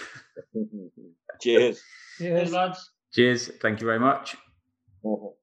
Cheers. 1.41 1.81
Cheers, 2.17 2.51
lads. 2.53 2.91
Cheers. 3.13 3.51
Thank 3.61 3.81
you 3.81 3.85
very 3.87 3.99
much. 3.99 4.35
Mhm. 5.03 5.33